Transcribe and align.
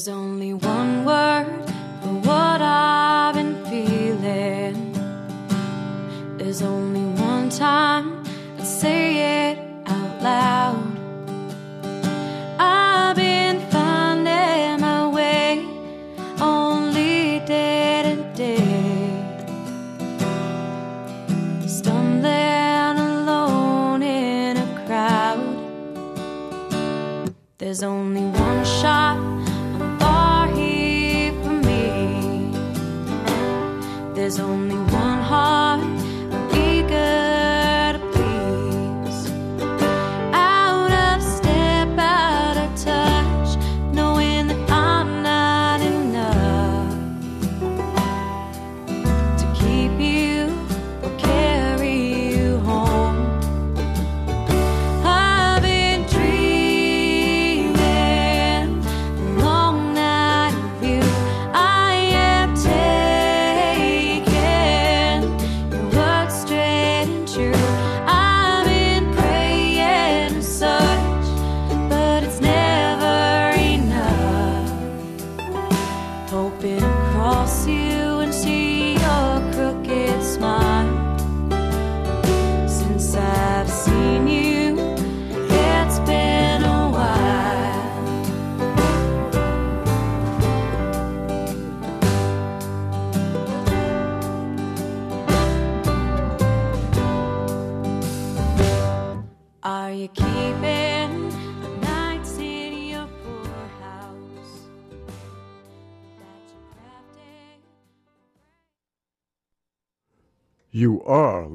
There's 0.00 0.08
only 0.08 0.39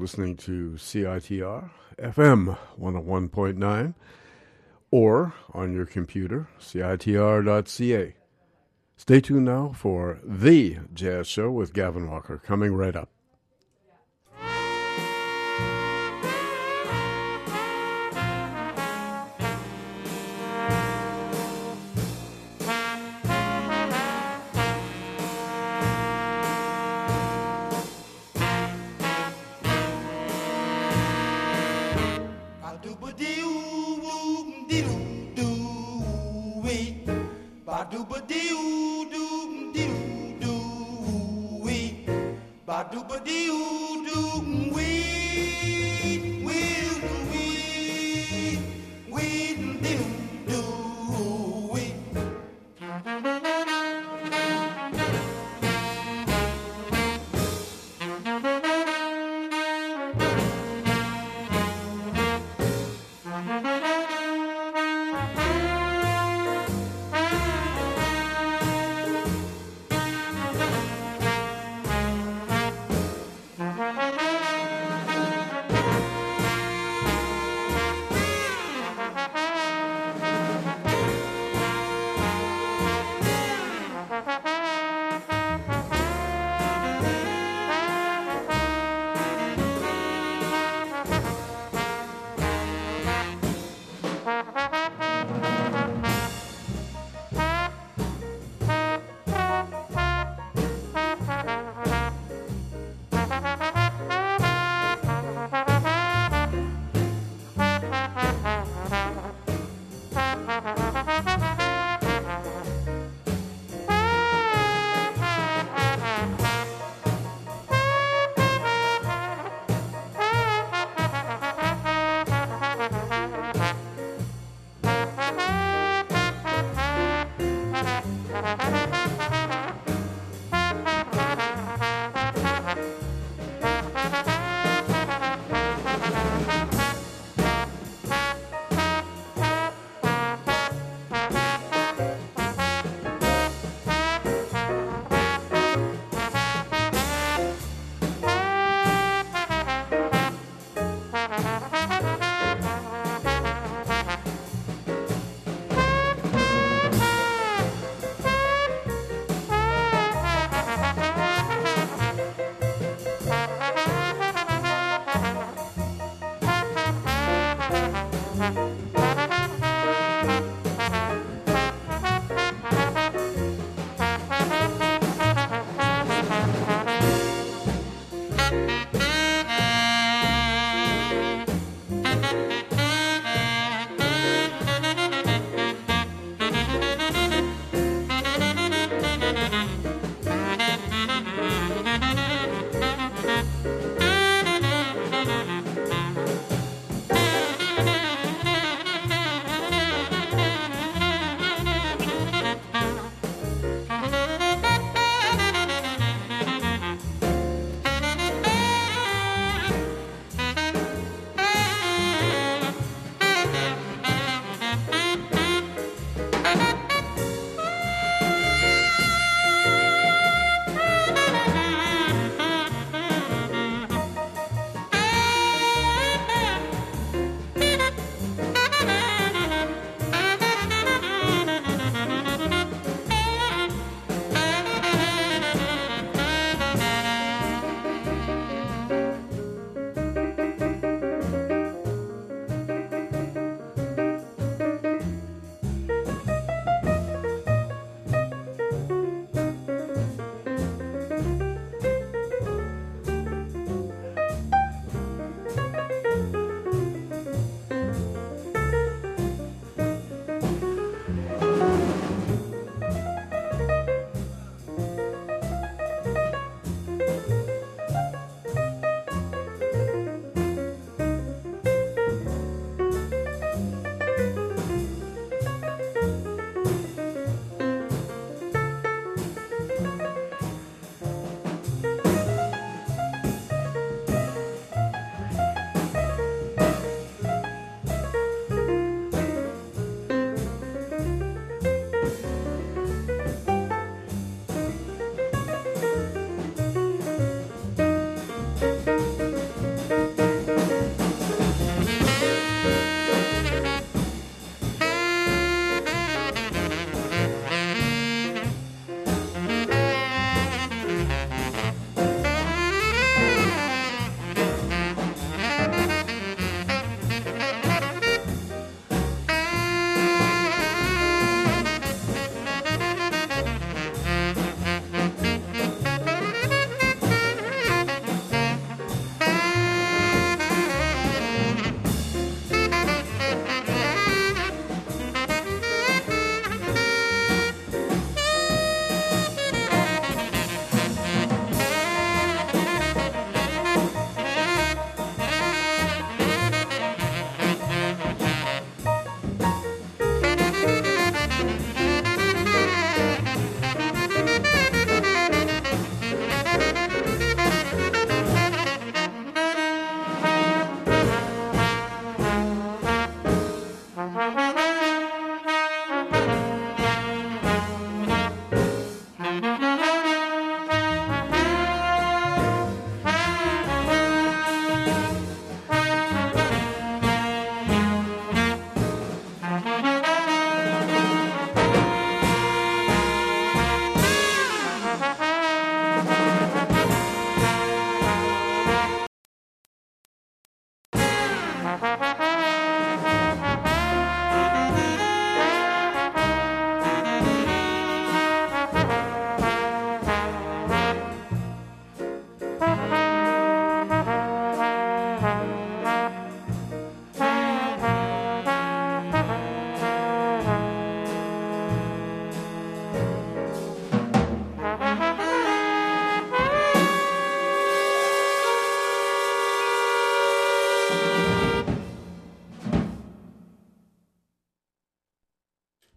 listening 0.06 0.36
to 0.36 0.74
CITR 0.76 1.68
FM 1.98 2.56
101.9 2.80 3.94
or 4.92 5.34
on 5.52 5.74
your 5.74 5.84
computer, 5.84 6.46
CITR.ca. 6.60 8.14
Stay 8.96 9.20
tuned 9.20 9.44
now 9.46 9.72
for 9.74 10.20
The 10.22 10.78
Jazz 10.94 11.26
Show 11.26 11.50
with 11.50 11.72
Gavin 11.72 12.08
Walker 12.08 12.38
coming 12.38 12.72
right 12.76 12.94
up. 12.94 13.15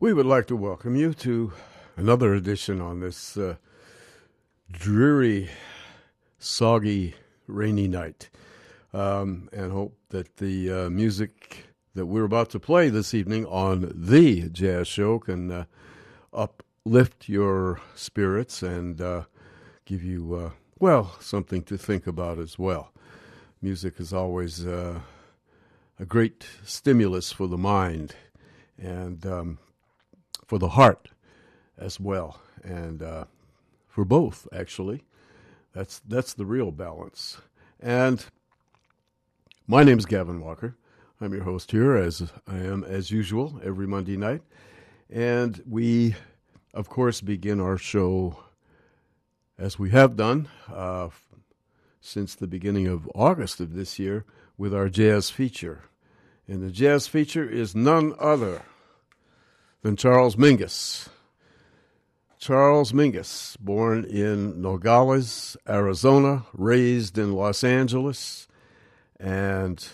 We 0.10 0.14
would 0.14 0.26
like 0.26 0.48
to 0.48 0.56
welcome 0.56 0.96
you 0.96 1.14
to 1.14 1.54
another 1.96 2.34
edition 2.34 2.82
on 2.82 3.00
this 3.00 3.38
uh, 3.38 3.58
dreary, 4.72 5.52
soggy, 6.40 7.14
rainy 7.46 7.88
night, 7.88 8.32
um, 8.92 9.50
and 9.54 9.72
hope 9.72 9.96
that 10.10 10.38
the 10.38 10.72
uh, 10.72 10.90
music 10.90 11.66
that 11.94 12.08
we're 12.08 12.24
about 12.24 12.50
to 12.50 12.60
play 12.60 12.90
this 12.90 13.14
evening 13.14 13.46
on 13.46 13.92
the 13.94 14.50
Jazz 14.50 14.88
Show 14.88 15.20
can 15.20 15.52
uh, 15.52 15.66
uplift 16.34 17.30
your 17.30 17.80
spirits 17.94 18.64
and 18.64 19.00
uh, 19.00 19.26
give 19.86 20.04
you, 20.04 20.34
uh, 20.34 20.50
well, 20.80 21.18
something 21.20 21.62
to 21.66 21.78
think 21.78 22.08
about 22.08 22.40
as 22.40 22.58
well. 22.58 22.92
Music 23.62 24.00
is 24.00 24.12
always 24.12 24.66
uh, 24.66 25.02
a 26.00 26.06
great 26.06 26.48
stimulus 26.66 27.32
for 27.32 27.48
the 27.48 27.60
mind. 27.60 28.16
And 28.76 29.24
um, 29.28 29.60
for 30.50 30.58
the 30.58 30.70
heart 30.70 31.10
as 31.78 32.00
well, 32.00 32.42
and 32.64 33.04
uh, 33.04 33.26
for 33.88 34.04
both 34.04 34.48
actually. 34.52 35.04
That's 35.74 36.02
that's 36.08 36.34
the 36.34 36.46
real 36.46 36.72
balance. 36.72 37.38
And 37.80 38.26
my 39.68 39.84
name 39.84 40.00
is 40.00 40.08
Gavin 40.08 40.42
Walker. 40.42 40.76
I'm 41.22 41.34
your 41.34 41.44
host 41.44 41.70
here, 41.70 41.96
as 41.96 42.32
I 42.48 42.58
am 42.58 42.84
as 42.84 43.12
usual 43.12 43.62
every 43.64 43.86
Monday 43.86 44.18
night, 44.18 44.42
and 45.08 45.62
we, 45.70 46.16
of 46.74 46.90
course, 46.90 47.22
begin 47.22 47.60
our 47.60 47.78
show 47.78 48.40
as 49.56 49.78
we 49.78 49.92
have 49.92 50.16
done 50.16 50.50
uh, 50.74 51.10
since 52.02 52.34
the 52.34 52.48
beginning 52.48 52.88
of 52.88 53.08
August 53.14 53.60
of 53.60 53.76
this 53.76 54.00
year 54.00 54.26
with 54.58 54.74
our 54.74 54.90
jazz 54.90 55.30
feature. 55.30 55.84
And 56.48 56.64
the 56.64 56.72
jazz 56.72 57.06
feature 57.06 57.48
is 57.48 57.76
none 57.76 58.16
other 58.18 58.64
than 59.82 59.96
Charles 59.96 60.36
Mingus. 60.36 61.10
Charles 62.38 62.94
Mingus, 62.94 63.58
born 63.60 64.06
in 64.06 64.62
Nogales, 64.62 65.58
Arizona, 65.68 66.46
raised 66.54 67.18
in 67.18 67.34
Los 67.34 67.64
Angeles, 67.64 68.48
and 69.20 69.86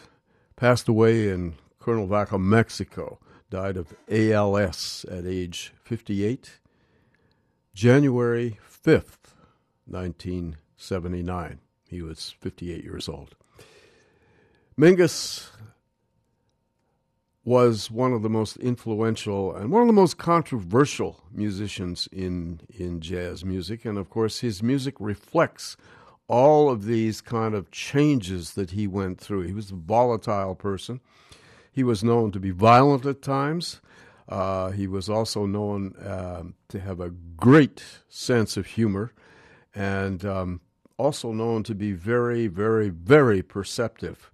passed 0.55 0.87
away 0.87 1.29
in 1.29 1.55
Cuernavaca, 1.79 2.37
Mexico. 2.37 3.19
Died 3.49 3.77
of 3.77 3.93
ALS 4.09 5.05
at 5.09 5.25
age 5.25 5.73
58, 5.83 6.59
January 7.73 8.59
5th, 8.85 9.33
1979. 9.85 11.59
He 11.87 12.01
was 12.01 12.35
58 12.39 12.83
years 12.83 13.07
old. 13.07 13.35
Mingus 14.77 15.49
was 17.45 17.91
one 17.91 18.11
of 18.11 18.23
the 18.23 18.29
most 18.29 18.57
influential 18.57 19.55
and 19.55 19.71
one 19.71 19.81
of 19.81 19.87
the 19.87 19.93
most 19.93 20.17
controversial 20.17 21.23
musicians 21.31 22.09
in 22.11 22.59
in 22.69 22.99
jazz 22.99 23.45
music. 23.45 23.85
And 23.85 23.99
of 23.99 24.09
course 24.09 24.39
his 24.39 24.63
music 24.63 24.95
reflects 24.99 25.77
all 26.27 26.71
of 26.71 26.85
these 26.85 27.21
kind 27.21 27.53
of 27.53 27.69
changes 27.69 28.55
that 28.55 28.71
he 28.71 28.87
went 28.87 29.21
through. 29.21 29.41
He 29.41 29.53
was 29.53 29.69
a 29.69 29.75
volatile 29.75 30.55
person. 30.55 30.99
He 31.71 31.83
was 31.83 32.03
known 32.03 32.31
to 32.31 32.39
be 32.39 32.49
violent 32.49 33.05
at 33.05 33.21
times. 33.21 33.79
Uh, 34.27 34.71
he 34.71 34.87
was 34.87 35.07
also 35.07 35.45
known 35.45 35.95
uh, 35.97 36.41
to 36.69 36.79
have 36.79 36.99
a 36.99 37.11
great 37.37 37.83
sense 38.09 38.57
of 38.57 38.65
humor 38.65 39.13
and 39.75 40.25
um, 40.25 40.61
also 40.97 41.31
known 41.31 41.61
to 41.61 41.75
be 41.75 41.91
very 41.91 42.47
very 42.47 42.89
very 42.89 43.43
perceptive 43.43 44.31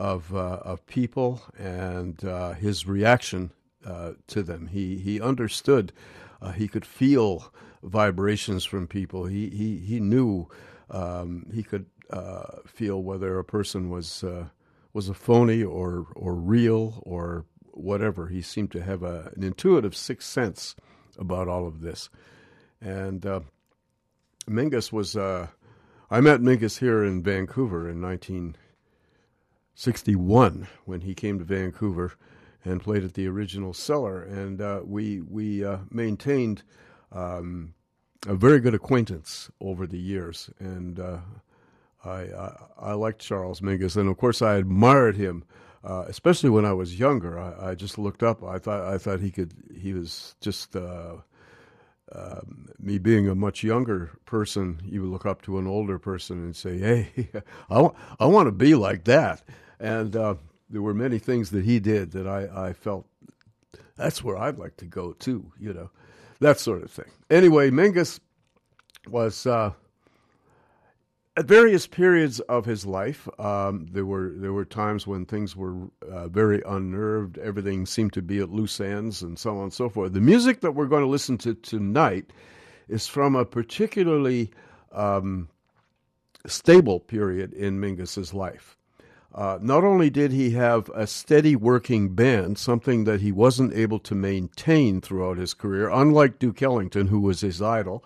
of 0.00 0.34
uh, 0.34 0.60
of 0.62 0.84
people 0.86 1.42
and 1.58 2.24
uh, 2.24 2.54
his 2.54 2.86
reaction 2.86 3.52
uh, 3.86 4.12
to 4.28 4.42
them. 4.42 4.66
He 4.66 4.96
he 4.96 5.20
understood. 5.20 5.92
Uh, 6.40 6.52
he 6.52 6.68
could 6.68 6.86
feel 6.86 7.52
vibrations 7.82 8.64
from 8.64 8.86
people. 8.88 9.26
He 9.26 9.50
he 9.50 9.76
he 9.76 10.00
knew. 10.00 10.48
Um, 10.90 11.46
he 11.54 11.62
could 11.62 11.86
uh, 12.08 12.62
feel 12.66 13.02
whether 13.02 13.38
a 13.38 13.44
person 13.44 13.90
was 13.90 14.24
uh, 14.24 14.46
was 14.94 15.10
a 15.10 15.14
phony 15.14 15.62
or 15.62 16.06
or 16.16 16.34
real 16.34 17.02
or 17.04 17.44
whatever. 17.72 18.28
He 18.28 18.40
seemed 18.40 18.72
to 18.72 18.82
have 18.82 19.02
a, 19.02 19.30
an 19.36 19.42
intuitive 19.42 19.94
sixth 19.94 20.28
sense 20.28 20.74
about 21.18 21.46
all 21.46 21.66
of 21.66 21.82
this. 21.82 22.08
And 22.80 23.20
Mingus 24.48 24.90
was. 24.90 25.14
I 26.12 26.20
met 26.20 26.40
Mingus 26.40 26.78
here 26.78 27.04
in 27.04 27.22
Vancouver 27.22 27.88
in 27.88 28.00
19- 28.00 28.56
61 29.74 30.68
when 30.84 31.00
he 31.02 31.14
came 31.14 31.38
to 31.38 31.44
Vancouver 31.44 32.14
and 32.64 32.82
played 32.82 33.04
at 33.04 33.14
the 33.14 33.26
original 33.26 33.72
cellar. 33.72 34.22
And 34.22 34.60
uh, 34.60 34.80
we, 34.84 35.20
we 35.20 35.64
uh, 35.64 35.78
maintained 35.90 36.62
um, 37.12 37.74
a 38.26 38.34
very 38.34 38.60
good 38.60 38.74
acquaintance 38.74 39.50
over 39.60 39.86
the 39.86 39.98
years. 39.98 40.50
And 40.58 41.00
uh, 41.00 41.18
I, 42.04 42.10
I, 42.10 42.56
I, 42.78 42.92
liked 42.92 43.20
Charles 43.20 43.60
Mingus. 43.60 43.96
And 43.96 44.08
of 44.08 44.16
course, 44.16 44.42
I 44.42 44.56
admired 44.56 45.16
him. 45.16 45.44
Uh, 45.82 46.04
especially 46.08 46.50
when 46.50 46.66
I 46.66 46.74
was 46.74 46.98
younger, 46.98 47.38
I, 47.38 47.70
I, 47.70 47.74
just 47.74 47.96
looked 47.96 48.22
up. 48.22 48.44
I 48.44 48.58
thought 48.58 48.82
I 48.82 48.98
thought 48.98 49.20
he 49.20 49.30
could. 49.30 49.54
He 49.74 49.94
was 49.94 50.34
just 50.42 50.76
uh, 50.76 51.14
me 52.78 52.98
being 52.98 53.28
a 53.28 53.34
much 53.34 53.62
younger 53.62 54.10
person, 54.26 54.80
you 54.84 55.02
would 55.02 55.10
look 55.10 55.26
up 55.26 55.42
to 55.42 55.58
an 55.58 55.66
older 55.66 55.98
person 55.98 56.38
and 56.38 56.56
say, 56.56 56.78
"Hey, 56.78 57.30
I, 57.70 57.74
w- 57.74 57.94
I 58.18 58.26
want 58.26 58.48
to 58.48 58.52
be 58.52 58.74
like 58.74 59.04
that." 59.04 59.42
And 59.78 60.16
uh, 60.16 60.34
there 60.68 60.82
were 60.82 60.94
many 60.94 61.18
things 61.18 61.50
that 61.50 61.64
he 61.64 61.80
did 61.80 62.12
that 62.12 62.26
I, 62.26 62.68
I 62.68 62.72
felt 62.72 63.06
that's 63.96 64.24
where 64.24 64.36
I'd 64.36 64.58
like 64.58 64.76
to 64.78 64.86
go 64.86 65.12
too, 65.12 65.52
you 65.58 65.72
know, 65.74 65.90
that 66.40 66.58
sort 66.58 66.82
of 66.82 66.90
thing. 66.90 67.10
Anyway, 67.30 67.70
Mingus 67.70 68.20
was 69.08 69.46
uh, 69.46 69.72
at 71.36 71.46
various 71.46 71.86
periods 71.86 72.40
of 72.40 72.64
his 72.64 72.84
life. 72.84 73.28
Um, 73.38 73.86
there 73.90 74.04
were 74.04 74.32
there 74.36 74.52
were 74.52 74.64
times 74.64 75.06
when 75.06 75.24
things 75.24 75.56
were 75.56 75.76
uh, 76.10 76.28
very 76.28 76.62
unnerved. 76.66 77.38
Everything 77.38 77.86
seemed 77.86 78.12
to 78.14 78.22
be 78.22 78.40
at 78.40 78.50
loose 78.50 78.80
ends, 78.80 79.22
and 79.22 79.38
so 79.38 79.56
on 79.56 79.64
and 79.64 79.72
so 79.72 79.88
forth. 79.88 80.12
The 80.12 80.20
music 80.20 80.60
that 80.60 80.72
we're 80.72 80.86
going 80.86 81.04
to 81.04 81.08
listen 81.08 81.38
to 81.38 81.54
tonight 81.54 82.32
is 82.88 83.06
from 83.06 83.36
a 83.36 83.44
particularly 83.44 84.50
um, 84.92 85.48
stable 86.46 87.00
period 87.00 87.52
in 87.52 87.80
Mingus's 87.80 88.34
life. 88.34 88.76
Uh, 89.32 89.58
not 89.62 89.84
only 89.84 90.10
did 90.10 90.32
he 90.32 90.50
have 90.50 90.88
a 90.92 91.06
steady 91.06 91.54
working 91.54 92.14
band, 92.16 92.58
something 92.58 93.04
that 93.04 93.20
he 93.20 93.30
wasn't 93.30 93.72
able 93.72 94.00
to 94.00 94.14
maintain 94.14 95.00
throughout 95.00 95.38
his 95.38 95.54
career, 95.54 95.88
unlike 95.88 96.40
Duke 96.40 96.60
Ellington, 96.60 97.06
who 97.06 97.20
was 97.20 97.40
his 97.40 97.62
idol. 97.62 98.04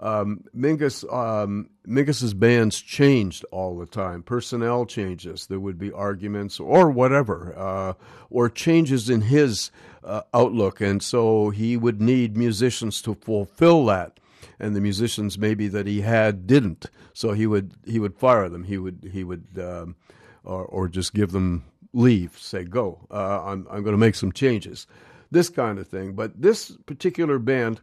Um, 0.00 0.44
Mingus, 0.56 1.04
um, 1.12 1.70
Mingus's 1.86 2.34
bands 2.34 2.80
changed 2.80 3.44
all 3.50 3.76
the 3.78 3.86
time. 3.86 4.22
Personnel 4.22 4.86
changes. 4.86 5.46
There 5.46 5.58
would 5.58 5.78
be 5.78 5.92
arguments 5.92 6.60
or 6.60 6.90
whatever, 6.90 7.52
uh, 7.56 7.94
or 8.30 8.48
changes 8.48 9.10
in 9.10 9.22
his 9.22 9.72
uh, 10.04 10.22
outlook, 10.32 10.80
and 10.80 11.02
so 11.02 11.50
he 11.50 11.76
would 11.76 12.00
need 12.00 12.36
musicians 12.36 13.02
to 13.02 13.14
fulfill 13.14 13.86
that. 13.86 14.20
And 14.60 14.74
the 14.74 14.80
musicians 14.80 15.38
maybe 15.38 15.68
that 15.68 15.86
he 15.86 16.00
had 16.00 16.46
didn't, 16.46 16.86
so 17.12 17.32
he 17.32 17.46
would 17.46 17.74
he 17.84 17.98
would 17.98 18.16
fire 18.16 18.48
them. 18.48 18.64
He 18.64 18.78
would 18.78 19.10
he 19.12 19.24
would 19.24 19.46
um, 19.58 19.96
or, 20.44 20.64
or 20.64 20.88
just 20.88 21.14
give 21.14 21.32
them 21.32 21.64
leave, 21.92 22.36
say, 22.38 22.64
go, 22.64 23.06
uh, 23.10 23.42
I'm, 23.44 23.66
I'm 23.70 23.82
going 23.82 23.92
to 23.92 23.98
make 23.98 24.14
some 24.14 24.32
changes, 24.32 24.86
this 25.30 25.48
kind 25.48 25.78
of 25.78 25.86
thing. 25.86 26.12
But 26.12 26.40
this 26.40 26.76
particular 26.86 27.38
band 27.38 27.80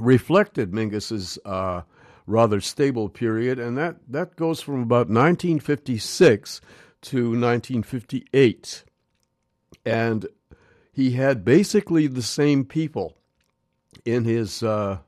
reflected 0.00 0.72
Mingus's 0.72 1.38
uh, 1.44 1.82
rather 2.26 2.60
stable 2.60 3.08
period, 3.08 3.58
and 3.58 3.76
that, 3.78 3.96
that 4.08 4.36
goes 4.36 4.60
from 4.60 4.82
about 4.82 5.08
1956 5.08 6.60
to 7.02 7.16
1958. 7.30 8.84
And 9.84 10.26
he 10.92 11.12
had 11.12 11.44
basically 11.44 12.06
the 12.06 12.22
same 12.22 12.64
people 12.64 13.16
in 14.04 14.24
his 14.24 14.62
uh, 14.62 14.98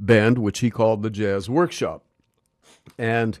band, 0.00 0.38
which 0.38 0.60
he 0.60 0.70
called 0.70 1.02
the 1.02 1.10
Jazz 1.10 1.48
Workshop. 1.48 2.04
And 2.98 3.38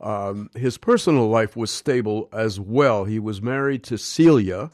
Um, 0.00 0.50
his 0.54 0.78
personal 0.78 1.28
life 1.28 1.56
was 1.56 1.70
stable 1.70 2.28
as 2.32 2.60
well. 2.60 3.04
He 3.04 3.18
was 3.18 3.40
married 3.40 3.82
to 3.84 3.96
Celia, 3.96 4.70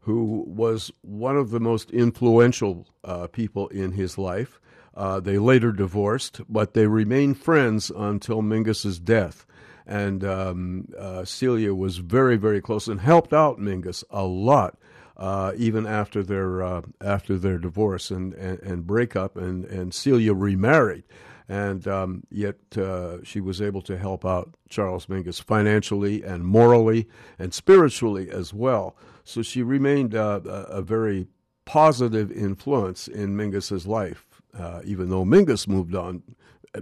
who 0.00 0.44
was 0.46 0.90
one 1.02 1.36
of 1.36 1.50
the 1.50 1.60
most 1.60 1.90
influential 1.92 2.86
uh, 3.04 3.28
people 3.28 3.68
in 3.68 3.92
his 3.92 4.18
life. 4.18 4.60
Uh, 4.96 5.18
they 5.20 5.38
later 5.38 5.72
divorced, 5.72 6.40
but 6.48 6.74
they 6.74 6.86
remained 6.86 7.38
friends 7.38 7.90
until 7.90 8.42
Mingus's 8.42 8.98
death. 8.98 9.46
And 9.86 10.24
um, 10.24 10.88
uh, 10.98 11.24
Celia 11.24 11.74
was 11.74 11.98
very, 11.98 12.36
very 12.36 12.60
close 12.60 12.88
and 12.88 13.00
helped 13.00 13.32
out 13.32 13.58
Mingus 13.58 14.04
a 14.08 14.24
lot, 14.24 14.78
uh, 15.16 15.52
even 15.56 15.86
after 15.86 16.22
their 16.22 16.62
uh, 16.62 16.82
after 17.02 17.36
their 17.36 17.58
divorce 17.58 18.10
and, 18.10 18.32
and, 18.34 18.60
and 18.60 18.86
breakup. 18.86 19.36
And, 19.36 19.64
and 19.66 19.92
Celia 19.92 20.32
remarried, 20.32 21.04
and 21.48 21.86
um, 21.86 22.22
yet 22.30 22.56
uh, 22.78 23.22
she 23.24 23.40
was 23.40 23.60
able 23.60 23.82
to 23.82 23.98
help 23.98 24.24
out 24.24 24.54
Charles 24.70 25.06
Mingus 25.06 25.42
financially 25.42 26.22
and 26.22 26.46
morally 26.46 27.06
and 27.38 27.52
spiritually 27.52 28.30
as 28.30 28.54
well. 28.54 28.96
So 29.24 29.42
she 29.42 29.62
remained 29.62 30.14
uh, 30.14 30.40
a, 30.46 30.78
a 30.78 30.82
very 30.82 31.26
positive 31.66 32.32
influence 32.32 33.06
in 33.06 33.36
Mingus's 33.36 33.86
life 33.86 34.33
uh, 34.58 34.80
even 34.84 35.10
though 35.10 35.24
Mingus 35.24 35.66
moved 35.66 35.94
on, 35.94 36.22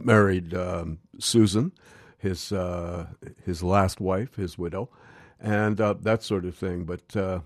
married 0.00 0.54
um, 0.54 0.98
Susan, 1.18 1.72
his 2.18 2.52
uh, 2.52 3.06
his 3.44 3.62
last 3.62 4.00
wife, 4.00 4.36
his 4.36 4.56
widow, 4.56 4.88
and 5.40 5.80
uh, 5.80 5.94
that 6.00 6.22
sort 6.22 6.44
of 6.44 6.54
thing. 6.54 6.84
But 6.84 7.16
uh, 7.16 7.40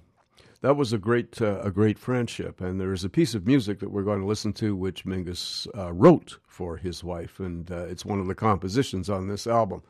that 0.61 0.77
was 0.77 0.93
a 0.93 0.99
great 0.99 1.41
uh, 1.41 1.61
a 1.63 1.71
great 1.71 1.99
friendship. 1.99 2.61
And 2.61 2.81
there 2.81 2.93
is 2.93 3.05
a 3.05 3.09
piece 3.09 3.35
of 3.35 3.47
music 3.47 3.81
that 3.81 3.91
we're 3.91 4.03
going 4.03 4.21
to 4.21 4.27
listen 4.27 4.53
to, 4.55 4.77
which 4.77 5.05
Mingus 5.05 5.67
uh, 5.77 5.93
wrote 5.93 6.39
for 6.47 6.77
his 6.77 7.03
wife, 7.03 7.41
and 7.41 7.71
it's 7.71 8.05
one 8.05 8.21
of 8.21 8.27
the 8.27 8.35
compositions 8.35 9.11
on 9.11 9.29
this 9.29 9.47
album. 9.47 9.83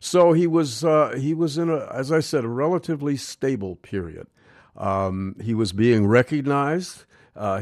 So 0.00 0.32
he 0.32 0.46
was 0.46 0.84
he 1.16 1.34
was 1.34 1.58
in 1.58 1.70
a, 1.70 1.86
as 1.92 2.12
I 2.12 2.20
said, 2.20 2.44
a 2.44 2.48
relatively 2.48 3.16
stable 3.16 3.76
period. 3.76 4.26
Um, 4.76 5.36
he 5.42 5.54
was 5.54 5.72
being 5.72 6.06
recognized. 6.06 7.04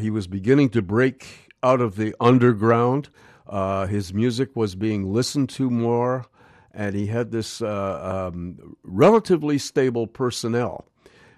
he 0.00 0.11
was 0.11 0.26
beginning 0.26 0.71
to 0.71 0.83
break 0.83 1.43
out 1.64 1.80
of 1.80 1.97
the 1.97 2.14
underground. 2.21 3.09
Uh, 3.49 3.87
his 3.87 4.12
music 4.12 4.54
was 4.54 4.75
being 4.75 5.12
listened 5.12 5.49
to 5.49 5.71
more, 5.71 6.26
and 6.73 6.94
he 6.94 7.06
had 7.06 7.30
this 7.30 7.62
uh, 7.62 8.30
um, 8.33 8.76
relatively 8.85 9.59
stable 9.59 10.06
personnel. 10.06 10.87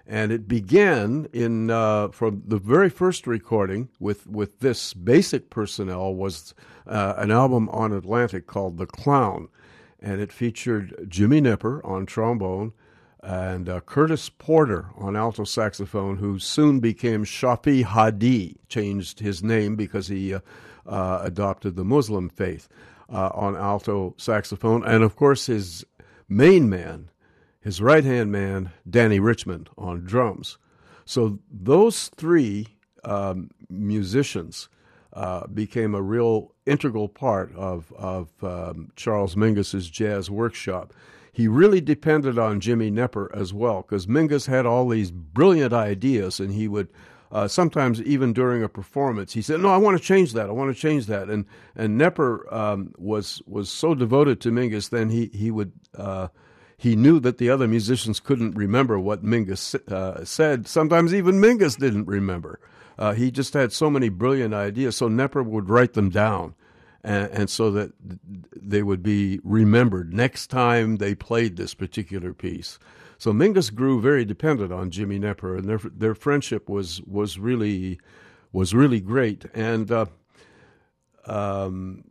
And 0.05 0.31
it 0.31 0.47
began 0.47 1.27
in 1.33 1.69
uh, 1.69 2.09
from 2.09 2.43
the 2.45 2.57
very 2.57 2.89
first 2.89 3.27
recording 3.27 3.89
with, 3.99 4.25
with 4.27 4.59
this 4.59 4.93
basic 4.93 5.49
personnel 5.49 6.13
was 6.13 6.53
uh, 6.85 7.13
an 7.17 7.31
album 7.31 7.67
on 7.69 7.91
Atlantic 7.91 8.47
called 8.47 8.77
The 8.77 8.85
Clown, 8.85 9.49
and 9.99 10.21
it 10.21 10.31
featured 10.31 11.07
Jimmy 11.09 11.41
Knepper 11.41 11.81
on 11.83 12.05
trombone, 12.05 12.71
and 13.27 13.67
uh, 13.67 13.81
Curtis 13.81 14.29
Porter 14.29 14.85
on 14.95 15.17
alto 15.17 15.43
saxophone, 15.43 16.15
who 16.15 16.39
soon 16.39 16.79
became 16.79 17.25
Shafi 17.25 17.83
Hadi, 17.83 18.55
changed 18.69 19.19
his 19.19 19.43
name 19.43 19.75
because 19.75 20.07
he 20.07 20.33
uh, 20.33 20.39
uh, 20.85 21.19
adopted 21.23 21.75
the 21.75 21.83
Muslim 21.83 22.29
faith 22.29 22.69
uh, 23.11 23.29
on 23.33 23.57
alto 23.57 24.15
saxophone, 24.17 24.81
and 24.85 25.03
of 25.03 25.17
course 25.17 25.47
his 25.47 25.85
main 26.29 26.69
man, 26.69 27.09
his 27.59 27.81
right 27.81 28.05
hand 28.05 28.31
man, 28.31 28.71
Dannie 28.89 29.19
Richmond 29.19 29.69
on 29.77 30.05
drums. 30.05 30.57
So 31.03 31.39
those 31.51 32.07
three 32.07 32.77
um, 33.03 33.49
musicians 33.69 34.69
uh, 35.11 35.47
became 35.47 35.93
a 35.93 36.01
real 36.01 36.53
integral 36.65 37.09
part 37.09 37.53
of, 37.55 37.91
of 37.97 38.29
um, 38.41 38.93
Charles 38.95 39.35
Mingus's 39.35 39.89
jazz 39.89 40.31
workshop 40.31 40.93
he 41.37 41.47
really 41.47 41.81
depended 41.81 42.39
on 42.39 42.59
Jimmy 42.59 42.89
Knepper 42.89 43.29
as 43.31 43.53
well, 43.53 43.83
because 43.83 44.07
Mingus 44.07 44.47
had 44.47 44.65
all 44.65 44.89
these 44.89 45.11
brilliant 45.11 45.71
ideas, 45.71 46.39
and 46.39 46.51
he 46.51 46.67
would 46.67 46.87
uh, 47.31 47.47
sometimes 47.47 48.01
even 48.01 48.33
during 48.33 48.63
a 48.63 48.67
performance, 48.67 49.33
he 49.33 49.43
said, 49.43 49.59
"No, 49.59 49.69
I 49.69 49.77
want 49.77 49.95
to 49.99 50.03
change 50.03 50.33
that. 50.33 50.49
I 50.49 50.51
want 50.51 50.75
to 50.75 50.81
change 50.81 51.05
that." 51.05 51.29
And 51.29 51.45
and 51.75 52.01
Knepper 52.01 52.51
um, 52.51 52.91
was 52.97 53.43
was 53.45 53.69
so 53.69 53.93
devoted 53.93 54.41
to 54.41 54.51
Mingus, 54.51 54.89
then 54.89 55.11
he 55.11 55.29
he 55.31 55.51
would. 55.51 55.73
Uh, 55.95 56.29
he 56.75 56.95
knew 56.95 57.19
that 57.19 57.37
the 57.37 57.51
other 57.51 57.67
musicians 57.67 58.19
couldn't 58.19 58.55
remember 58.55 58.99
what 58.99 59.23
Mingus 59.23 59.75
uh, 59.91 60.25
said. 60.25 60.67
Sometimes 60.67 61.13
even 61.13 61.39
Mingus 61.39 61.77
didn't 61.77 62.07
remember. 62.07 62.59
Uh, 62.97 63.13
he 63.13 63.29
just 63.29 63.53
had 63.53 63.71
so 63.71 63.91
many 63.91 64.09
brilliant 64.09 64.55
ideas, 64.55 64.97
so 64.97 65.07
Knepper 65.07 65.45
would 65.45 65.69
write 65.69 65.93
them 65.93 66.09
down 66.09 66.55
and, 67.07 67.31
and, 67.31 67.49
so 67.49 67.71
that 67.71 67.91
they 68.55 68.83
would 68.83 69.01
be 69.01 69.39
remembered 69.43 70.13
next 70.13 70.47
time 70.47 70.97
they 70.97 71.15
played 71.15 71.55
this 71.55 71.73
particular 71.73 72.33
piece. 72.33 72.77
So 73.17 73.31
Mingus 73.31 73.73
grew 73.73 74.01
very 74.01 74.25
dependent 74.25 74.71
on 74.71 74.91
Jimmy 74.91 75.19
Knepper, 75.19 75.57
and 75.57 75.67
their 75.67 75.79
their 75.79 76.15
friendship 76.15 76.69
was 76.69 77.01
was 77.03 77.39
really 77.39 77.99
was 78.51 78.73
really 78.73 78.99
great. 78.99 79.45
And 79.53 79.91
uh, 79.91 80.05
um, 81.25 82.03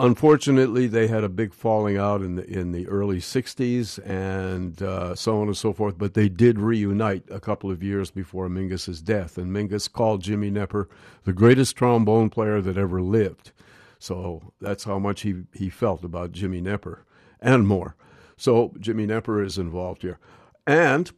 unfortunately, 0.00 0.86
they 0.86 1.06
had 1.06 1.22
a 1.22 1.28
big 1.28 1.54
falling 1.54 1.96
out 1.96 2.22
in 2.22 2.34
the 2.34 2.44
in 2.46 2.72
the 2.72 2.88
early 2.88 3.18
'60s, 3.18 3.98
and 4.04 4.82
uh, 4.82 5.14
so 5.14 5.40
on 5.40 5.46
and 5.46 5.56
so 5.56 5.72
forth. 5.72 5.98
But 5.98 6.14
they 6.14 6.28
did 6.28 6.58
reunite 6.58 7.24
a 7.30 7.38
couple 7.38 7.70
of 7.70 7.82
years 7.82 8.10
before 8.10 8.48
Mingus's 8.48 9.00
death, 9.00 9.38
and 9.38 9.52
Mingus 9.52 9.92
called 9.92 10.22
Jimmy 10.22 10.50
Knepper 10.50 10.86
the 11.24 11.32
greatest 11.32 11.76
trombone 11.76 12.30
player 12.30 12.60
that 12.60 12.78
ever 12.78 13.00
lived. 13.00 13.52
So 13.98 14.52
that's 14.60 14.84
how 14.84 14.98
much 14.98 15.20
he 15.20 15.42
he 15.52 15.68
felt 15.68 16.02
about 16.02 16.32
Jimmy 16.32 16.60
Knepper, 16.60 17.00
and 17.40 17.68
more. 17.68 17.94
So 18.36 18.72
Jimmy 18.80 19.06
Knepper 19.06 19.44
is 19.44 19.58
involved 19.58 20.02
here, 20.02 20.18
and 20.66 21.12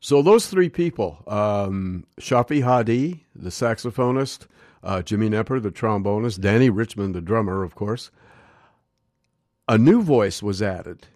so 0.00 0.22
those 0.22 0.46
three 0.46 0.68
people, 0.68 1.22
um, 1.26 2.06
Shafi 2.20 2.62
Hadi, 2.62 3.24
the 3.34 3.50
saxophonist, 3.50 4.46
uh, 4.82 5.02
Jimmy 5.02 5.30
Knepper, 5.30 5.62
the 5.62 5.70
trombonist, 5.70 6.40
Dannie 6.40 6.70
Richmond, 6.70 7.14
the 7.14 7.20
drummer, 7.20 7.62
of 7.62 7.74
course. 7.74 8.10
A 9.68 9.78
new 9.78 10.02
voice 10.02 10.42
was 10.42 10.60
added 10.60 11.06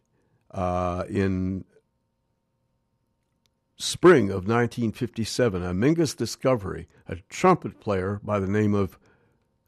uh, 0.53 1.05
in 1.09 1.65
spring 3.77 4.31
of 4.31 4.47
1957, 4.49 5.63
a 5.63 5.75
Mingus 5.75 6.17
discovery, 6.17 6.89
a 7.09 7.17
trumpet 7.29 7.81
player 7.81 8.21
by 8.23 8.39
the 8.39 8.47
name 8.47 8.75
of 8.75 8.99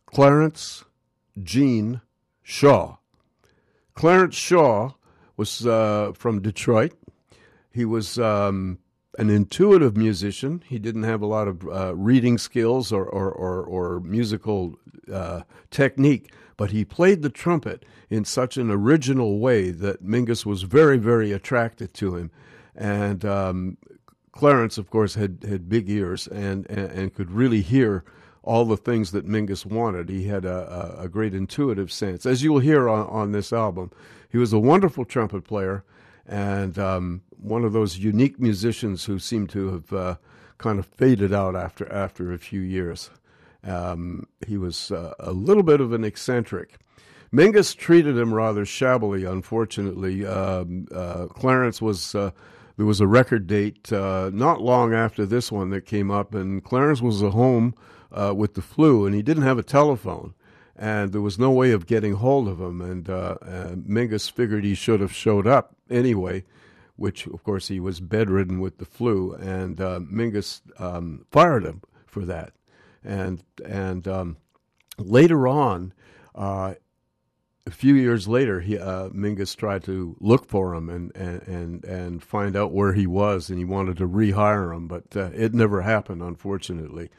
Clarence 0.07 0.85
Gene 1.43 2.01
Shaw. 2.43 2.97
Clarence 3.95 4.37
Shaw 4.37 4.93
was 5.37 5.67
uh, 5.67 6.13
from 6.15 6.41
Detroit. 6.41 6.93
He 7.73 7.85
was 7.85 8.19
um, 8.19 8.79
an 9.19 9.31
intuitive 9.31 9.97
musician. 9.97 10.63
He 10.65 10.79
didn't 10.79 11.03
have 11.03 11.21
a 11.21 11.27
lot 11.27 11.49
of 11.49 11.69
uh, 11.69 11.95
reading 11.97 12.39
skills 12.39 12.93
or, 12.93 13.05
or, 13.05 13.31
or, 13.31 13.65
or 13.65 14.01
musical 14.01 14.79
uh, 15.13 15.43
technique, 15.71 16.33
but 16.57 16.71
he 16.71 16.85
played 16.85 17.23
the 17.23 17.29
trumpet 17.29 17.85
in 18.09 18.25
such 18.25 18.57
an 18.57 18.71
original 18.71 19.41
way 19.41 19.71
that 19.73 20.05
Mingus 20.05 20.47
was 20.47 20.63
very, 20.63 20.99
very 20.99 21.33
attracted 21.33 21.93
to 21.95 22.15
him. 22.15 22.31
And 22.77 23.25
um, 23.25 23.77
Clarence, 24.31 24.79
of 24.79 24.89
course, 24.89 25.17
had, 25.17 25.45
had 25.47 25.69
big 25.69 25.91
ears 25.91 26.29
and, 26.29 26.65
and, 26.71 26.91
and, 26.93 27.15
could 27.15 27.33
really 27.33 27.61
hear 27.61 28.05
all 28.45 28.65
the 28.65 28.77
things 28.77 29.11
that 29.11 29.27
Mingus 29.27 29.67
wanted. 29.67 30.09
He 30.09 30.29
had 30.29 30.45
a, 30.45 30.97
a, 31.01 31.05
a 31.05 31.09
great 31.09 31.35
intuitive 31.35 31.91
sense. 31.91 32.25
As 32.25 32.45
you'll 32.45 32.61
hear 32.61 32.89
on, 32.89 33.09
on 33.09 33.33
this 33.33 33.53
album, 33.53 33.91
he 34.31 34.39
was 34.39 34.53
a 34.53 34.61
wonderful 34.61 35.05
trumpet 35.05 35.43
player 35.43 35.85
and 36.29 36.79
um, 36.79 37.23
one 37.40 37.64
of 37.64 37.72
those 37.72 37.98
unique 37.98 38.40
musicians 38.40 39.05
who 39.05 39.18
seem 39.18 39.46
to 39.48 39.72
have 39.72 39.92
uh, 39.92 40.16
kind 40.59 40.79
of 40.79 40.87
faded 40.87 41.33
out 41.33 41.57
after 41.57 41.90
after 41.92 42.33
a 42.33 42.38
few 42.38 42.61
years. 42.61 43.11
Um, 43.64 44.27
he 44.46 44.57
was 44.57 44.90
uh, 44.90 45.14
a 45.18 45.33
little 45.33 45.62
bit 45.62 45.81
of 45.81 45.92
an 45.92 46.05
eccentric. 46.05 46.79
Mingus 47.33 47.77
treated 47.77 48.16
him 48.16 48.33
rather 48.33 48.64
shabbily, 48.64 49.24
unfortunately. 49.24 50.24
Um, 50.24 50.87
uh, 50.94 51.27
Clarence 51.27 51.83
was 51.83 52.14
uh, 52.14 52.31
there 52.77 52.87
was 52.87 53.01
a 53.01 53.07
record 53.07 53.46
date 53.46 53.92
uh, 53.92 54.31
not 54.33 54.62
long 54.62 54.94
after 54.94 55.27
this 55.27 55.53
one 55.53 55.70
that 55.70 55.85
came 55.85 56.11
up, 56.11 56.35
and 56.35 56.64
Clarence 56.64 57.03
was 57.03 57.22
at 57.22 57.33
home 57.33 57.74
with 58.11 58.55
the 58.55 58.62
flu, 58.62 59.05
and 59.05 59.14
he 59.14 59.22
didn't 59.22 59.42
have 59.42 59.59
a 59.59 59.62
telephone 59.62 60.35
and 60.79 61.12
there 61.12 61.20
was 61.20 61.38
no 61.38 61.51
way 61.51 61.72
of 61.72 61.87
getting 61.87 62.14
hold 62.14 62.46
of 62.48 62.61
him. 62.61 62.81
And 62.81 63.11
uh, 63.11 63.37
uh, 63.42 63.74
Mingus 63.74 64.31
figured 64.31 64.64
he 64.64 64.74
should 64.74 65.01
have 65.01 65.12
showed 65.12 65.46
up 65.46 65.74
anyway, 65.90 66.44
which 66.99 67.27
of 67.27 67.43
course 67.45 67.69
he 67.69 67.81
was 67.81 68.01
bedridden 68.01 68.61
with 68.61 68.79
the 68.79 68.85
flu, 68.85 69.33
and 69.35 69.81
uh, 69.81 70.01
Mingus 70.01 70.61
um, 70.79 71.25
fired 71.31 71.65
him 71.65 71.83
for 72.07 72.25
that. 72.25 72.53
And 73.05 73.43
and 73.65 74.07
um, 74.09 74.37
later 74.99 75.47
on, 75.47 75.93
uh, 76.35 76.75
a 77.67 77.71
few 77.71 77.95
years 77.95 78.27
later, 78.27 78.61
he 78.61 78.77
uh, 78.79 79.11
Mingus 79.11 79.55
tried 79.55 79.85
to 79.85 80.17
look 80.21 80.49
for 80.49 80.75
him 80.75 80.89
and, 80.89 81.15
and 81.15 81.43
and 81.47 81.85
and 81.85 82.23
find 82.23 82.57
out 82.57 82.73
where 82.73 82.95
he 82.95 83.07
was, 83.07 83.49
and 83.49 83.59
he 83.59 83.65
wanted 83.65 83.97
to 83.99 84.09
rehire 84.09 84.75
him, 84.75 84.89
but 84.89 85.17
uh, 85.17 85.31
it 85.35 85.55
never 85.55 85.83
happened, 85.83 86.23
unfortunately. 86.23 87.11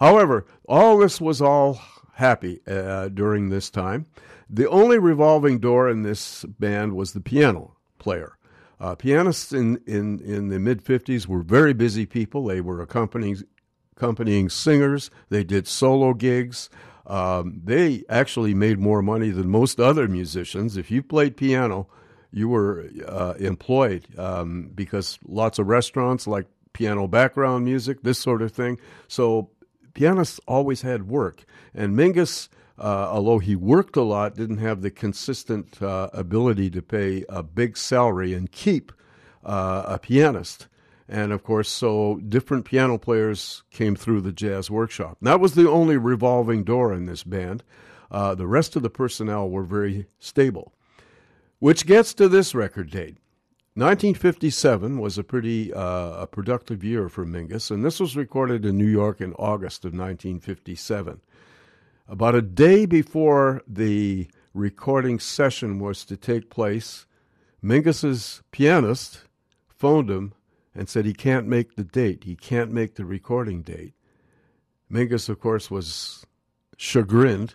However, 0.00 0.46
all 0.68 0.98
this 0.98 1.20
was 1.20 1.40
all 1.40 1.80
happy 2.14 2.60
uh, 2.66 3.08
during 3.08 3.48
this 3.48 3.70
time. 3.70 4.06
The 4.50 4.68
only 4.68 4.98
revolving 4.98 5.58
door 5.58 5.88
in 5.88 6.02
this 6.02 6.44
band 6.44 6.94
was 6.94 7.12
the 7.12 7.20
piano 7.20 7.76
player. 7.98 8.36
Uh, 8.80 8.94
pianists 8.94 9.52
in, 9.52 9.80
in, 9.86 10.20
in 10.20 10.48
the 10.48 10.58
mid 10.58 10.84
50s 10.84 11.26
were 11.26 11.42
very 11.42 11.72
busy 11.72 12.06
people. 12.06 12.44
They 12.44 12.60
were 12.60 12.80
accompanying, 12.80 13.42
accompanying 13.96 14.48
singers, 14.48 15.10
they 15.28 15.44
did 15.44 15.66
solo 15.66 16.14
gigs. 16.14 16.70
Um, 17.06 17.60
they 17.62 18.02
actually 18.08 18.54
made 18.54 18.78
more 18.78 19.02
money 19.02 19.30
than 19.30 19.48
most 19.48 19.78
other 19.78 20.08
musicians. 20.08 20.76
If 20.76 20.90
you 20.90 21.02
played 21.02 21.36
piano, 21.36 21.86
you 22.32 22.48
were 22.48 22.88
uh, 23.06 23.34
employed 23.38 24.06
um, 24.18 24.70
because 24.74 25.18
lots 25.26 25.58
of 25.58 25.68
restaurants 25.68 26.26
like 26.26 26.46
piano 26.72 27.06
background 27.06 27.64
music, 27.64 28.02
this 28.02 28.18
sort 28.18 28.42
of 28.42 28.52
thing. 28.52 28.78
So 29.06 29.50
pianists 29.94 30.40
always 30.46 30.82
had 30.82 31.08
work. 31.08 31.44
And 31.74 31.96
Mingus, 31.96 32.48
uh, 32.78 33.08
although 33.10 33.38
he 33.38 33.54
worked 33.54 33.96
a 33.96 34.02
lot, 34.02 34.34
didn't 34.34 34.58
have 34.58 34.82
the 34.82 34.90
consistent 34.90 35.80
uh, 35.82 36.10
ability 36.12 36.70
to 36.70 36.82
pay 36.82 37.24
a 37.28 37.42
big 37.42 37.76
salary 37.76 38.34
and 38.34 38.50
keep 38.50 38.92
uh, 39.44 39.84
a 39.86 39.98
pianist. 39.98 40.66
And 41.08 41.32
of 41.32 41.44
course, 41.44 41.68
so 41.68 42.16
different 42.16 42.64
piano 42.64 42.98
players 42.98 43.62
came 43.70 43.94
through 43.94 44.22
the 44.22 44.32
jazz 44.32 44.70
workshop. 44.70 45.18
that 45.20 45.40
was 45.40 45.54
the 45.54 45.68
only 45.68 45.96
revolving 45.96 46.64
door 46.64 46.92
in 46.92 47.06
this 47.06 47.22
band. 47.22 47.62
Uh, 48.10 48.34
the 48.34 48.46
rest 48.46 48.76
of 48.76 48.82
the 48.82 48.90
personnel 48.90 49.48
were 49.48 49.64
very 49.64 50.06
stable. 50.18 50.72
Which 51.58 51.86
gets 51.86 52.14
to 52.14 52.28
this 52.28 52.54
record 52.54 52.90
date. 52.90 53.18
1957 53.76 54.98
was 54.98 55.18
a 55.18 55.24
pretty 55.24 55.74
uh, 55.74 56.22
a 56.22 56.28
productive 56.28 56.84
year 56.84 57.08
for 57.08 57.26
Mingus, 57.26 57.72
and 57.72 57.84
this 57.84 57.98
was 57.98 58.16
recorded 58.16 58.64
in 58.64 58.78
New 58.78 58.86
York 58.86 59.20
in 59.20 59.32
August 59.32 59.84
of 59.84 59.88
1957. 59.92 61.20
About 62.06 62.34
a 62.34 62.42
day 62.42 62.84
before 62.84 63.62
the 63.66 64.28
recording 64.52 65.18
session 65.18 65.78
was 65.78 66.04
to 66.04 66.16
take 66.16 66.50
place, 66.50 67.06
Mingus's 67.62 68.42
pianist 68.50 69.22
phoned 69.68 70.10
him 70.10 70.34
and 70.74 70.88
said 70.88 71.06
he 71.06 71.14
can't 71.14 71.46
make 71.46 71.76
the 71.76 71.84
date. 71.84 72.24
He 72.24 72.36
can't 72.36 72.70
make 72.70 72.96
the 72.96 73.06
recording 73.06 73.62
date. 73.62 73.94
Mingus, 74.90 75.30
of 75.30 75.40
course, 75.40 75.70
was 75.70 76.26
chagrined, 76.76 77.54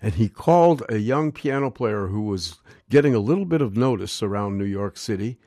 and 0.00 0.14
he 0.14 0.30
called 0.30 0.82
a 0.88 0.96
young 0.96 1.30
piano 1.30 1.70
player 1.70 2.06
who 2.06 2.22
was 2.22 2.58
getting 2.88 3.14
a 3.14 3.18
little 3.18 3.44
bit 3.44 3.60
of 3.60 3.76
notice 3.76 4.22
around 4.22 4.56
New 4.56 4.64
York 4.64 4.96
City 4.96 5.38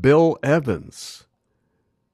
Bill 0.00 0.38
Evans. 0.44 1.26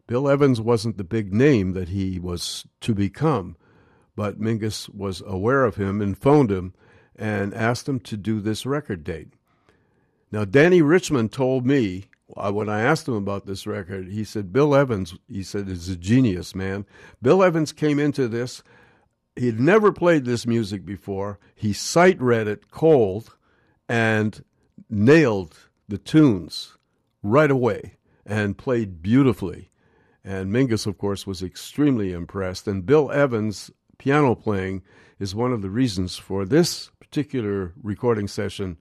Bill 0.06 0.28
Evans 0.28 0.58
wasn't 0.58 0.96
the 0.96 1.04
big 1.04 1.34
name 1.34 1.72
that 1.72 1.90
he 1.90 2.18
was 2.18 2.66
to 2.80 2.94
become, 2.94 3.56
but 4.16 4.40
Mingus 4.40 4.88
was 4.88 5.22
aware 5.24 5.64
of 5.64 5.76
him 5.76 6.00
and 6.00 6.18
phoned 6.18 6.50
him 6.50 6.74
and 7.14 7.55
asked 7.55 7.88
him 7.88 8.00
to 8.00 8.16
do 8.16 8.40
this 8.40 8.66
record 8.66 9.05
date. 9.05 9.29
Now, 10.33 10.44
Dannie 10.44 10.83
Richmond 10.83 11.33
told 11.33 11.64
me 11.64 12.07
uh, 12.37 12.50
when 12.50 12.68
I 12.68 12.81
asked 12.81 13.07
him 13.07 13.14
about 13.14 13.46
this 13.46 13.66
record, 13.66 14.09
he 14.09 14.24
said, 14.24 14.52
Bill 14.52 14.74
Evans, 14.74 15.14
he 15.29 15.42
said, 15.42 15.68
is 15.68 15.88
a 15.88 15.96
genius, 15.96 16.55
man. 16.55 16.85
Bill 17.22 17.44
Evans 17.44 17.72
came 17.72 17.98
into 17.98 18.26
this, 18.26 18.62
he'd 19.37 19.61
never 19.61 19.92
played 19.92 20.24
this 20.24 20.46
music 20.46 20.85
before. 20.85 21.38
He 21.55 21.72
sight 21.72 22.20
read 22.20 22.48
it 22.48 22.70
cold 22.70 23.37
and 23.88 24.42
nailed 24.90 25.57
the 25.88 25.98
tunes 25.98 26.76
right 27.22 27.50
away 27.50 27.94
and 28.24 28.59
played 28.59 29.02
beautifully. 29.02 29.70
And 30.24 30.52
Mingus, 30.52 30.87
of 30.87 30.98
course, 30.98 31.26
was 31.26 31.42
extremely 31.42 32.12
impressed. 32.12 32.66
And 32.66 32.85
Bill 32.85 33.12
Evans' 33.12 33.70
piano 33.98 34.35
playing 34.35 34.82
is 35.18 35.35
one 35.35 35.52
of 35.52 35.62
the 35.62 35.70
reasons 35.70 36.16
for 36.16 36.44
this 36.44 36.90
particular 37.00 37.72
recording 37.82 38.28
session 38.28 38.76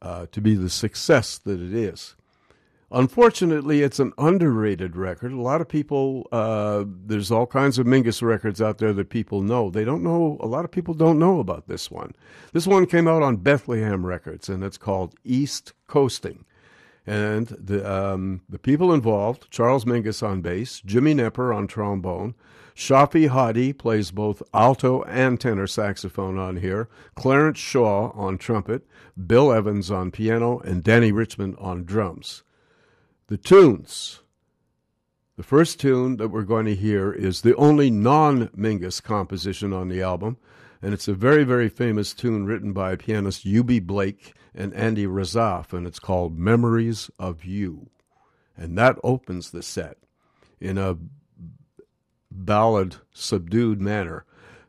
uh, 0.00 0.26
to 0.32 0.40
be 0.40 0.54
the 0.54 0.70
success 0.70 1.38
that 1.38 1.60
it 1.60 1.74
is. 1.74 2.14
Unfortunately, 2.90 3.82
it's 3.82 3.98
an 3.98 4.14
underrated 4.16 4.96
record. 4.96 5.32
A 5.32 5.40
lot 5.40 5.60
of 5.60 5.68
people, 5.68 6.26
uh, 6.32 6.84
there's 6.86 7.30
all 7.30 7.46
kinds 7.46 7.78
of 7.78 7.86
Mingus 7.86 8.22
records 8.22 8.62
out 8.62 8.78
there 8.78 8.94
that 8.94 9.10
people 9.10 9.42
know. 9.42 9.68
They 9.68 9.84
don't 9.84 10.02
know, 10.02 10.38
a 10.40 10.46
lot 10.46 10.64
of 10.64 10.70
people 10.70 10.94
don't 10.94 11.18
know 11.18 11.38
about 11.38 11.68
this 11.68 11.90
one. 11.90 12.14
This 12.54 12.66
one 12.66 12.86
came 12.86 13.06
out 13.06 13.22
on 13.22 13.36
Bethlehem 13.36 14.06
Records, 14.06 14.48
and 14.48 14.64
it's 14.64 14.78
called 14.78 15.14
East 15.22 15.74
Coasting. 15.86 16.46
And 17.06 17.48
the, 17.48 17.90
um, 17.90 18.40
the 18.48 18.58
people 18.58 18.94
involved 18.94 19.50
Charles 19.50 19.84
Mingus 19.84 20.22
on 20.22 20.40
bass, 20.40 20.80
Jimmy 20.80 21.14
Knepper 21.14 21.54
on 21.54 21.66
trombone, 21.66 22.34
Shafi 22.78 23.26
Hadi 23.26 23.72
plays 23.72 24.12
both 24.12 24.40
alto 24.54 25.02
and 25.02 25.40
tenor 25.40 25.66
saxophone 25.66 26.38
on 26.38 26.58
here, 26.58 26.88
Clarence 27.16 27.58
Shaw 27.58 28.12
on 28.12 28.38
trumpet, 28.38 28.86
Bill 29.26 29.52
Evans 29.52 29.90
on 29.90 30.12
piano, 30.12 30.60
and 30.60 30.84
Dannie 30.84 31.10
Richmond 31.10 31.56
on 31.58 31.82
drums. 31.82 32.44
The 33.26 33.36
tunes. 33.36 34.20
The 35.36 35.42
first 35.42 35.80
tune 35.80 36.18
that 36.18 36.28
we're 36.28 36.44
going 36.44 36.66
to 36.66 36.74
hear 36.76 37.12
is 37.12 37.40
the 37.40 37.56
only 37.56 37.90
non 37.90 38.46
Mingus 38.56 39.02
composition 39.02 39.72
on 39.72 39.88
the 39.88 40.00
album, 40.00 40.36
and 40.80 40.94
it's 40.94 41.08
a 41.08 41.14
very, 41.14 41.42
very 41.42 41.68
famous 41.68 42.14
tune 42.14 42.46
written 42.46 42.72
by 42.72 42.94
pianist 42.94 43.44
Eubie 43.44 43.84
Blake 43.84 44.34
and 44.54 44.72
Andy 44.74 45.04
Razaf, 45.04 45.72
and 45.72 45.84
it's 45.84 45.98
called 45.98 46.38
Memories 46.38 47.10
of 47.18 47.44
You. 47.44 47.90
And 48.56 48.78
that 48.78 49.00
opens 49.02 49.50
the 49.50 49.64
set 49.64 49.98
in 50.60 50.78
a 50.78 50.96
ballad, 52.30 52.96
subdued 53.12 53.80
manner. 53.80 54.24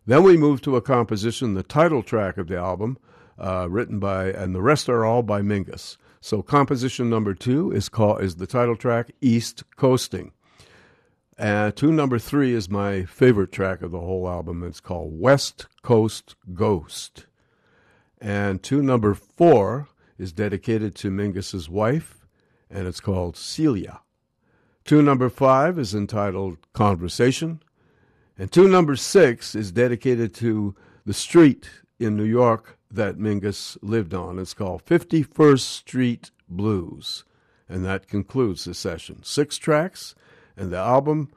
Then 0.06 0.24
we 0.24 0.38
move 0.38 0.62
to 0.62 0.76
a 0.76 0.82
composition, 0.82 1.54
the 1.54 1.64
title 1.64 2.02
track 2.02 2.38
of 2.38 2.48
the 2.48 2.58
album, 2.58 2.98
uh, 3.38 3.68
written 3.70 4.00
by, 4.00 4.28
and 4.32 4.56
the 4.56 4.62
rest 4.62 4.90
are 4.90 5.06
all 5.06 5.22
by 5.22 5.42
Mingus. 5.42 5.98
So 6.22 6.42
composition 6.42 7.10
number 7.10 7.34
two 7.34 7.72
is 7.72 7.90
called 7.90 8.22
is 8.22 8.36
the 8.36 8.48
title 8.48 8.76
track, 8.76 9.12
East 9.22 9.64
Coasting. 9.78 10.32
And 11.38 11.74
tune 11.74 11.96
number 11.96 12.20
three 12.20 12.54
is 12.54 12.70
my 12.70 13.06
favorite 13.06 13.54
track 13.54 13.82
of 13.82 13.92
the 13.92 14.02
whole 14.02 14.28
album. 14.28 14.62
It's 14.64 14.82
called 14.82 15.18
West 15.18 15.68
Coast 15.82 16.36
Ghost. 16.54 17.28
And 18.20 18.62
tune 18.62 18.86
number 18.86 19.14
four 19.14 19.88
is 20.18 20.34
dedicated 20.34 20.96
to 20.96 21.10
Mingus's 21.10 21.70
wife, 21.70 22.28
and 22.70 22.86
it's 22.88 23.00
called 23.00 23.38
Celia. 23.38 24.02
Tune 24.86 25.06
number 25.06 25.30
five 25.30 25.78
is 25.78 25.94
entitled 25.94 26.58
Conversation. 26.74 27.62
And 28.38 28.52
tune 28.52 28.72
number 28.72 28.96
six 28.96 29.54
is 29.54 29.72
dedicated 29.72 30.34
to 30.36 30.76
the 31.06 31.14
street 31.14 31.70
in 32.00 32.16
New 32.16 32.24
York 32.24 32.78
that 32.90 33.18
Mingus 33.18 33.78
lived 33.82 34.14
on. 34.14 34.40
It's 34.40 34.54
called 34.54 34.86
51st 34.86 35.60
Street 35.60 36.32
Blues. 36.48 37.24
And 37.68 37.86
that 37.86 38.08
concludes 38.08 38.66
the 38.66 38.74
session. 38.74 39.22
Six 39.24 39.58
tracks, 39.58 40.16
and 40.60 40.72
the 40.72 40.78
album 40.78 41.30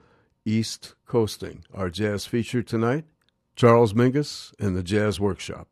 East 0.45 0.95
Coasting. 1.07 1.65
Our 1.73 1.89
jazz 1.89 2.27
feature 2.27 2.63
tonight 2.63 3.05
Charles 3.55 3.93
Mingus 3.93 4.53
and 4.59 4.77
the 4.77 4.83
Jazz 4.83 5.21
Workshop. 5.21 5.69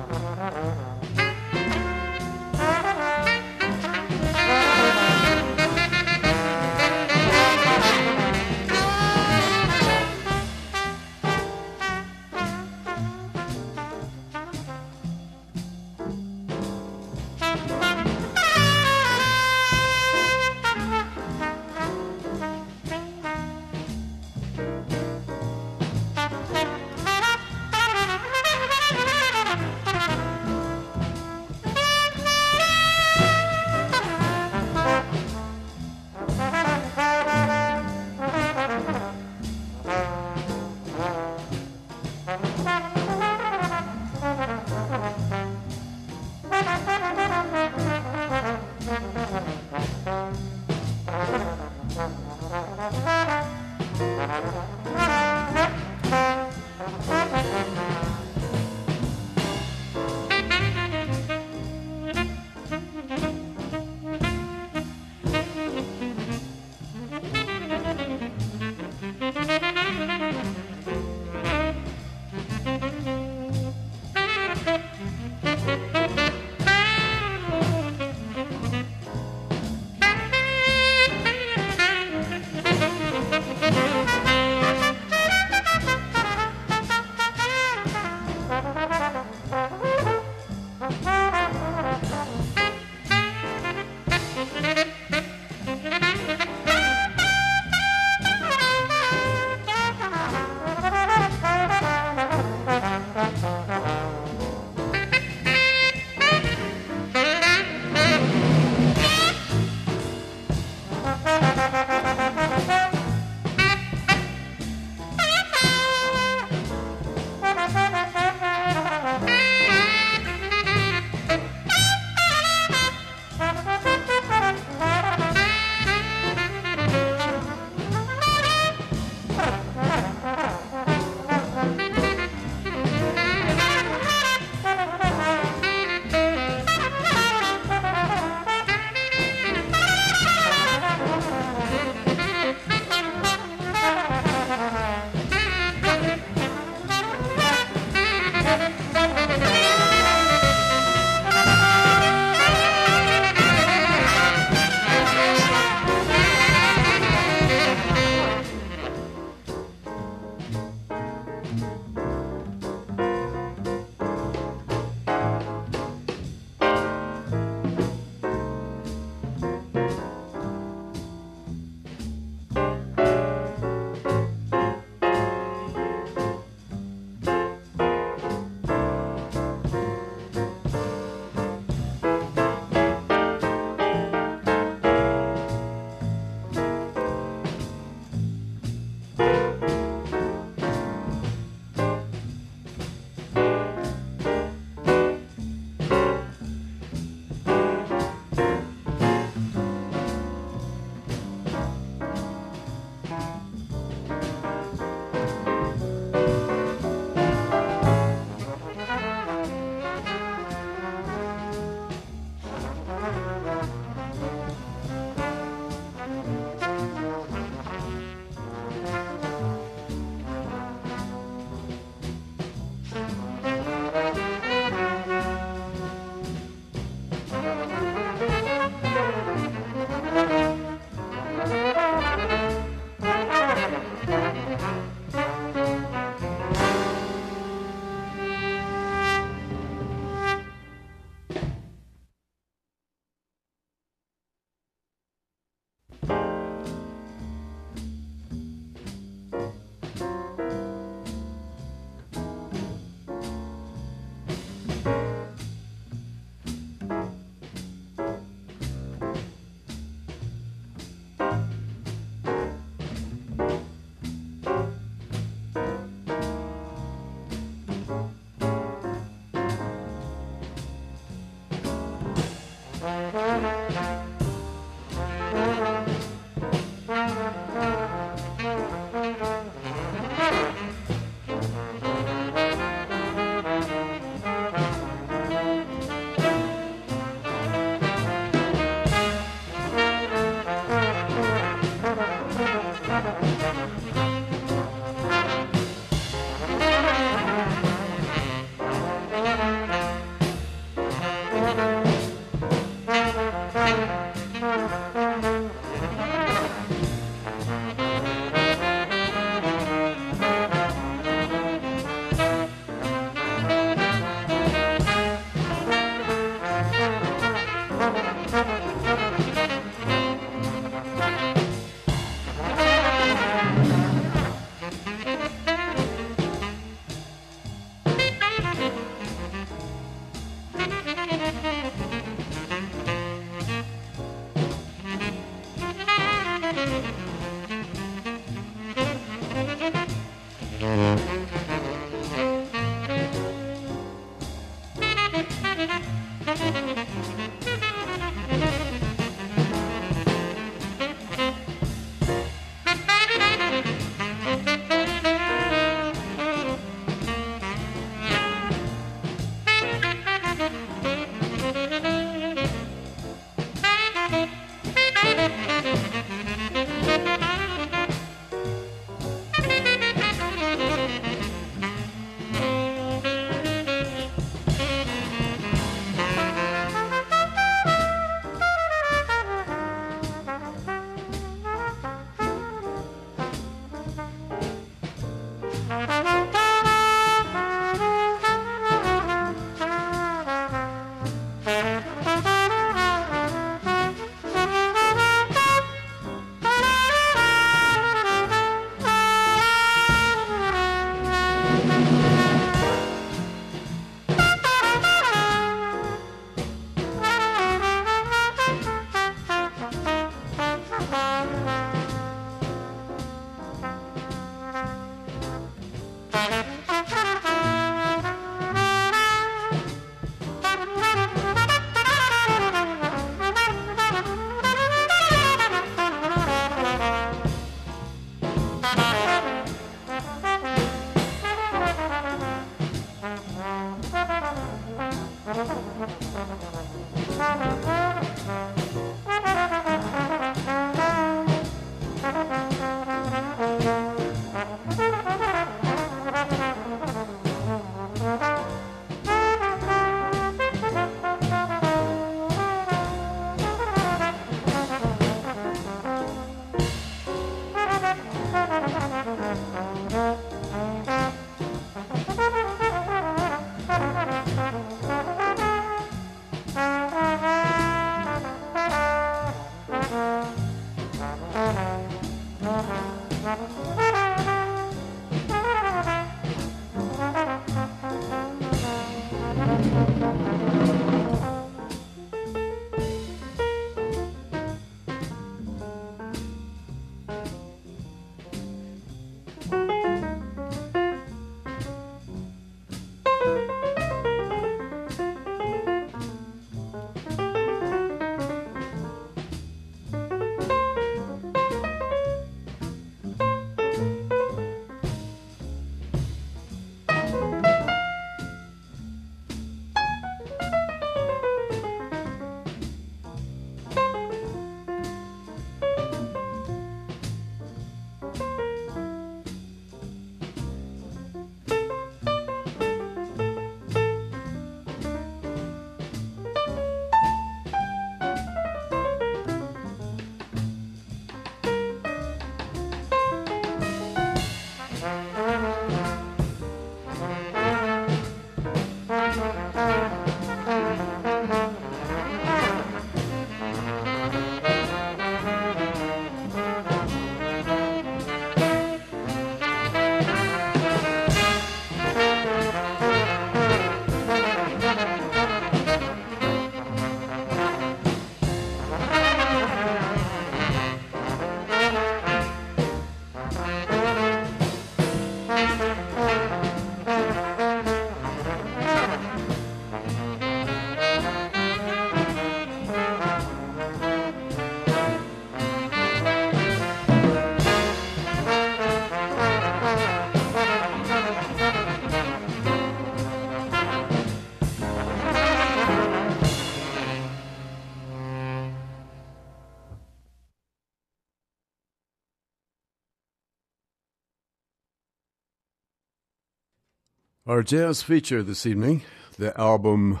Our 597.32 597.42
jazz 597.42 597.82
feature 597.82 598.22
this 598.22 598.44
evening, 598.44 598.82
the 599.16 599.34
album 599.40 600.00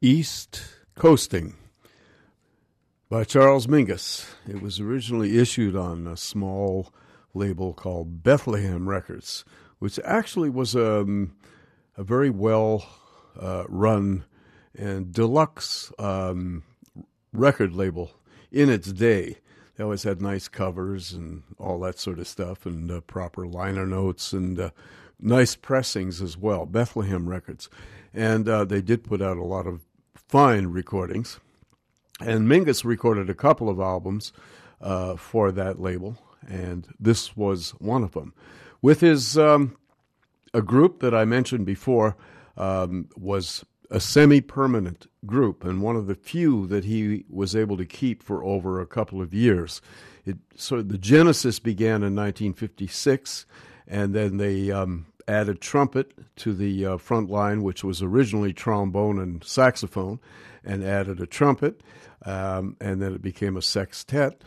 East 0.00 0.62
Coasting 0.94 1.56
by 3.10 3.24
Charles 3.24 3.66
Mingus. 3.66 4.32
It 4.48 4.62
was 4.62 4.78
originally 4.78 5.36
issued 5.40 5.74
on 5.74 6.06
a 6.06 6.16
small 6.16 6.94
label 7.34 7.72
called 7.72 8.22
Bethlehem 8.22 8.88
Records, 8.88 9.44
which 9.80 9.98
actually 10.04 10.48
was 10.48 10.76
a, 10.76 11.00
um, 11.00 11.34
a 11.96 12.04
very 12.04 12.30
well 12.30 12.86
uh, 13.36 13.64
run 13.68 14.24
and 14.78 15.12
deluxe 15.12 15.90
um, 15.98 16.62
record 17.32 17.72
label 17.72 18.12
in 18.52 18.70
its 18.70 18.92
day. 18.92 19.38
They 19.74 19.82
always 19.82 20.04
had 20.04 20.22
nice 20.22 20.46
covers 20.46 21.12
and 21.12 21.42
all 21.58 21.80
that 21.80 21.98
sort 21.98 22.20
of 22.20 22.28
stuff, 22.28 22.64
and 22.64 22.92
uh, 22.92 23.00
proper 23.00 23.44
liner 23.44 23.88
notes 23.88 24.32
and 24.32 24.60
uh, 24.60 24.70
nice 25.22 25.56
pressings 25.56 26.20
as 26.20 26.36
well, 26.36 26.66
Bethlehem 26.66 27.28
Records. 27.28 27.68
And 28.12 28.48
uh, 28.48 28.64
they 28.64 28.82
did 28.82 29.04
put 29.04 29.22
out 29.22 29.36
a 29.36 29.44
lot 29.44 29.66
of 29.66 29.80
fine 30.14 30.66
recordings. 30.66 31.40
And 32.20 32.48
Mingus 32.48 32.84
recorded 32.84 33.30
a 33.30 33.34
couple 33.34 33.68
of 33.68 33.80
albums 33.80 34.32
uh, 34.80 35.16
for 35.16 35.52
that 35.52 35.80
label, 35.80 36.18
and 36.46 36.86
this 36.98 37.36
was 37.36 37.70
one 37.78 38.02
of 38.02 38.12
them. 38.12 38.34
With 38.80 39.00
his 39.00 39.38
um, 39.38 39.76
a 40.54 40.62
group 40.62 41.00
that 41.00 41.14
I 41.14 41.24
mentioned 41.24 41.66
before 41.66 42.16
um, 42.56 43.08
was 43.16 43.64
a 43.90 44.00
semi-permanent 44.00 45.06
group, 45.26 45.64
and 45.64 45.82
one 45.82 45.96
of 45.96 46.06
the 46.06 46.14
few 46.14 46.66
that 46.68 46.84
he 46.84 47.24
was 47.28 47.54
able 47.54 47.76
to 47.76 47.84
keep 47.84 48.22
for 48.22 48.42
over 48.42 48.80
a 48.80 48.86
couple 48.86 49.20
of 49.20 49.34
years. 49.34 49.80
It, 50.24 50.38
so 50.56 50.82
the 50.82 50.98
genesis 50.98 51.58
began 51.58 52.02
in 52.02 52.14
1956, 52.16 53.46
and 53.86 54.14
then 54.14 54.38
they 54.38 54.70
um, 54.70 55.06
added 55.28 55.60
trumpet 55.60 56.12
to 56.36 56.52
the 56.52 56.86
uh, 56.86 56.96
front 56.96 57.30
line, 57.30 57.62
which 57.62 57.84
was 57.84 58.02
originally 58.02 58.52
trombone 58.52 59.18
and 59.18 59.42
saxophone, 59.44 60.20
and 60.64 60.84
added 60.84 61.20
a 61.20 61.26
trumpet, 61.26 61.80
um, 62.24 62.76
and 62.80 63.02
then 63.02 63.14
it 63.14 63.22
became 63.22 63.56
a 63.56 63.62
sextet. 63.62 64.42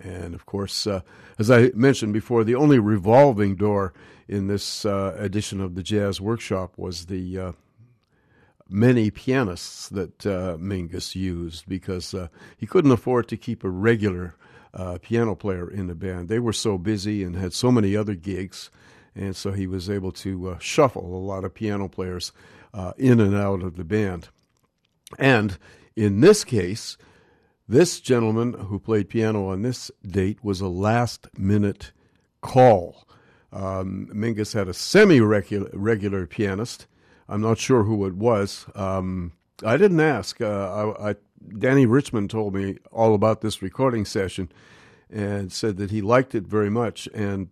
And 0.00 0.34
of 0.34 0.46
course, 0.46 0.86
uh, 0.86 1.00
as 1.38 1.50
I 1.50 1.70
mentioned 1.74 2.12
before, 2.12 2.44
the 2.44 2.54
only 2.54 2.78
revolving 2.78 3.56
door 3.56 3.92
in 4.28 4.46
this 4.46 4.84
uh, 4.84 5.14
edition 5.18 5.60
of 5.60 5.74
the 5.74 5.82
Jazz 5.82 6.20
Workshop 6.20 6.74
was 6.76 7.06
the 7.06 7.38
uh, 7.38 7.52
many 8.68 9.10
pianists 9.10 9.88
that 9.90 10.26
uh, 10.26 10.56
Mingus 10.58 11.14
used 11.14 11.68
because 11.68 12.14
uh, 12.14 12.28
he 12.56 12.66
couldn't 12.66 12.90
afford 12.90 13.28
to 13.28 13.36
keep 13.36 13.62
a 13.62 13.70
regular 13.70 14.34
uh, 14.72 14.98
piano 15.00 15.34
player 15.34 15.70
in 15.70 15.86
the 15.86 15.94
band. 15.94 16.28
They 16.28 16.38
were 16.38 16.52
so 16.52 16.78
busy 16.78 17.22
and 17.22 17.36
had 17.36 17.52
so 17.52 17.70
many 17.70 17.96
other 17.96 18.14
gigs 18.14 18.70
and 19.14 19.36
so 19.36 19.52
he 19.52 19.66
was 19.66 19.88
able 19.88 20.12
to 20.12 20.50
uh, 20.50 20.58
shuffle 20.58 21.16
a 21.16 21.24
lot 21.24 21.44
of 21.44 21.54
piano 21.54 21.88
players 21.88 22.32
uh, 22.72 22.92
in 22.98 23.20
and 23.20 23.34
out 23.34 23.62
of 23.62 23.76
the 23.76 23.84
band. 23.84 24.28
And 25.18 25.56
in 25.96 26.20
this 26.20 26.44
case, 26.44 26.96
this 27.68 28.00
gentleman 28.00 28.52
who 28.54 28.78
played 28.78 29.08
piano 29.08 29.48
on 29.48 29.62
this 29.62 29.90
date 30.06 30.42
was 30.42 30.60
a 30.60 30.68
last 30.68 31.28
minute 31.38 31.92
call. 32.40 33.06
Um, 33.52 34.08
Mingus 34.12 34.54
had 34.54 34.68
a 34.68 34.74
semi 34.74 35.20
regular 35.20 36.26
pianist. 36.26 36.86
I'm 37.28 37.40
not 37.40 37.58
sure 37.58 37.84
who 37.84 38.04
it 38.06 38.14
was. 38.14 38.66
Um, 38.74 39.32
I 39.64 39.76
didn't 39.76 40.00
ask. 40.00 40.40
Uh, 40.40 40.92
I, 40.98 41.10
I, 41.10 41.14
Dannie 41.58 41.86
Richmond 41.86 42.30
told 42.30 42.54
me 42.54 42.78
all 42.90 43.14
about 43.14 43.40
this 43.40 43.62
recording 43.62 44.04
session 44.04 44.50
and 45.08 45.52
said 45.52 45.76
that 45.76 45.90
he 45.90 46.02
liked 46.02 46.34
it 46.34 46.44
very 46.44 46.70
much. 46.70 47.08
And 47.14 47.48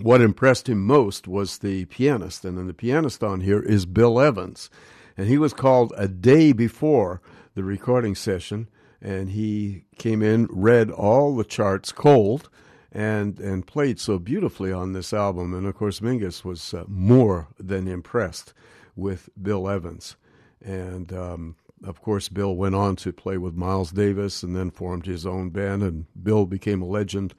what 0.00 0.20
impressed 0.20 0.68
him 0.68 0.84
most 0.84 1.28
was 1.28 1.58
the 1.58 1.84
pianist, 1.86 2.44
and 2.44 2.58
then 2.58 2.66
the 2.66 2.74
pianist 2.74 3.22
on 3.22 3.40
here 3.40 3.60
is 3.60 3.86
Bill 3.86 4.20
Evans, 4.20 4.70
and 5.16 5.28
he 5.28 5.38
was 5.38 5.52
called 5.52 5.92
a 5.96 6.08
day 6.08 6.52
before 6.52 7.20
the 7.54 7.62
recording 7.64 8.14
session, 8.14 8.68
and 9.00 9.30
he 9.30 9.84
came 9.98 10.22
in, 10.22 10.48
read 10.50 10.90
all 10.90 11.36
the 11.36 11.44
charts 11.44 11.92
cold, 11.92 12.48
and 12.90 13.38
and 13.40 13.66
played 13.66 14.00
so 14.00 14.18
beautifully 14.18 14.72
on 14.72 14.92
this 14.92 15.12
album. 15.12 15.54
And 15.54 15.66
of 15.66 15.74
course, 15.74 16.00
Mingus 16.00 16.44
was 16.44 16.74
uh, 16.74 16.84
more 16.88 17.48
than 17.58 17.86
impressed 17.88 18.52
with 18.96 19.28
Bill 19.40 19.68
Evans, 19.68 20.16
and 20.64 21.12
um, 21.12 21.56
of 21.84 22.00
course, 22.00 22.28
Bill 22.28 22.54
went 22.56 22.74
on 22.74 22.96
to 22.96 23.12
play 23.12 23.38
with 23.38 23.54
Miles 23.54 23.92
Davis 23.92 24.42
and 24.42 24.56
then 24.56 24.70
formed 24.70 25.06
his 25.06 25.26
own 25.26 25.50
band, 25.50 25.82
and 25.82 26.06
Bill 26.20 26.46
became 26.46 26.82
a 26.82 26.86
legend 26.86 27.34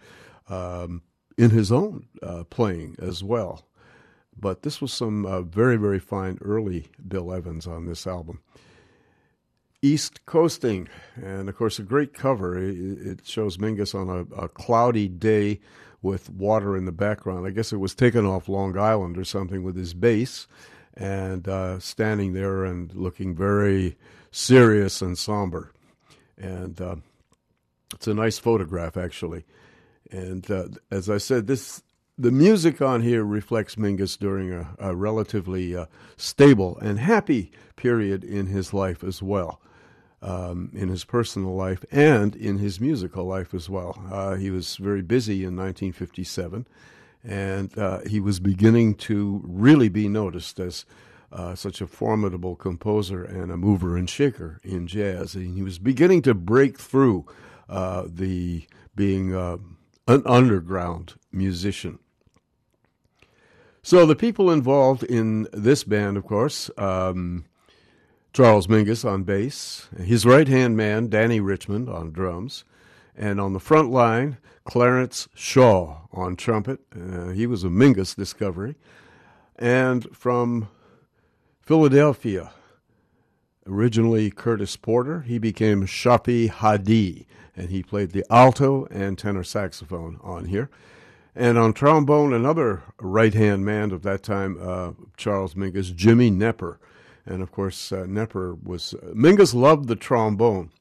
um, 0.48 1.02
in 1.38 1.52
his 1.52 1.72
own 1.72 2.08
uh, 2.24 2.44
playing 2.50 2.96
as 3.00 3.24
well. 3.24 3.66
But 4.38 4.64
this 4.64 4.82
was 4.82 4.92
some 4.92 5.26
uh, 5.26 5.42
very, 5.42 5.78
very 5.78 6.00
fine 6.00 6.38
early 6.42 6.88
Bill 7.08 7.34
Evans 7.34 7.68
on 7.68 7.86
this 7.86 8.06
album. 8.06 8.42
East 9.82 10.26
Coasting, 10.26 10.90
and 11.16 11.48
of 11.48 11.56
course, 11.56 11.78
a 11.78 11.84
great 11.84 12.14
cover. 12.14 12.58
It 12.58 13.26
shows 13.26 13.58
Mingus 13.58 13.94
on 13.94 14.10
a, 14.10 14.44
a, 14.46 14.50
cloudy 14.50 15.08
day 15.08 15.60
with 16.02 16.30
water 16.30 16.76
in 16.76 16.86
the 16.86 16.92
background. 16.92 17.46
I 17.46 17.52
guess 17.52 17.72
it 17.72 17.78
was 17.78 17.94
taken 17.94 18.26
off 18.26 18.50
Long 18.50 18.78
Island 18.78 19.18
or 19.18 19.24
something 19.24 19.64
with 19.64 19.76
his 19.76 19.94
bass 19.94 20.48
and 20.96 21.48
uh, 21.48 21.80
standing 21.80 22.34
there 22.34 22.66
and 22.66 22.94
looking 22.96 23.36
very 23.36 23.96
serious 24.32 25.02
and 25.02 25.18
somber. 25.18 25.72
And 26.38 26.80
uh, 26.82 26.96
it's 27.94 28.08
a 28.08 28.14
nice 28.14 28.40
photograph, 28.40 28.98
actually. 28.98 29.46
And 30.12 30.50
uh, 30.50 30.68
as 30.92 31.10
I 31.10 31.18
said, 31.18 31.48
this 31.48 31.82
the 32.18 32.32
music 32.32 32.82
on 32.82 33.02
here 33.02 33.26
reflects 33.26 33.76
Mingus 33.76 34.18
during 34.18 34.54
a, 34.54 34.74
a 34.80 34.96
relatively 34.96 35.76
uh, 35.76 35.86
stable 36.16 36.78
and 36.80 36.98
happy 36.98 37.52
period 37.76 38.24
in 38.24 38.48
his 38.48 38.74
life 38.74 39.04
as 39.04 39.22
well, 39.22 39.60
um, 40.22 40.72
in 40.74 40.88
his 40.88 41.04
personal 41.04 41.56
life 41.56 41.84
and 41.92 42.34
in 42.36 42.58
his 42.58 42.80
musical 42.80 43.26
life 43.26 43.54
as 43.54 43.70
well. 43.70 44.02
Uh, 44.10 44.36
he 44.36 44.50
was 44.50 44.78
very 44.78 45.02
busy 45.02 45.44
in 45.44 45.58
1957, 45.58 46.66
and 47.24 47.78
uh, 47.78 48.00
he 48.08 48.22
was 48.22 48.40
beginning 48.40 48.96
to 48.96 49.42
really 49.44 49.90
be 49.90 50.08
noticed 50.08 50.60
as 50.60 50.86
uh, 51.34 51.54
such 51.54 51.82
a 51.82 51.88
formidable 51.88 52.56
composer 52.56 53.26
and 53.26 53.52
a 53.52 53.58
mover 53.58 53.98
and 53.98 54.10
shaker 54.10 54.62
in 54.64 54.88
jazz. 54.88 55.36
And 55.36 55.54
he 55.54 55.64
was 55.64 55.80
beginning 55.80 56.22
to 56.22 56.34
break 56.34 56.80
through 56.80 57.26
uh, 57.68 58.04
the 58.08 58.66
being 58.96 59.36
uh, 59.36 59.58
an 60.08 60.24
underground 60.26 61.16
musician. 61.32 62.00
So 63.82 64.06
the 64.06 64.16
people 64.16 64.50
involved 64.50 65.04
in 65.04 65.48
this 65.54 65.84
band, 65.84 66.18
of 66.18 66.26
course, 66.26 66.72
um, 66.78 67.46
Charles 68.34 68.68
Mingus 68.68 69.06
on 69.06 69.24
bass, 69.24 69.88
his 69.98 70.26
right 70.26 70.48
hand 70.48 70.76
man, 70.76 71.08
Dannie 71.08 71.40
Richmond, 71.40 71.88
on 71.88 72.12
drums, 72.12 72.66
and 73.16 73.40
on 73.40 73.54
the 73.54 73.60
front 73.60 73.92
line, 73.92 74.38
Clarence 74.66 75.30
Shaw 75.36 76.08
on 76.12 76.36
trumpet. 76.36 76.80
Uh, 76.94 77.30
he 77.30 77.48
was 77.48 77.64
a 77.64 77.70
Mingus 77.70 78.16
discovery. 78.16 78.76
And 79.56 80.06
from 80.16 80.68
Philadelphia, 81.62 82.52
originally 83.68 84.30
Curtis 84.30 84.76
Porter, 84.76 85.22
he 85.22 85.38
became 85.38 85.86
Shafi 85.86 86.50
Hadi, 86.50 87.28
and 87.56 87.70
he 87.70 87.84
played 87.84 88.12
the 88.12 88.26
alto 88.30 88.86
and 88.92 89.18
tenor 89.18 89.44
saxophone 89.44 90.20
on 90.22 90.46
here. 90.46 90.70
And 91.36 91.58
on 91.58 91.74
trombone, 91.74 92.34
another 92.34 92.84
right 93.00 93.34
hand 93.34 93.66
man 93.66 93.92
of 93.92 94.04
that 94.04 94.24
time, 94.24 94.58
uh, 94.62 94.92
Charles 95.18 95.54
Mingus, 95.54 95.94
Jimmy 95.94 96.32
Knepper. 96.32 96.78
And 97.26 97.42
of 97.42 97.52
course, 97.52 97.92
uh, 97.92 98.04
Knepper 98.04 98.62
was. 98.64 98.94
Uh, 98.94 99.08
Mingus 99.14 99.54
loved 99.54 99.88
the 99.88 99.96
trombone. 99.96 100.72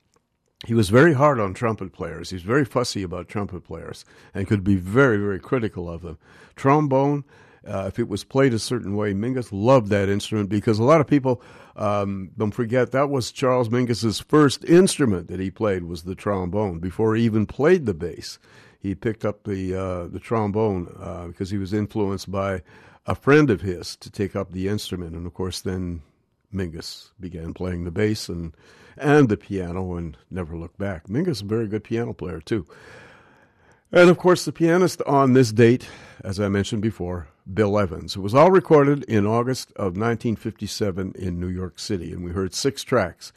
He 0.66 0.74
was 0.74 0.90
very 0.90 1.14
hard 1.14 1.40
on 1.40 1.54
trumpet 1.54 1.92
players. 1.92 2.30
He 2.30 2.36
was 2.36 2.42
very 2.42 2.64
fussy 2.64 3.02
about 3.02 3.28
trumpet 3.28 3.64
players 3.64 4.04
and 4.32 4.46
could 4.46 4.62
be 4.62 4.76
very, 4.76 5.18
very 5.18 5.40
critical 5.40 5.90
of 5.90 6.02
them. 6.02 6.18
Trombone, 6.56 7.24
uh, 7.66 7.86
if 7.88 7.98
it 7.98 8.08
was 8.08 8.24
played 8.24 8.54
a 8.54 8.58
certain 8.58 8.96
way, 8.96 9.12
Mingus 9.12 9.48
loved 9.52 9.88
that 9.88 10.08
instrument 10.08 10.48
because 10.48 10.78
a 10.78 10.84
lot 10.84 11.00
of 11.00 11.06
people 11.06 11.42
um, 11.76 12.30
don't 12.38 12.52
forget 12.52 12.92
that 12.92 13.10
was 13.10 13.32
Charles 13.32 13.68
Mingus's 13.68 14.20
first 14.20 14.64
instrument 14.64 15.28
that 15.28 15.40
he 15.40 15.50
played 15.50 15.84
was 15.84 16.04
the 16.04 16.14
trombone. 16.14 16.78
Before 16.78 17.14
he 17.14 17.24
even 17.24 17.46
played 17.46 17.86
the 17.86 17.94
bass 17.94 18.38
he 18.84 18.94
picked 18.94 19.24
up 19.24 19.44
the 19.44 19.74
uh, 19.74 20.06
the 20.08 20.20
trombone 20.20 20.94
uh, 21.00 21.28
because 21.28 21.48
he 21.48 21.56
was 21.56 21.72
influenced 21.72 22.30
by 22.30 22.62
a 23.06 23.14
friend 23.14 23.48
of 23.48 23.62
his 23.62 23.96
to 23.96 24.10
take 24.10 24.36
up 24.36 24.52
the 24.52 24.68
instrument, 24.68 25.16
and 25.16 25.26
of 25.26 25.32
course, 25.32 25.62
then 25.62 26.02
Mingus 26.52 27.08
began 27.18 27.54
playing 27.54 27.84
the 27.84 27.90
bass 27.90 28.28
and 28.28 28.54
and 28.98 29.30
the 29.30 29.38
piano 29.38 29.94
and 29.94 30.18
never 30.30 30.54
looked 30.54 30.76
back. 30.76 31.06
Mingus 31.08 31.28
is 31.28 31.40
a 31.40 31.46
very 31.46 31.66
good 31.66 31.82
piano 31.82 32.12
player 32.12 32.42
too, 32.42 32.66
and 33.90 34.10
of 34.10 34.18
course, 34.18 34.44
the 34.44 34.52
pianist 34.52 35.00
on 35.06 35.32
this 35.32 35.50
date, 35.50 35.88
as 36.22 36.38
I 36.38 36.48
mentioned 36.48 36.82
before, 36.82 37.26
Bill 37.52 37.78
Evans. 37.78 38.16
It 38.16 38.20
was 38.20 38.34
all 38.34 38.50
recorded 38.50 39.04
in 39.04 39.26
August 39.26 39.70
of 39.72 39.96
1957 39.96 41.12
in 41.18 41.40
New 41.40 41.48
York 41.48 41.78
City, 41.78 42.12
and 42.12 42.24
we 42.24 42.30
heard 42.30 42.54
six 42.54 42.82
tracks 42.82 43.32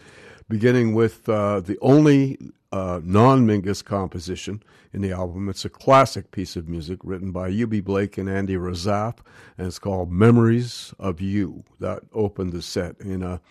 beginning 0.50 0.94
with 0.94 1.28
uh, 1.28 1.60
the 1.60 1.78
only 1.82 2.38
uh, 2.72 3.02
non 3.04 3.46
Mingus 3.46 3.84
composition 3.84 4.64
in 4.94 5.02
the 5.02 5.12
album. 5.12 5.50
It's 5.50 5.66
a 5.66 5.70
classic 5.70 6.32
piece 6.32 6.56
of 6.56 6.68
music 6.68 7.00
written 7.04 7.32
by 7.32 7.50
Eubie 7.50 7.84
Blake 7.84 8.18
and 8.18 8.30
Andy 8.30 8.56
Razaf, 8.56 9.18
and 9.58 9.68
it's 9.68 9.80
called 9.80 10.12
Memories 10.12 10.94
of 11.00 11.22
You. 11.22 11.64
That 11.80 12.04
opened 12.14 12.54
the 12.54 12.62
set 12.62 13.00
in 13.00 13.24
a 13.24 13.42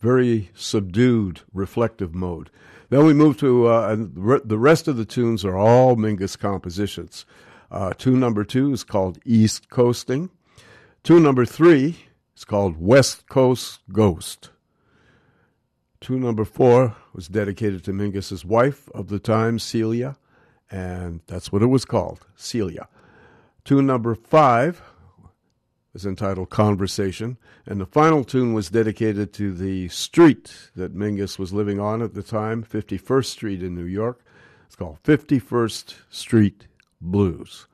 very 0.00 0.50
subdued, 0.54 1.40
reflective 1.52 2.14
mode. 2.14 2.50
Then 2.90 3.06
we 3.06 3.14
move 3.14 3.38
to 3.38 3.66
uh, 3.66 3.96
the 3.96 4.58
rest 4.58 4.86
of 4.86 4.96
the 4.96 5.04
tunes 5.04 5.44
are 5.44 5.56
all 5.56 5.96
Mingus 5.96 6.38
compositions. 6.38 7.24
Uh, 7.74 7.92
tune 7.92 8.20
number 8.20 8.44
two 8.44 8.72
is 8.72 8.84
called 8.84 9.18
East 9.24 9.68
Coasting. 9.68 10.30
Tune 11.02 11.24
number 11.24 11.44
three 11.44 11.96
is 12.36 12.44
called 12.44 12.80
West 12.80 13.28
Coast 13.28 13.80
Ghost. 13.90 14.50
Tune 16.00 16.20
number 16.20 16.44
four 16.44 16.94
was 17.12 17.26
dedicated 17.26 17.82
to 17.82 17.90
Mingus's 17.90 18.44
wife 18.44 18.88
of 18.90 19.08
the 19.08 19.18
time, 19.18 19.58
Celia, 19.58 20.16
and 20.70 21.20
that's 21.26 21.50
what 21.50 21.62
it 21.62 21.66
was 21.66 21.84
called, 21.84 22.24
Celia. 22.36 22.86
Tune 23.64 23.86
number 23.86 24.14
five 24.14 24.80
is 25.94 26.06
entitled 26.06 26.50
Conversation, 26.50 27.38
and 27.66 27.80
the 27.80 27.86
final 27.86 28.22
tune 28.22 28.54
was 28.54 28.70
dedicated 28.70 29.32
to 29.32 29.52
the 29.52 29.88
street 29.88 30.70
that 30.76 30.94
Mingus 30.94 31.40
was 31.40 31.52
living 31.52 31.80
on 31.80 32.02
at 32.02 32.14
the 32.14 32.22
time, 32.22 32.62
51st 32.62 33.24
Street 33.24 33.62
in 33.64 33.74
New 33.74 33.82
York. 33.82 34.24
It's 34.64 34.76
called 34.76 35.02
51st 35.02 35.96
Street 36.08 36.68
Blues. 37.00 37.66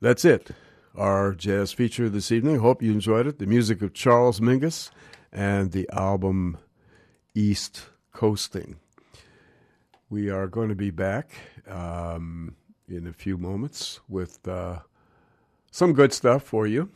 That's 0.00 0.24
it. 0.24 0.50
Our 0.96 1.32
jazz 1.32 1.72
feature 1.72 2.08
this 2.08 2.32
evening. 2.32 2.58
Hope 2.58 2.82
you 2.82 2.92
enjoyed 2.92 3.26
it. 3.26 3.38
The 3.38 3.46
music 3.46 3.82
of 3.82 3.94
Charles 3.94 4.40
Mingus 4.40 4.90
and 5.32 5.72
the 5.72 5.88
album 5.92 6.58
East 7.34 7.86
Coasting. 8.12 8.76
We 10.10 10.28
are 10.28 10.46
going 10.46 10.68
to 10.68 10.74
be 10.74 10.90
back 10.90 11.30
um, 11.66 12.56
in 12.88 13.06
a 13.06 13.12
few 13.12 13.38
moments 13.38 14.00
with 14.08 14.46
uh, 14.46 14.80
some 15.70 15.94
good 15.94 16.12
stuff 16.12 16.42
for 16.42 16.66
you. 16.66 16.90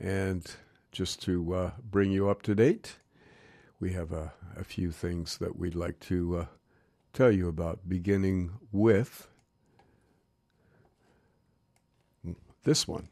And 0.00 0.50
just 0.90 1.20
to 1.22 1.54
uh, 1.54 1.70
bring 1.82 2.10
you 2.10 2.30
up 2.30 2.42
to 2.42 2.54
date, 2.54 2.96
we 3.78 3.92
have 3.92 4.12
a, 4.12 4.32
a 4.56 4.64
few 4.64 4.90
things 4.90 5.38
that 5.38 5.56
we'd 5.56 5.74
like 5.74 6.00
to 6.00 6.38
uh, 6.38 6.46
tell 7.12 7.30
you 7.30 7.48
about, 7.48 7.88
beginning 7.88 8.52
with 8.70 9.28
this 12.64 12.86
one. 12.88 13.08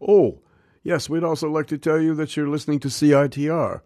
Oh, 0.00 0.40
Yes, 0.84 1.08
we'd 1.08 1.24
also 1.24 1.48
like 1.50 1.66
to 1.68 1.78
tell 1.78 1.98
you 1.98 2.14
that 2.14 2.36
you're 2.36 2.46
listening 2.46 2.78
to 2.80 2.88
CITR 2.88 3.80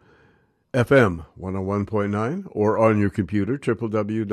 FM 0.74 1.24
101.9 1.40 2.48
or 2.50 2.76
on 2.76 2.98
your 2.98 3.08
computer, 3.08 3.56
www.citr.ca. 3.56 4.26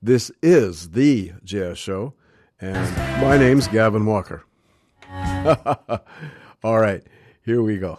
This 0.00 0.30
is 0.40 0.90
the 0.90 1.32
Jazz 1.42 1.78
Show, 1.78 2.14
and 2.60 2.96
my 3.20 3.36
name's 3.36 3.66
Gavin 3.66 4.06
Walker. 4.06 4.44
All 6.62 6.78
right, 6.78 7.02
here 7.44 7.60
we 7.60 7.78
go. 7.78 7.98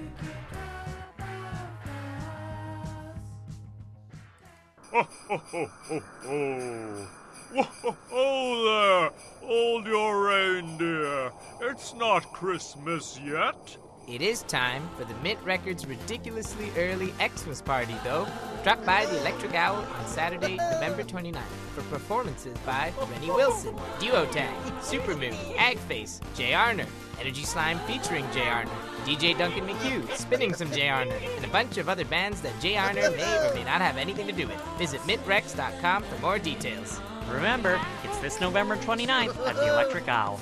ho, 4.91 5.07
ho, 5.27 5.37
ho, 5.37 5.69
ho, 5.87 5.99
ho. 6.23 7.07
Whoa 7.53 8.63
there! 8.65 9.11
Hold 9.47 9.85
your 9.85 10.27
reindeer. 10.27 11.31
It's 11.61 11.93
not 11.93 12.31
Christmas 12.33 13.19
yet. 13.23 13.77
It 14.07 14.21
is 14.21 14.43
time 14.43 14.89
for 14.97 15.05
the 15.05 15.13
Mint 15.15 15.39
Records 15.43 15.85
ridiculously 15.85 16.71
early 16.77 17.13
Xmas 17.19 17.61
party, 17.61 17.95
though. 18.03 18.27
Drop 18.63 18.83
by 18.85 19.05
the 19.05 19.19
Electric 19.19 19.53
Owl 19.53 19.75
on 19.75 20.07
Saturday, 20.07 20.57
November 20.57 21.03
29th 21.03 21.37
for 21.73 21.81
performances 21.83 22.57
by 22.65 22.91
Renny 23.11 23.27
Wilson, 23.27 23.75
Duo 23.99 24.25
Tang, 24.25 24.53
Supermoon, 24.81 25.33
Agface, 25.55 26.19
Jay 26.35 26.51
Arner, 26.51 26.87
Energy 27.19 27.43
Slime 27.43 27.79
featuring 27.87 28.25
Jay 28.31 28.41
Arner, 28.41 28.69
DJ 29.05 29.37
Duncan 29.37 29.67
McHugh, 29.67 30.09
spinning 30.15 30.53
some 30.53 30.71
Jay 30.71 30.87
Arner, 30.87 31.19
and 31.35 31.45
a 31.45 31.47
bunch 31.49 31.77
of 31.77 31.89
other 31.89 32.05
bands 32.05 32.41
that 32.41 32.59
Jay 32.61 32.73
Arner 32.73 33.15
may 33.15 33.49
or 33.49 33.53
may 33.53 33.63
not 33.63 33.81
have 33.81 33.97
anything 33.97 34.27
to 34.27 34.33
do 34.33 34.47
with. 34.47 34.61
Visit 34.77 35.01
mintrecs.com 35.01 36.03
for 36.03 36.21
more 36.21 36.39
details. 36.39 36.99
Remember, 37.29 37.79
it's 38.03 38.17
this 38.19 38.39
November 38.39 38.75
29th 38.77 39.47
at 39.47 39.55
the 39.55 39.67
Electric 39.67 40.07
Owl. 40.07 40.39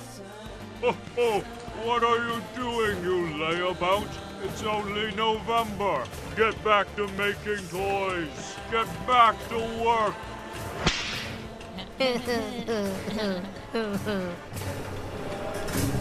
Ho, 0.82 0.96
ho. 1.16 1.44
What 1.84 2.04
are 2.04 2.18
you 2.18 2.42
doing, 2.56 3.04
you 3.04 3.28
layabout? 3.38 4.08
It's 4.44 4.64
only 4.64 5.12
November. 5.16 6.04
Get 6.36 6.62
back 6.64 6.94
to 6.96 7.08
making 7.10 7.66
toys. 7.70 8.56
Get 8.72 8.88
back 9.08 9.36
to 9.50 9.60
work. 9.84 10.16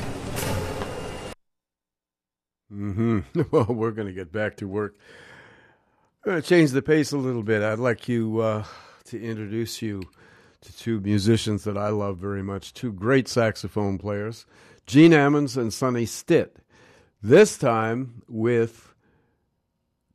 hmm 2.69 3.21
Well, 3.51 3.67
we're 3.67 3.93
going 3.93 4.09
to 4.09 4.15
get 4.15 4.33
back 4.33 4.57
to 4.59 4.69
work. 4.69 4.97
I'm 6.25 6.33
going 6.33 6.43
to 6.43 6.49
change 6.49 6.73
the 6.73 6.83
pace 6.83 7.13
a 7.13 7.19
little 7.19 7.43
bit. 7.43 7.63
I'd 7.63 7.79
like 7.79 8.09
you 8.09 8.41
uh, 8.41 8.65
to 9.07 9.23
introduce 9.23 9.81
you 9.81 10.03
to 10.61 10.77
two 10.77 11.01
musicians 11.01 11.65
that 11.65 11.79
I 11.79 11.89
love 11.89 12.19
very 12.19 12.43
much, 12.43 12.75
two 12.75 12.93
great 12.93 13.29
saxophone 13.29 13.99
players, 13.99 14.45
Gene 14.87 15.13
Ammons 15.13 15.57
and 15.57 15.73
Sonny 15.73 16.07
Stitt. 16.07 16.59
This 17.23 17.57
time 17.57 18.23
with 18.29 18.95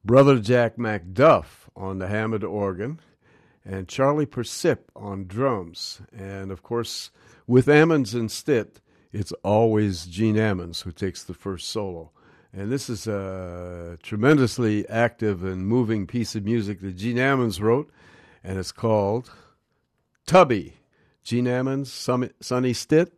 Brother 0.05 0.39
Jack 0.39 0.75
McDuff 0.77 1.45
on 1.75 1.99
the 1.99 2.07
Hammond 2.07 2.43
organ 2.43 2.99
and 3.65 3.87
Charlie 3.87 4.25
Persip 4.25 4.79
on 4.95 5.25
drums. 5.25 6.01
And 6.15 6.51
of 6.51 6.61
course, 6.63 7.09
with 7.47 7.67
Ammons 7.67 8.13
and 8.13 8.31
Stitt, 8.31 8.81
it's 9.11 9.31
always 9.43 10.05
Gene 10.05 10.35
Ammons 10.35 10.83
who 10.83 10.91
takes 10.91 11.23
the 11.23 11.33
first 11.33 11.69
solo. 11.69 12.11
And 12.55 12.71
this 12.71 12.87
is 12.89 13.07
a 13.07 13.97
tremendously 14.03 14.87
active 14.87 15.43
and 15.43 15.67
moving 15.67 16.05
piece 16.05 16.35
of 16.35 16.45
music 16.45 16.81
that 16.81 16.95
Gene 16.95 17.17
Ammons 17.17 17.59
wrote, 17.59 17.91
and 18.43 18.59
it's 18.59 18.71
called 18.71 19.31
Tubby. 20.27 20.77
Gene 21.23 21.45
Ammons, 21.45 21.87
Sonny 22.41 22.73
Stitt, 22.73 23.13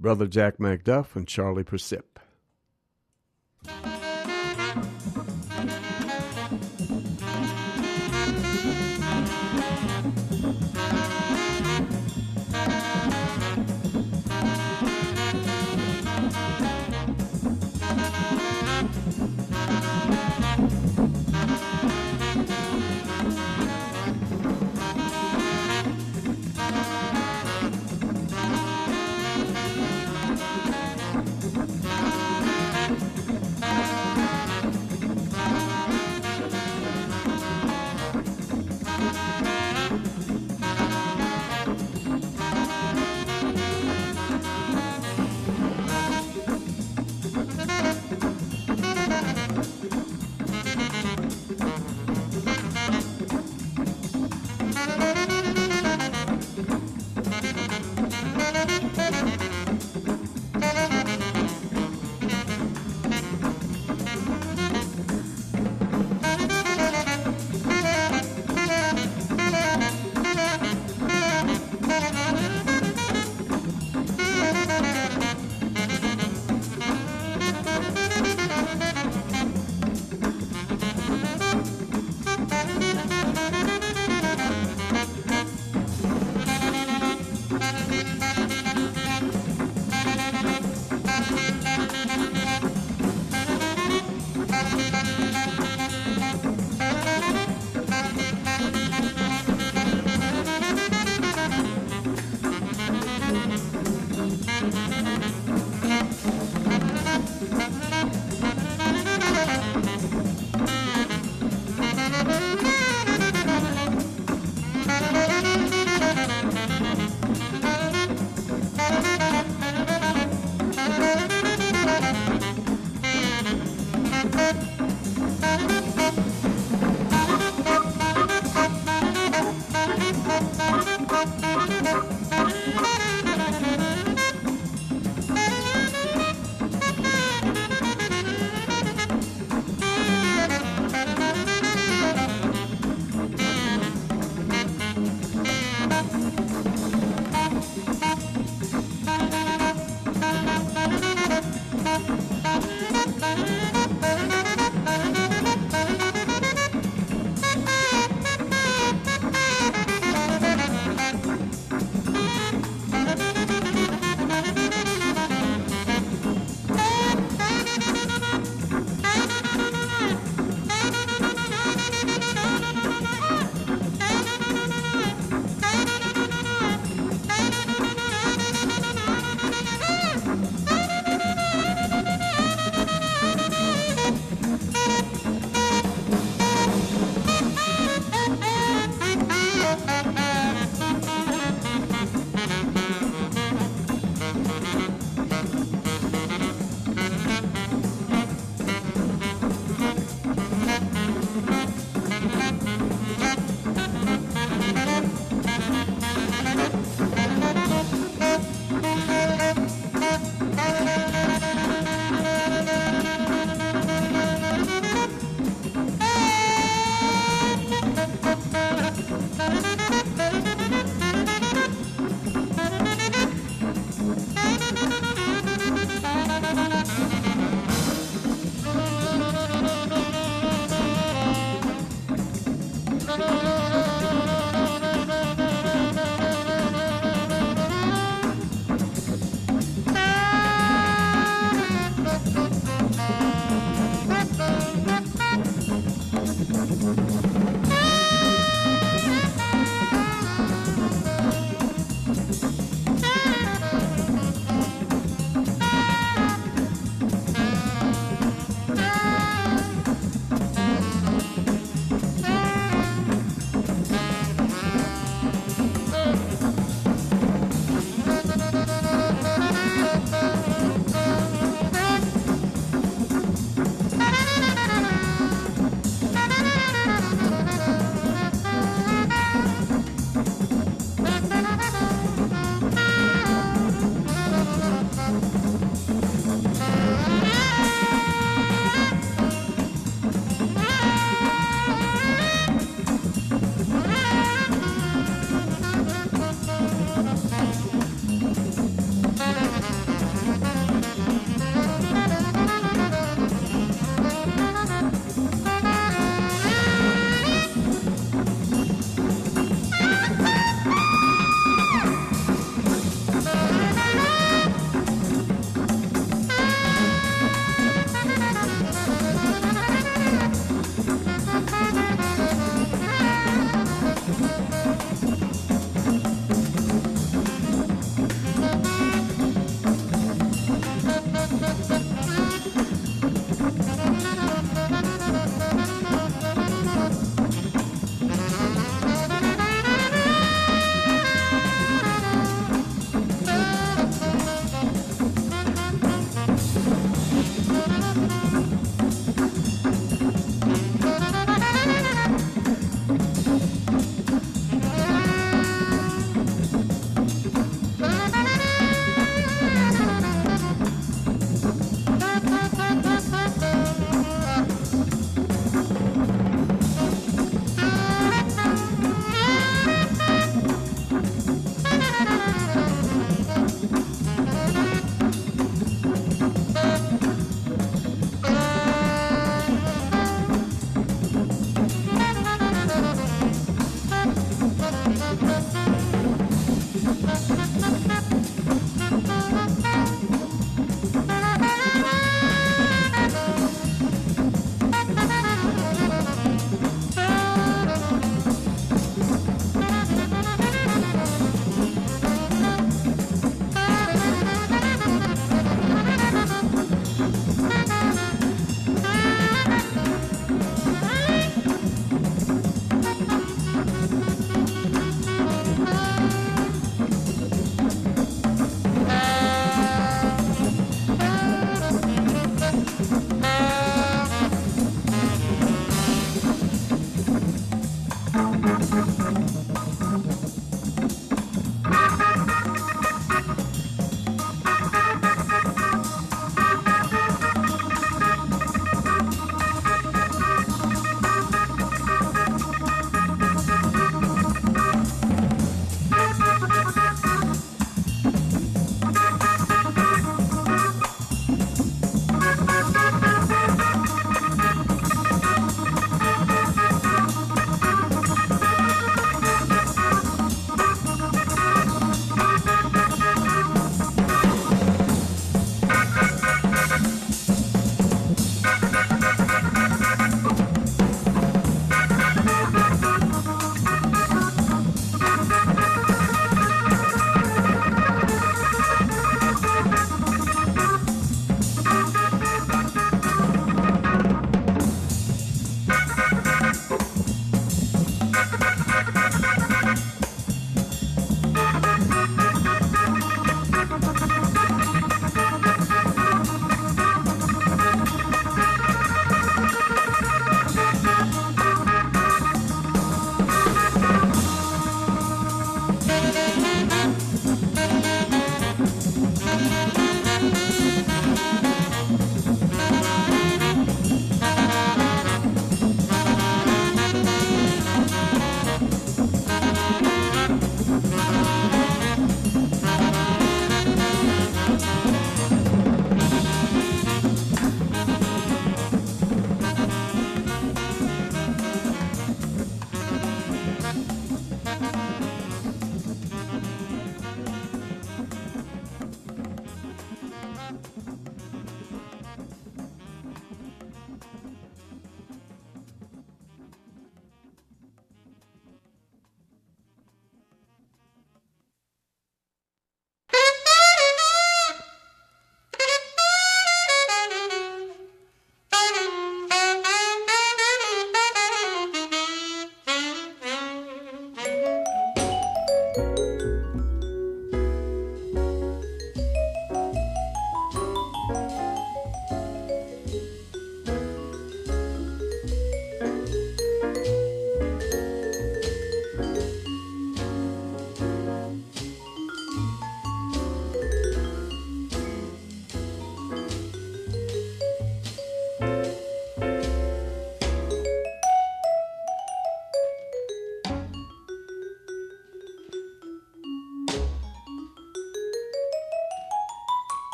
Brother 0.00 0.26
Jack 0.26 0.56
McDuff, 0.56 1.14
and 1.14 1.28
Charlie 1.28 1.62
Persip. 1.62 2.18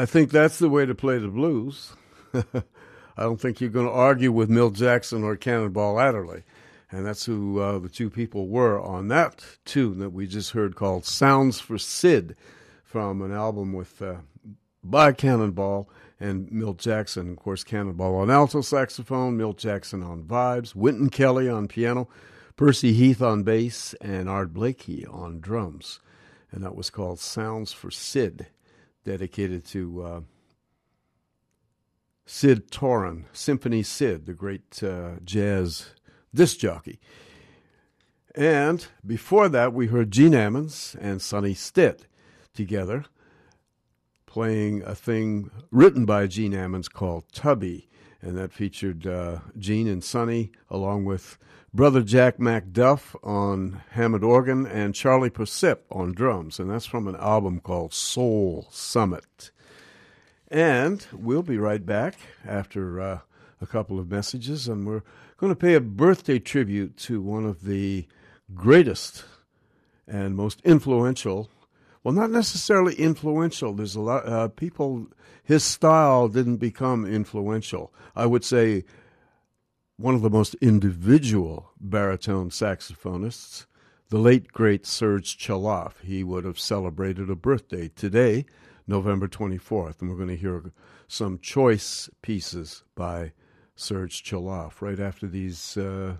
I 0.00 0.06
think 0.06 0.30
that's 0.30 0.58
the 0.58 0.70
way 0.70 0.86
to 0.86 0.94
play 0.94 1.18
the 1.18 1.28
blues. 1.28 1.92
I 2.34 3.22
don't 3.22 3.38
think 3.38 3.60
you're 3.60 3.68
going 3.68 3.84
to 3.86 3.92
argue 3.92 4.32
with 4.32 4.48
Milt 4.48 4.72
Jackson 4.72 5.22
or 5.22 5.36
Cannonball 5.36 6.00
Adderley. 6.00 6.42
And 6.90 7.04
that's 7.04 7.26
who 7.26 7.60
uh, 7.60 7.78
the 7.80 7.90
two 7.90 8.08
people 8.08 8.48
were 8.48 8.80
on 8.80 9.08
that 9.08 9.44
tune 9.66 9.98
that 9.98 10.14
we 10.14 10.26
just 10.26 10.52
heard 10.52 10.74
called 10.74 11.04
Sounds 11.04 11.60
for 11.60 11.76
Sid 11.76 12.34
from 12.82 13.20
an 13.20 13.30
album 13.30 13.74
with 13.74 14.00
uh, 14.00 14.14
by 14.82 15.12
Cannonball 15.12 15.90
and 16.18 16.50
Milt 16.50 16.78
Jackson. 16.78 17.32
Of 17.32 17.36
course, 17.36 17.62
Cannonball 17.62 18.16
on 18.16 18.30
alto 18.30 18.62
saxophone, 18.62 19.36
Milt 19.36 19.58
Jackson 19.58 20.02
on 20.02 20.22
vibes, 20.22 20.74
Wynton 20.74 21.10
Kelly 21.10 21.46
on 21.46 21.68
piano, 21.68 22.08
Percy 22.56 22.94
Heath 22.94 23.20
on 23.20 23.42
bass, 23.42 23.94
and 24.00 24.30
Art 24.30 24.54
Blakey 24.54 25.04
on 25.04 25.40
drums. 25.40 26.00
And 26.50 26.64
that 26.64 26.74
was 26.74 26.88
called 26.88 27.18
Sounds 27.20 27.74
for 27.74 27.90
Sid, 27.90 28.46
dedicated 29.04 29.64
to 29.66 30.02
uh, 30.02 30.20
Sid 32.26 32.70
Torin, 32.70 33.24
Symphony 33.32 33.82
Sid, 33.82 34.26
the 34.26 34.34
great 34.34 34.82
uh, 34.82 35.12
jazz 35.24 35.86
disc 36.34 36.58
jockey. 36.58 37.00
And 38.34 38.86
before 39.04 39.48
that, 39.48 39.72
we 39.72 39.88
heard 39.88 40.10
Gene 40.10 40.32
Ammons 40.32 40.96
and 41.00 41.20
Sonny 41.20 41.54
Stitt 41.54 42.06
together 42.54 43.04
playing 44.26 44.82
a 44.84 44.94
thing 44.94 45.50
written 45.72 46.04
by 46.04 46.28
Gene 46.28 46.52
Ammons 46.52 46.90
called 46.90 47.24
Tubby. 47.32 47.88
And 48.22 48.38
that 48.38 48.52
featured 48.52 49.06
uh, 49.06 49.40
Gene 49.58 49.88
and 49.88 50.04
Sonny 50.04 50.52
along 50.68 51.06
with 51.06 51.36
brother 51.72 52.02
Jack 52.02 52.38
McDuff 52.38 53.14
on 53.22 53.82
Hammond 53.90 54.24
organ 54.24 54.66
and 54.66 54.94
Charlie 54.94 55.30
Persip 55.30 55.78
on 55.90 56.12
drums. 56.12 56.58
And 56.58 56.70
that's 56.70 56.86
from 56.86 57.06
an 57.06 57.16
album 57.16 57.60
called 57.60 57.94
Soul 57.94 58.66
Summit. 58.70 59.50
And 60.48 61.06
we'll 61.12 61.42
be 61.42 61.58
right 61.58 61.84
back 61.84 62.16
after 62.44 63.00
uh, 63.00 63.18
a 63.60 63.66
couple 63.66 64.00
of 64.00 64.10
messages, 64.10 64.66
and 64.66 64.84
we're 64.84 65.02
going 65.36 65.52
to 65.52 65.56
pay 65.56 65.74
a 65.74 65.80
birthday 65.80 66.40
tribute 66.40 66.96
to 66.96 67.22
one 67.22 67.44
of 67.44 67.64
the 67.64 68.06
greatest 68.52 69.24
and 70.08 70.34
most 70.34 70.60
influential. 70.62 71.48
Well, 72.02 72.14
not 72.14 72.30
necessarily 72.30 72.94
influential. 72.94 73.74
There's 73.74 73.94
a 73.94 74.00
lot 74.00 74.26
uh, 74.26 74.48
people. 74.48 75.06
His 75.44 75.62
style 75.62 76.26
didn't 76.26 76.56
become 76.56 77.06
influential. 77.06 77.92
I 78.16 78.26
would 78.26 78.44
say 78.44 78.84
one 80.00 80.14
of 80.14 80.22
the 80.22 80.30
most 80.30 80.54
individual 80.62 81.72
baritone 81.78 82.48
saxophonists, 82.48 83.66
the 84.08 84.18
late 84.18 84.50
great 84.50 84.86
Serge 84.86 85.36
Chaloff. 85.36 86.00
He 86.02 86.24
would 86.24 86.44
have 86.46 86.58
celebrated 86.58 87.28
a 87.28 87.36
birthday 87.36 87.88
today, 87.88 88.46
November 88.86 89.28
24th, 89.28 90.00
and 90.00 90.08
we're 90.08 90.16
going 90.16 90.28
to 90.28 90.36
hear 90.36 90.72
some 91.06 91.38
choice 91.38 92.08
pieces 92.22 92.82
by 92.94 93.32
Serge 93.76 94.22
Chaloff 94.22 94.80
right 94.80 94.98
after 94.98 95.26
these 95.26 95.76
uh, 95.76 96.16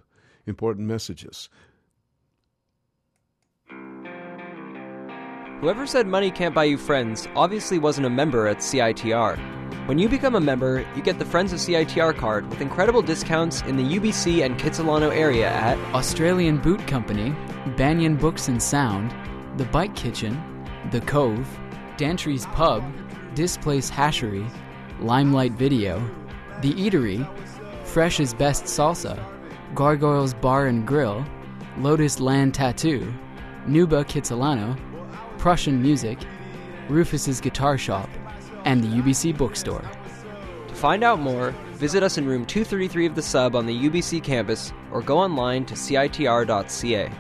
important 0.47 0.87
messages. 0.87 1.49
Whoever 5.61 5.87
said 5.87 6.07
money 6.07 6.31
can't 6.31 6.55
buy 6.55 6.65
you 6.65 6.77
friends 6.77 7.29
obviously 7.35 7.79
wasn't 7.79 8.07
a 8.07 8.11
member 8.11 8.47
at 8.47 8.59
CITR. 8.59 9.60
When 9.87 9.99
you 9.99 10.09
become 10.09 10.35
a 10.35 10.41
member, 10.41 10.87
you 10.95 11.03
get 11.03 11.19
the 11.19 11.25
Friends 11.25 11.53
of 11.53 11.59
CITR 11.59 12.17
card 12.17 12.49
with 12.49 12.61
incredible 12.61 13.03
discounts 13.03 13.63
in 13.63 13.77
the 13.77 13.99
UBC 13.99 14.45
and 14.45 14.59
Kitsilano 14.59 15.15
area 15.15 15.49
at 15.51 15.79
Australian 15.95 16.59
Boot 16.59 16.87
Company, 16.87 17.35
Banyan 17.77 18.17
Books 18.17 18.49
and 18.49 18.63
Sound, 18.63 19.15
The 19.57 19.65
Bike 19.65 19.97
Kitchen, 19.97 20.41
The 20.91 21.01
Cove, 21.01 21.49
Dantry's 21.97 22.47
Pub, 22.47 22.85
Displace 23.35 23.91
Hashery, 23.91 24.49
Limelight 25.01 25.53
Video, 25.53 25.99
The 26.63 26.73
Eatery, 26.75 27.29
Fresh 27.85 28.21
is 28.21 28.35
Best 28.35 28.65
Salsa, 28.65 29.19
Gargoyles 29.75 30.35
Bar 30.35 30.67
and 30.67 30.87
Grill, 30.87 31.25
Lotus 31.79 32.21
Land 32.21 32.55
Tattoo, 32.55 33.13
Nuba 33.67 34.05
Kitsilano, 34.05 34.79
Prussin 35.39 35.81
Music, 35.81 36.19
Rufus's 36.89 37.41
Guitar 37.41 37.79
Shop, 37.79 38.09
and 38.65 38.83
the 38.83 38.89
UBC 38.89 39.37
Bookstore. 39.37 39.85
To 40.69 40.75
find 40.75 41.03
out 41.03 41.21
more, 41.21 41.51
visit 41.73 42.03
us 42.03 42.19
in 42.19 42.27
room 42.27 42.47
233 42.47 43.07
of 43.07 43.15
the 43.15 43.23
sub 43.23 43.57
on 43.57 43.67
the 43.67 43.89
UBC 43.89 44.23
campus 44.23 44.73
or 44.93 45.03
go 45.03 45.19
online 45.19 45.65
to 45.67 45.75
citr.ca. 45.75 47.11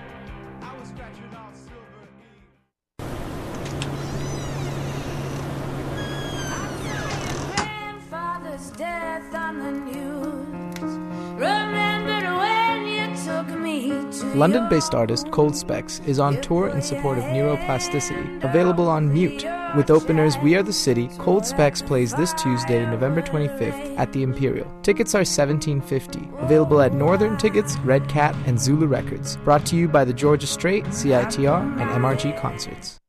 London 14.34 14.68
based 14.68 14.94
artist 14.94 15.30
Cold 15.32 15.56
Specks 15.56 16.00
is 16.06 16.20
on 16.20 16.40
tour 16.40 16.68
in 16.68 16.80
support 16.80 17.18
of 17.18 17.24
neuroplasticity, 17.24 18.44
available 18.44 18.88
on 18.88 19.12
Mute. 19.12 19.44
With 19.76 19.90
openers 19.90 20.38
We 20.38 20.54
Are 20.54 20.62
the 20.62 20.72
City, 20.72 21.08
Cold 21.18 21.44
Specks 21.44 21.82
plays 21.82 22.14
this 22.14 22.32
Tuesday, 22.34 22.86
November 22.86 23.22
25th 23.22 23.98
at 23.98 24.12
the 24.12 24.22
Imperial. 24.22 24.72
Tickets 24.82 25.16
are 25.16 25.22
$17.50. 25.22 26.42
Available 26.42 26.80
at 26.80 26.94
Northern 26.94 27.36
Tickets, 27.36 27.76
Red 27.78 28.08
Cat, 28.08 28.36
and 28.46 28.58
Zulu 28.58 28.86
Records. 28.86 29.36
Brought 29.38 29.66
to 29.66 29.76
you 29.76 29.88
by 29.88 30.04
the 30.04 30.14
Georgia 30.14 30.46
Straight, 30.46 30.84
CITR, 30.84 31.80
and 31.80 31.90
MRG 31.90 32.40
Concerts. 32.40 32.99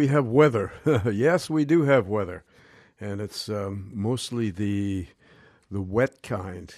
We 0.00 0.06
have 0.06 0.26
weather. 0.26 0.72
yes, 1.12 1.50
we 1.50 1.66
do 1.66 1.82
have 1.82 2.08
weather. 2.08 2.42
And 2.98 3.20
it's 3.20 3.50
um, 3.50 3.90
mostly 3.92 4.50
the, 4.50 5.08
the 5.70 5.82
wet 5.82 6.22
kind 6.22 6.74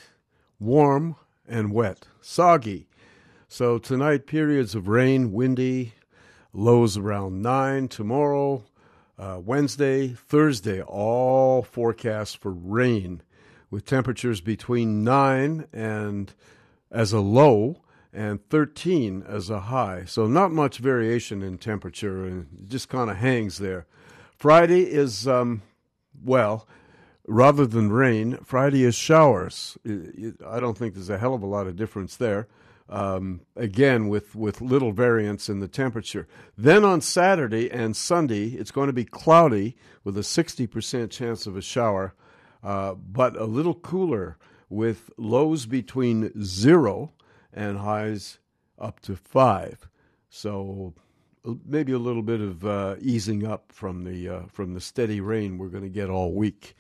warm 0.59 1.15
and 1.47 1.73
wet, 1.73 2.09
soggy. 2.21 2.89
So 3.47 3.79
tonight, 3.79 4.27
periods 4.27 4.75
of 4.75 4.89
rain, 4.89 5.33
windy, 5.33 5.93
lows 6.53 6.97
around 6.97 7.43
9. 7.43 7.87
Tomorrow, 7.87 8.65
uh, 9.17 9.41
Wednesday, 9.41 10.09
Thursday, 10.09 10.83
all 10.83 11.63
forecast 11.63 12.39
for 12.39 12.51
rain 12.51 13.23
with 13.71 13.87
temperatures 13.87 14.41
between 14.41 15.05
9 15.05 15.69
and 15.73 16.35
as 16.91 17.13
a 17.13 17.21
low 17.21 17.83
and 18.13 18.47
13 18.51 19.25
as 19.27 19.49
a 19.49 19.61
high. 19.61 20.05
So 20.05 20.27
not 20.27 20.53
much 20.53 20.79
variation 20.79 21.43
in 21.43 21.59
temperature 21.59 22.25
and 22.27 22.67
just 22.69 22.89
kind 22.89 23.11
of 23.11 23.17
hangs 23.17 23.59
there. 23.59 23.87
Friday 24.37 24.83
is, 24.83 25.27
um, 25.27 25.63
well, 26.23 26.69
rather 27.27 27.67
than 27.67 27.91
rain, 27.91 28.39
Friday 28.45 28.85
is 28.85 28.95
showers. 28.95 29.79
I 29.87 30.61
don't 30.61 30.77
think 30.77 30.95
there's 30.95 31.11
a 31.11 31.19
hell 31.19 31.35
of 31.35 31.43
a 31.43 31.47
lot 31.47 31.67
of 31.67 31.77
difference 31.77 32.17
there. 32.17 32.49
Um, 32.89 33.41
again, 33.57 34.09
with, 34.09 34.35
with 34.35 34.61
little 34.61 34.93
variance 34.93 35.49
in 35.49 35.61
the 35.61 35.69
temperature. 35.69 36.29
Then 36.59 36.85
on 36.85 37.01
Saturday 37.01 37.71
and 37.71 37.97
Sunday, 37.97 38.49
it's 38.49 38.71
going 38.71 38.89
to 38.89 38.93
be 38.93 39.07
cloudy 39.07 39.77
with 40.05 40.19
a 40.19 40.23
60% 40.23 41.11
chance 41.11 41.47
of 41.47 41.57
a 41.57 41.63
shower, 41.63 42.13
uh, 42.63 42.95
but 42.95 43.35
a 43.37 43.47
little 43.47 43.75
cooler 43.75 44.37
with 44.69 45.11
lows 45.17 45.65
between 45.65 46.33
zero 46.43 47.13
and 47.53 47.79
highs 47.79 48.39
up 48.79 49.01
to 49.01 49.17
five. 49.17 49.89
So 50.29 50.95
maybe 51.67 51.93
a 51.93 51.99
little 51.99 52.23
bit 52.23 52.41
of 52.41 52.65
uh, 52.65 52.97
easing 53.01 53.47
up 53.47 53.73
from 53.73 54.05
the 54.05 54.29
uh, 54.29 54.41
from 54.49 54.75
the 54.75 54.81
steady 54.81 55.21
rain 55.21 55.59
we're 55.59 55.69
going 55.69 55.85
to 55.85 55.91
get 55.91 56.11
all 56.11 56.33
week. 56.33 56.75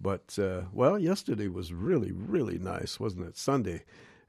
But 0.00 0.38
uh, 0.38 0.62
well, 0.72 0.98
yesterday 0.98 1.48
was 1.48 1.72
really 1.72 2.12
really 2.12 2.58
nice, 2.58 2.98
wasn't 2.98 3.26
it? 3.26 3.36
Sunday, 3.36 3.84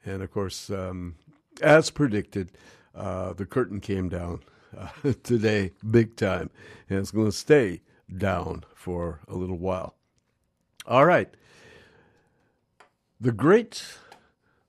and 0.05 0.21
of 0.21 0.31
course, 0.31 0.69
um, 0.69 1.15
as 1.61 1.89
predicted, 1.89 2.51
uh, 2.93 3.33
the 3.33 3.45
curtain 3.45 3.79
came 3.79 4.09
down 4.09 4.41
uh, 4.77 4.89
today, 5.23 5.71
big 5.89 6.15
time, 6.15 6.49
and 6.89 6.99
it's 6.99 7.11
going 7.11 7.27
to 7.27 7.31
stay 7.31 7.81
down 8.17 8.63
for 8.75 9.21
a 9.27 9.35
little 9.35 9.57
while. 9.57 9.95
All 10.85 11.05
right, 11.05 11.33
the 13.19 13.31
great 13.31 13.83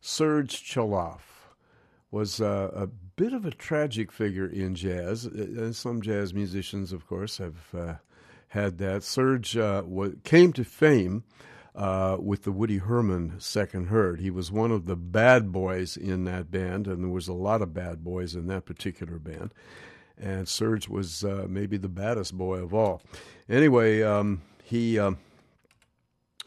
Serge 0.04 0.64
Chaloff 0.64 1.54
was 2.10 2.40
uh, 2.40 2.72
a 2.74 2.88
bit 2.88 3.32
of 3.32 3.46
a 3.46 3.52
tragic 3.52 4.10
figure 4.10 4.48
in 4.48 4.74
jazz. 4.74 5.28
Uh, 5.28 5.72
some 5.72 6.02
jazz 6.02 6.34
musicians, 6.34 6.92
of 6.92 7.06
course, 7.06 7.38
have 7.38 7.72
uh, 7.72 7.94
had 8.48 8.78
that. 8.78 9.04
Serge 9.04 9.56
uh, 9.56 9.84
came 10.24 10.52
to 10.54 10.64
fame 10.64 11.22
uh, 11.76 12.16
with 12.18 12.42
the 12.42 12.50
Woody 12.50 12.78
Herman 12.78 13.38
Second 13.38 13.86
Herd. 13.86 14.18
He 14.18 14.28
was 14.28 14.50
one 14.50 14.72
of 14.72 14.86
the 14.86 14.96
bad 14.96 15.52
boys 15.52 15.96
in 15.96 16.24
that 16.24 16.50
band, 16.50 16.88
and 16.88 17.04
there 17.04 17.10
was 17.10 17.28
a 17.28 17.32
lot 17.32 17.62
of 17.62 17.72
bad 17.72 18.02
boys 18.02 18.34
in 18.34 18.48
that 18.48 18.66
particular 18.66 19.20
band. 19.20 19.54
And 20.18 20.48
Serge 20.48 20.88
was 20.88 21.22
uh, 21.22 21.46
maybe 21.48 21.76
the 21.76 21.88
baddest 21.88 22.36
boy 22.36 22.58
of 22.58 22.74
all. 22.74 23.02
Anyway, 23.48 24.02
um, 24.02 24.42
he 24.64 24.98
um, 24.98 25.18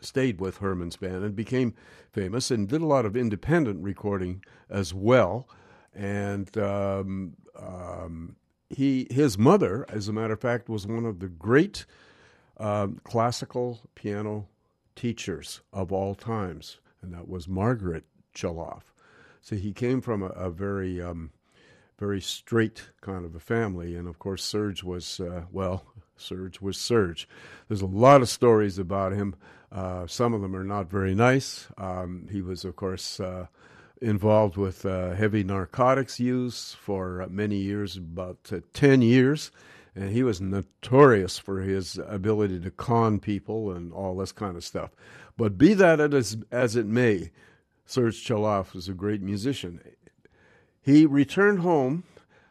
stayed 0.05 0.39
with 0.39 0.57
Herman's 0.57 0.97
band 0.97 1.23
and 1.23 1.35
became 1.35 1.73
famous 2.11 2.51
and 2.51 2.67
did 2.67 2.81
a 2.81 2.85
lot 2.87 3.05
of 3.05 3.15
independent 3.15 3.83
recording 3.83 4.43
as 4.69 4.93
well. 4.93 5.47
And 5.93 6.55
um, 6.57 7.33
um, 7.57 8.35
he, 8.69 9.07
his 9.09 9.37
mother, 9.37 9.85
as 9.89 10.07
a 10.07 10.13
matter 10.13 10.33
of 10.33 10.41
fact, 10.41 10.69
was 10.69 10.87
one 10.87 11.05
of 11.05 11.19
the 11.19 11.27
great 11.27 11.85
uh, 12.57 12.87
classical 13.03 13.81
piano 13.95 14.47
teachers 14.95 15.61
of 15.73 15.91
all 15.91 16.15
times, 16.15 16.79
and 17.01 17.13
that 17.13 17.27
was 17.27 17.47
Margaret 17.47 18.05
Chaloff. 18.33 18.93
So 19.41 19.55
he 19.55 19.73
came 19.73 20.01
from 20.01 20.23
a, 20.23 20.27
a 20.27 20.49
very, 20.49 21.01
um, 21.01 21.31
very 21.99 22.21
straight 22.21 22.89
kind 23.01 23.25
of 23.25 23.35
a 23.35 23.39
family, 23.39 23.95
and 23.95 24.07
of 24.07 24.19
course, 24.19 24.43
Serge 24.43 24.83
was 24.83 25.19
uh, 25.19 25.43
well. 25.51 25.85
Serge 26.17 26.61
was 26.61 26.77
Serge. 26.77 27.27
There's 27.67 27.81
a 27.81 27.85
lot 27.85 28.21
of 28.21 28.29
stories 28.29 28.79
about 28.79 29.11
him. 29.11 29.35
Uh, 29.75 30.07
some 30.07 30.33
of 30.33 30.41
them 30.41 30.55
are 30.55 30.63
not 30.63 30.89
very 30.89 31.13
nice. 31.13 31.67
Um, 31.77 32.27
he 32.31 32.41
was, 32.41 32.63
of 32.63 32.75
course, 32.75 33.19
uh, 33.19 33.47
involved 34.01 34.55
with 34.55 34.85
uh, 34.85 35.13
heavy 35.13 35.43
narcotics 35.43 36.19
use 36.19 36.75
for 36.79 37.27
many 37.29 37.57
years, 37.57 37.97
about 37.97 38.37
uh, 38.51 38.61
10 38.73 39.01
years 39.01 39.51
and 39.95 40.11
he 40.11 40.23
was 40.23 40.41
notorious 40.41 41.39
for 41.39 41.61
his 41.61 41.97
ability 42.05 42.59
to 42.59 42.69
con 42.69 43.19
people 43.19 43.71
and 43.71 43.93
all 43.93 44.17
this 44.17 44.33
kind 44.33 44.57
of 44.57 44.63
stuff. 44.63 44.91
But 45.37 45.57
be 45.57 45.73
that 45.73 45.99
as, 46.13 46.37
as 46.51 46.75
it 46.75 46.85
may, 46.85 47.31
Serge 47.85 48.23
Chaloff 48.23 48.73
was 48.73 48.89
a 48.89 48.93
great 48.93 49.21
musician. 49.21 49.79
He 50.81 51.05
returned 51.05 51.59
home 51.59 52.03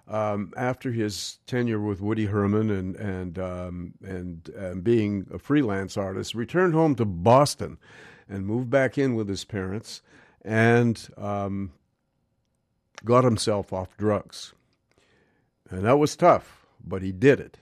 um, 0.09 0.52
after 0.56 0.93
his 0.93 1.39
tenure 1.47 1.81
with 1.81 2.01
Woody 2.01 2.26
Herman 2.26 2.70
and 2.70 2.97
and 2.97 3.39
um, 3.39 3.94
and, 4.05 4.48
and 4.51 4.85
being 4.85 5.26
a 5.32 5.39
freelance 5.39 5.97
artist. 5.97 6.35
Returned 6.35 6.74
home 6.74 6.94
to 6.97 7.05
Boston 7.05 7.78
and 8.28 8.47
moved 8.47 8.70
back 8.70 8.98
in 8.98 9.14
with 9.14 9.28
his 9.28 9.44
parents 9.44 10.02
and 10.43 11.09
um, 11.16 11.72
got 13.05 13.24
himself 13.24 13.72
off 13.72 13.97
drugs. 13.97 14.52
And 15.70 15.85
that 15.85 15.98
was 15.98 16.16
tough 16.16 16.64
but 16.86 17.02
he 17.02 17.12
did 17.12 17.40
it 17.40 17.59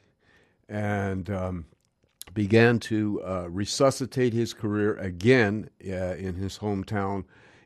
and 0.69 1.31
um, 1.31 1.67
began 2.35 2.79
to 2.79 3.23
uh, 3.25 3.49
resuscitate 3.49 4.33
his 4.33 4.53
career 4.55 4.95
again 4.97 5.69
uh, 5.87 6.15
in 6.15 6.35
his 6.35 6.59
hometown 6.59 7.25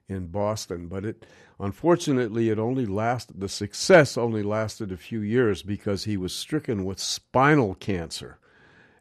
in 0.08 0.26
Boston. 0.26 0.88
But 0.88 1.04
it, 1.04 1.26
unfortunately, 1.58 2.48
it 2.48 2.58
only 2.58 2.86
lasted. 2.86 3.40
The 3.40 3.48
success 3.48 4.16
only 4.16 4.42
lasted 4.42 4.92
a 4.92 4.96
few 4.96 5.20
years 5.20 5.62
because 5.62 6.04
he 6.04 6.16
was 6.16 6.34
stricken 6.34 6.84
with 6.84 6.98
spinal 6.98 7.74
cancer, 7.74 8.38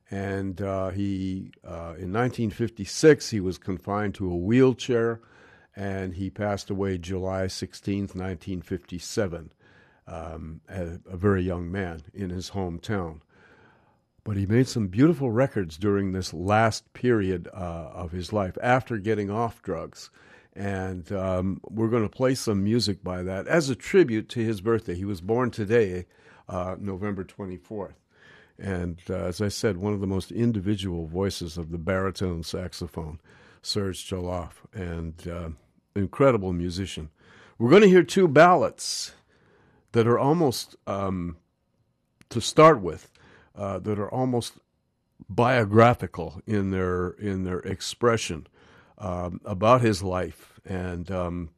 and 0.09 0.61
uh, 0.61 0.89
he, 0.89 1.51
uh, 1.63 1.95
in 1.97 2.13
1956, 2.13 3.29
he 3.29 3.39
was 3.39 3.57
confined 3.57 4.15
to 4.15 4.31
a 4.31 4.35
wheelchair, 4.35 5.19
and 5.75 6.13
he 6.13 6.29
passed 6.29 6.69
away 6.69 6.97
July 6.97 7.47
16, 7.47 8.01
1957 8.01 9.51
um, 10.07 10.61
a, 10.69 10.99
a 11.09 11.17
very 11.17 11.43
young 11.43 11.71
man 11.71 12.01
in 12.13 12.29
his 12.29 12.51
hometown. 12.51 13.21
But 14.23 14.37
he 14.37 14.45
made 14.45 14.67
some 14.67 14.87
beautiful 14.87 15.31
records 15.31 15.77
during 15.77 16.11
this 16.11 16.33
last 16.33 16.91
period 16.93 17.47
uh, 17.53 17.89
of 17.93 18.11
his 18.11 18.33
life 18.33 18.57
after 18.61 18.97
getting 18.97 19.29
off 19.29 19.61
drugs. 19.61 20.09
And 20.55 21.11
um, 21.11 21.59
we're 21.69 21.89
going 21.89 22.03
to 22.03 22.09
play 22.09 22.33
some 22.33 22.63
music 22.63 23.03
by 23.03 23.23
that 23.23 23.47
as 23.47 23.69
a 23.69 23.75
tribute 23.75 24.29
to 24.29 24.39
his 24.39 24.61
birthday. 24.61 24.95
He 24.95 25.05
was 25.05 25.19
born 25.19 25.51
today, 25.51 26.05
uh, 26.47 26.75
November 26.79 27.25
24th. 27.25 27.95
And 28.57 29.01
uh, 29.09 29.15
as 29.15 29.41
I 29.41 29.49
said, 29.49 29.77
one 29.77 29.93
of 29.93 29.99
the 29.99 30.07
most 30.07 30.31
individual 30.31 31.07
voices 31.07 31.57
of 31.57 31.71
the 31.71 31.77
baritone 31.77 32.41
saxophone, 32.43 33.19
Serge 33.61 34.09
Chaloff, 34.09 34.53
and 34.73 35.27
uh, 35.27 35.49
incredible 35.93 36.53
musician. 36.53 37.09
We're 37.57 37.69
going 37.69 37.81
to 37.81 37.89
hear 37.89 38.03
two 38.03 38.29
ballads 38.29 39.13
that 39.91 40.07
are 40.07 40.19
almost, 40.19 40.77
um, 40.87 41.35
to 42.29 42.39
start 42.39 42.81
with, 42.81 43.11
uh, 43.55 43.79
that 43.79 43.99
are 43.99 44.09
almost 44.09 44.53
biographical 45.29 46.41
in 46.45 46.71
their 46.71 47.11
in 47.11 47.45
their 47.45 47.59
expression 47.59 48.45
um, 48.97 49.41
about 49.45 49.81
his 49.81 50.01
life, 50.03 50.59
and 50.65 51.09
um, 51.11 51.49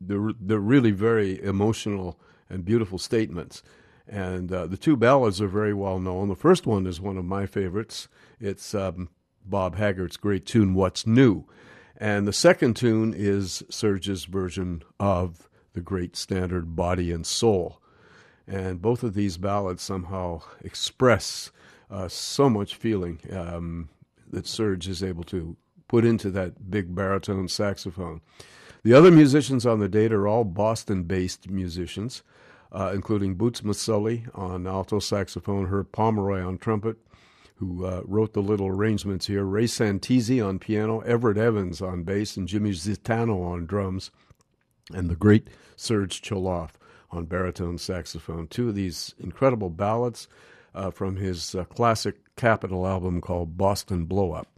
they're 0.00 0.32
they're 0.40 0.58
really 0.58 0.90
very 0.90 1.42
emotional 1.42 2.18
and 2.48 2.64
beautiful 2.64 2.98
statements. 2.98 3.62
And 4.06 4.52
uh, 4.52 4.66
the 4.66 4.76
two 4.76 4.96
ballads 4.96 5.40
are 5.40 5.48
very 5.48 5.72
well 5.72 5.98
known. 5.98 6.28
The 6.28 6.34
first 6.34 6.66
one 6.66 6.86
is 6.86 7.00
one 7.00 7.16
of 7.16 7.24
my 7.24 7.46
favorites. 7.46 8.08
It's 8.38 8.74
um, 8.74 9.08
Bob 9.44 9.76
Haggart's 9.76 10.18
great 10.18 10.44
tune, 10.44 10.74
"What's 10.74 11.06
New," 11.06 11.44
and 11.96 12.26
the 12.26 12.32
second 12.32 12.76
tune 12.76 13.14
is 13.16 13.62
Serge's 13.70 14.24
version 14.24 14.82
of 15.00 15.48
the 15.72 15.80
great 15.80 16.16
standard 16.16 16.76
Body 16.76 17.10
and 17.10 17.26
Soul. 17.26 17.80
And 18.46 18.82
both 18.82 19.02
of 19.02 19.14
these 19.14 19.38
ballads 19.38 19.82
somehow 19.82 20.42
express 20.62 21.50
uh, 21.90 22.08
so 22.08 22.50
much 22.50 22.74
feeling 22.74 23.20
um, 23.32 23.88
that 24.30 24.46
Serge 24.46 24.86
is 24.88 25.02
able 25.02 25.24
to 25.24 25.56
put 25.88 26.04
into 26.04 26.30
that 26.30 26.70
big 26.70 26.94
baritone 26.94 27.48
saxophone. 27.48 28.20
The 28.82 28.94
other 28.94 29.10
musicians 29.10 29.64
on 29.64 29.80
the 29.80 29.88
date 29.88 30.12
are 30.12 30.28
all 30.28 30.44
Boston 30.44 31.04
based 31.04 31.48
musicians, 31.48 32.22
uh, 32.70 32.92
including 32.94 33.34
Boots 33.34 33.62
Mussulli 33.62 34.28
on 34.34 34.66
alto 34.66 34.98
saxophone, 34.98 35.66
Herb 35.66 35.90
Pomeroy 35.92 36.42
on 36.42 36.58
trumpet, 36.58 36.96
who 37.56 37.86
uh, 37.86 38.02
wrote 38.04 38.32
the 38.32 38.42
little 38.42 38.66
arrangements 38.66 39.26
here, 39.26 39.44
Ray 39.44 39.64
Santisi 39.64 40.46
on 40.46 40.58
piano, 40.58 41.00
Everett 41.00 41.38
Evans 41.38 41.80
on 41.80 42.02
bass, 42.02 42.36
and 42.36 42.48
Jimmy 42.48 42.72
Zitano 42.72 43.42
on 43.42 43.64
drums 43.64 44.10
and 44.92 45.08
the 45.08 45.16
great 45.16 45.48
Serge 45.76 46.20
Chaloff 46.20 46.72
on 47.10 47.24
baritone 47.24 47.78
saxophone. 47.78 48.48
Two 48.48 48.68
of 48.68 48.74
these 48.74 49.14
incredible 49.18 49.70
ballads 49.70 50.28
uh, 50.74 50.90
from 50.90 51.16
his 51.16 51.54
uh, 51.54 51.64
classic 51.64 52.16
Capitol 52.36 52.86
album 52.86 53.20
called 53.20 53.56
Boston 53.56 54.04
Blow 54.04 54.32
Up. 54.32 54.48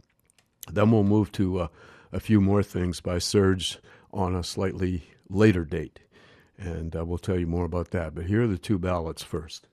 Then 0.71 0.91
we'll 0.91 1.03
move 1.03 1.31
to 1.33 1.59
uh, 1.59 1.67
a 2.11 2.19
few 2.19 2.41
more 2.41 2.63
things 2.63 3.01
by 3.01 3.19
Serge 3.19 3.79
on 4.11 4.35
a 4.35 4.43
slightly 4.43 5.03
later 5.29 5.65
date, 5.65 5.99
and 6.57 6.95
uh, 6.95 7.05
we'll 7.05 7.17
tell 7.17 7.39
you 7.39 7.47
more 7.47 7.65
about 7.65 7.91
that. 7.91 8.15
But 8.15 8.25
here 8.25 8.43
are 8.43 8.47
the 8.47 8.57
two 8.57 8.79
ballads 8.79 9.23
first. 9.23 9.67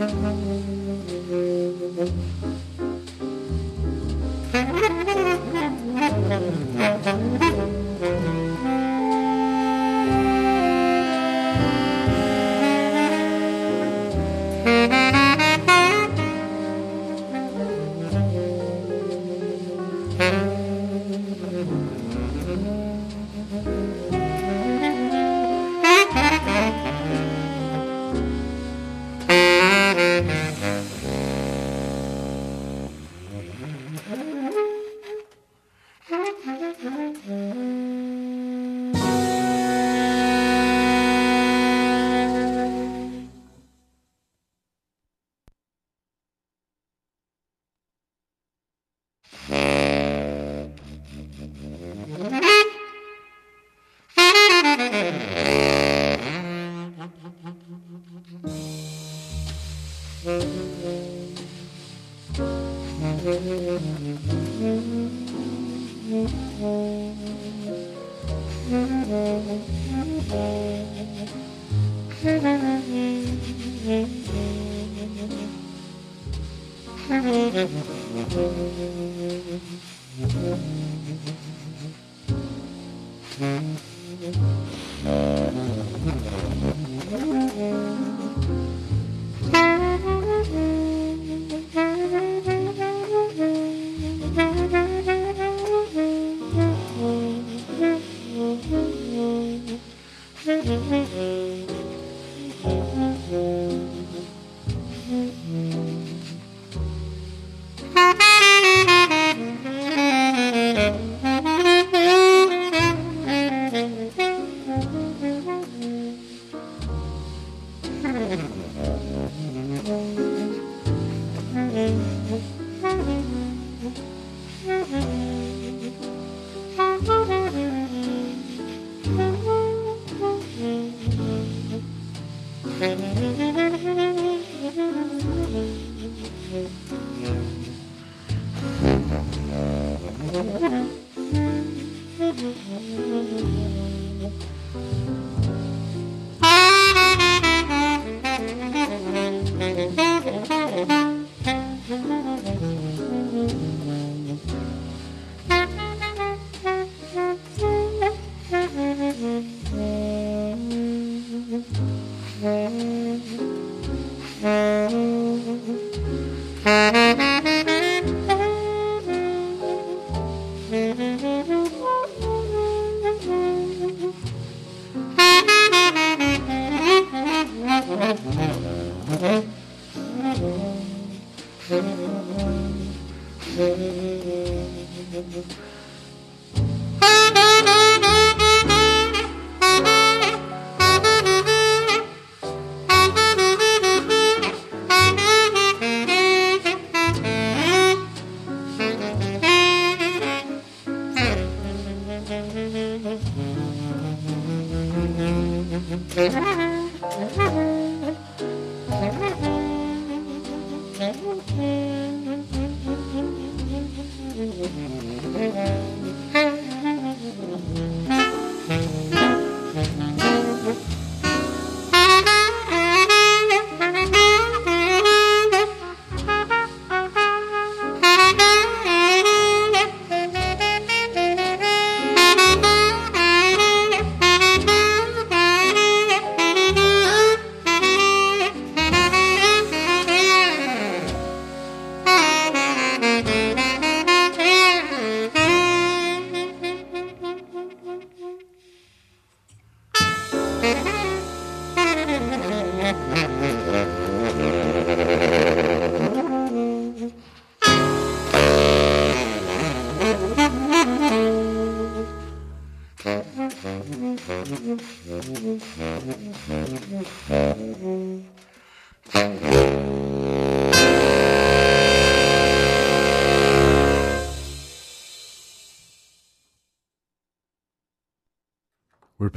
We're 0.00 0.08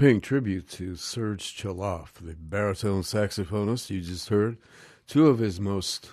paying 0.04 0.20
tribute 0.20 0.68
to 0.68 0.98
Serge 0.98 1.56
Chaloff, 1.56 2.16
the 2.16 2.36
baritone 2.38 3.04
saxophonist 3.04 3.90
you 3.90 4.02
just 4.02 4.28
heard. 4.28 4.58
Two 5.08 5.28
of 5.28 5.40
his 5.40 5.62
most 5.62 6.12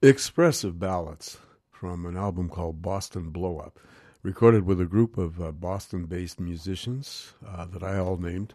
expressive 0.00 0.78
ballads 0.78 1.38
from 1.72 2.06
an 2.06 2.16
album 2.16 2.48
called 2.48 2.82
Boston 2.82 3.30
Blow 3.30 3.58
Up. 3.58 3.80
recorded 4.22 4.64
with 4.64 4.80
a 4.80 4.84
group 4.84 5.18
of 5.18 5.42
uh, 5.42 5.50
Boston 5.50 6.04
based 6.06 6.38
musicians 6.38 7.32
uh, 7.44 7.64
that 7.64 7.82
I 7.82 7.98
all 7.98 8.16
named. 8.16 8.54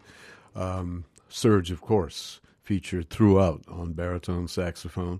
Um, 0.56 1.04
Serge, 1.28 1.70
of 1.70 1.82
course, 1.82 2.40
featured 2.64 3.10
throughout 3.10 3.66
on 3.68 3.92
baritone 3.92 4.48
saxophone. 4.48 5.20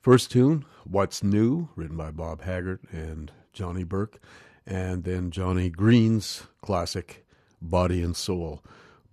First 0.00 0.30
tune, 0.30 0.64
What's 0.84 1.24
New, 1.24 1.70
written 1.74 1.96
by 1.96 2.12
Bob 2.12 2.42
Haggart 2.42 2.82
and 2.92 3.32
Johnny 3.52 3.82
Burke, 3.82 4.20
and 4.64 5.02
then 5.02 5.32
Johnny 5.32 5.70
Green's 5.70 6.44
classic, 6.62 7.23
Body 7.64 8.02
and 8.02 8.16
Soul. 8.16 8.62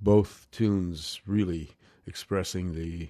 Both 0.02 0.48
tunes 0.52 1.22
really 1.26 1.72
expressing 2.06 2.76
the 2.76 3.10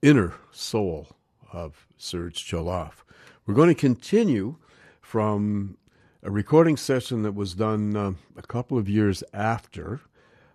inner 0.00 0.34
soul 0.50 1.08
of 1.52 1.86
Serge 1.96 2.44
Chaloff. 2.44 3.04
We're 3.46 3.54
going 3.54 3.68
to 3.68 3.74
continue 3.74 4.56
from 5.00 5.76
a 6.22 6.30
recording 6.30 6.76
session 6.76 7.22
that 7.22 7.34
was 7.34 7.54
done 7.54 7.96
uh, 7.96 8.12
a 8.36 8.42
couple 8.42 8.78
of 8.78 8.88
years 8.88 9.22
after 9.32 10.00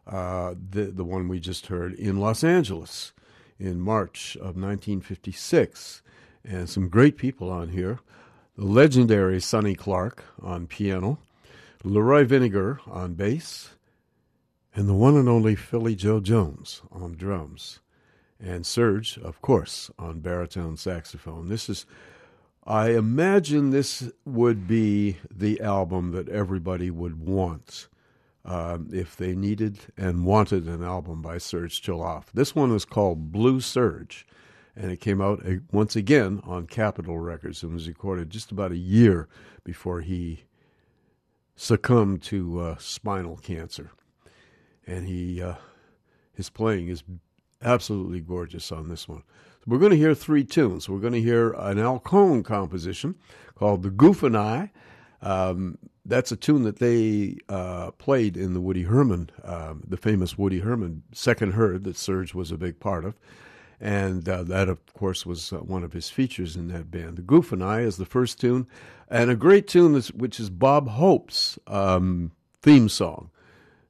uh, 0.07 0.55
the 0.71 0.85
the 0.85 1.03
one 1.03 1.27
we 1.27 1.39
just 1.39 1.67
heard 1.67 1.93
in 1.93 2.17
Los 2.17 2.43
Angeles 2.43 3.11
in 3.59 3.79
March 3.79 4.35
of 4.37 4.55
1956, 4.55 6.01
and 6.45 6.69
some 6.69 6.89
great 6.89 7.17
people 7.17 7.49
on 7.49 7.69
here. 7.69 7.99
The 8.57 8.65
legendary 8.65 9.39
Sonny 9.41 9.75
Clark 9.75 10.23
on 10.41 10.67
piano, 10.67 11.19
Leroy 11.89 12.25
Vinnegar 12.25 12.79
on 12.87 13.13
bass, 13.13 13.69
and 14.75 14.87
the 14.87 14.93
one 14.93 15.15
and 15.15 15.29
only 15.29 15.55
Philly 15.55 15.95
Joe 15.95 16.19
Jones 16.19 16.81
on 16.91 17.15
drums, 17.15 17.79
and 18.39 18.65
Serge, 18.65 19.17
of 19.17 19.41
course, 19.41 19.89
on 19.97 20.19
baritone 20.19 20.77
saxophone. 20.77 21.47
This 21.49 21.69
is 21.69 21.85
I 22.65 22.89
imagine 22.89 23.69
this 23.69 24.11
would 24.25 24.67
be 24.67 25.17
the 25.33 25.61
album 25.61 26.11
that 26.11 26.27
everybody 26.27 26.91
would 26.91 27.25
want 27.25 27.87
um, 28.43 28.89
if 28.91 29.15
they 29.15 29.35
needed 29.35 29.79
and 29.95 30.25
wanted 30.25 30.67
an 30.67 30.83
album 30.83 31.21
by 31.21 31.37
Serge 31.37 31.81
Chaloff. 31.81 32.25
This 32.33 32.53
one 32.53 32.73
is 32.75 32.83
called 32.83 33.31
Blue 33.31 33.61
Serge, 33.61 34.27
and 34.75 34.91
it 34.91 34.99
came 34.99 35.21
out 35.21 35.45
uh, 35.45 35.55
once 35.71 35.95
again 35.95 36.41
on 36.43 36.67
Capitol 36.67 37.17
Records 37.19 37.63
and 37.63 37.73
was 37.73 37.87
recorded 37.87 38.29
just 38.29 38.51
about 38.51 38.73
a 38.73 38.77
year 38.77 39.29
before 39.63 40.01
he 40.01 40.43
succumbed 41.57 42.21
to 42.21 42.61
uh, 42.61 42.75
spinal 42.79 43.35
cancer. 43.35 43.91
And 44.85 45.05
he, 45.05 45.41
uh, 45.41 45.55
his 46.33 46.49
playing 46.49 46.87
is 46.87 47.03
absolutely 47.61 48.21
gorgeous 48.21 48.71
on 48.71 48.87
this 48.87 49.09
one. 49.09 49.23
We're 49.65 49.79
going 49.79 49.91
to 49.91 49.97
hear 49.97 50.15
three 50.15 50.45
tunes. 50.45 50.87
We're 50.87 50.99
going 50.99 51.11
to 51.13 51.21
hear 51.21 51.51
an 51.53 51.77
Al 51.77 51.99
Cohn 51.99 52.41
composition 52.41 53.15
called 53.55 53.83
The 53.83 53.89
Goof 53.89 54.23
and 54.23 54.37
I. 54.37 54.71
Um, 55.21 55.77
that's 56.05 56.31
a 56.31 56.37
tune 56.37 56.63
that 56.63 56.79
they 56.79 57.37
uh, 57.49 57.91
played 57.91 58.37
in 58.37 58.53
the 58.53 58.61
Woody 58.61 58.83
Herman, 58.83 59.29
um, 59.43 59.83
the 59.85 59.97
famous 59.97 60.37
Woody 60.37 60.59
Herman 60.59 61.03
second 61.11 61.53
herd 61.53 61.83
that 61.83 61.97
Serge 61.97 62.33
was 62.33 62.49
a 62.49 62.57
big 62.57 62.79
part 62.79 63.03
of. 63.03 63.15
And 63.81 64.27
uh, 64.29 64.43
that, 64.43 64.69
of 64.69 64.85
course, 64.93 65.25
was 65.25 65.51
uh, 65.51 65.57
one 65.57 65.83
of 65.83 65.93
his 65.93 66.09
features 66.09 66.55
in 66.55 66.69
that 66.69 66.89
band. 66.89 67.17
The 67.17 67.21
Goof 67.21 67.51
and 67.51 67.63
I 67.63 67.81
is 67.81 67.97
the 67.97 68.05
first 68.05 68.39
tune, 68.39 68.67
and 69.09 69.29
a 69.29 69.35
great 69.35 69.67
tune 69.67 69.93
that's, 69.93 70.11
which 70.11 70.39
is 70.39 70.49
Bob 70.49 70.89
Hope's 70.89 71.57
um, 71.67 72.31
theme 72.61 72.89
song. 72.89 73.29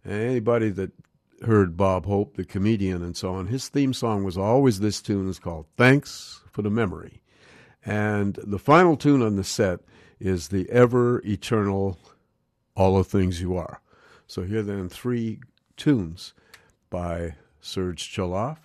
Anybody 0.05 0.69
that 0.69 0.91
heard 1.45 1.77
Bob 1.77 2.05
Hope, 2.05 2.35
the 2.35 2.45
comedian, 2.45 3.03
and 3.03 3.15
so 3.15 3.33
on, 3.33 3.47
his 3.47 3.67
theme 3.69 3.93
song 3.93 4.23
was 4.23 4.37
always 4.37 4.79
this 4.79 5.01
tune. 5.01 5.29
It's 5.29 5.39
called 5.39 5.65
Thanks 5.75 6.41
for 6.51 6.61
the 6.61 6.69
Memory. 6.69 7.21
And 7.85 8.37
the 8.43 8.59
final 8.59 8.97
tune 8.97 9.21
on 9.21 9.35
the 9.35 9.43
set 9.43 9.79
is 10.19 10.47
the 10.47 10.69
ever 10.69 11.21
eternal 11.25 11.97
All 12.75 12.97
the 12.97 13.03
Things 13.03 13.41
You 13.41 13.55
Are. 13.55 13.81
So 14.25 14.43
here 14.43 14.61
then 14.61 14.89
three 14.89 15.39
tunes 15.77 16.33
by 16.89 17.35
Serge 17.61 18.09
Chaloff, 18.09 18.57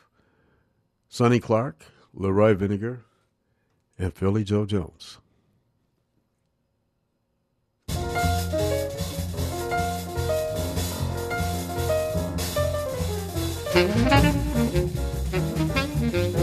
Sonny 1.09 1.41
Clark, 1.41 1.85
Leroy 2.15 2.55
Vinnegar, 2.55 3.01
and 3.99 4.15
Philly 4.15 4.45
Joe 4.45 4.67
Jones. 4.67 5.19
Thank 13.75 13.97
you. 16.37 16.42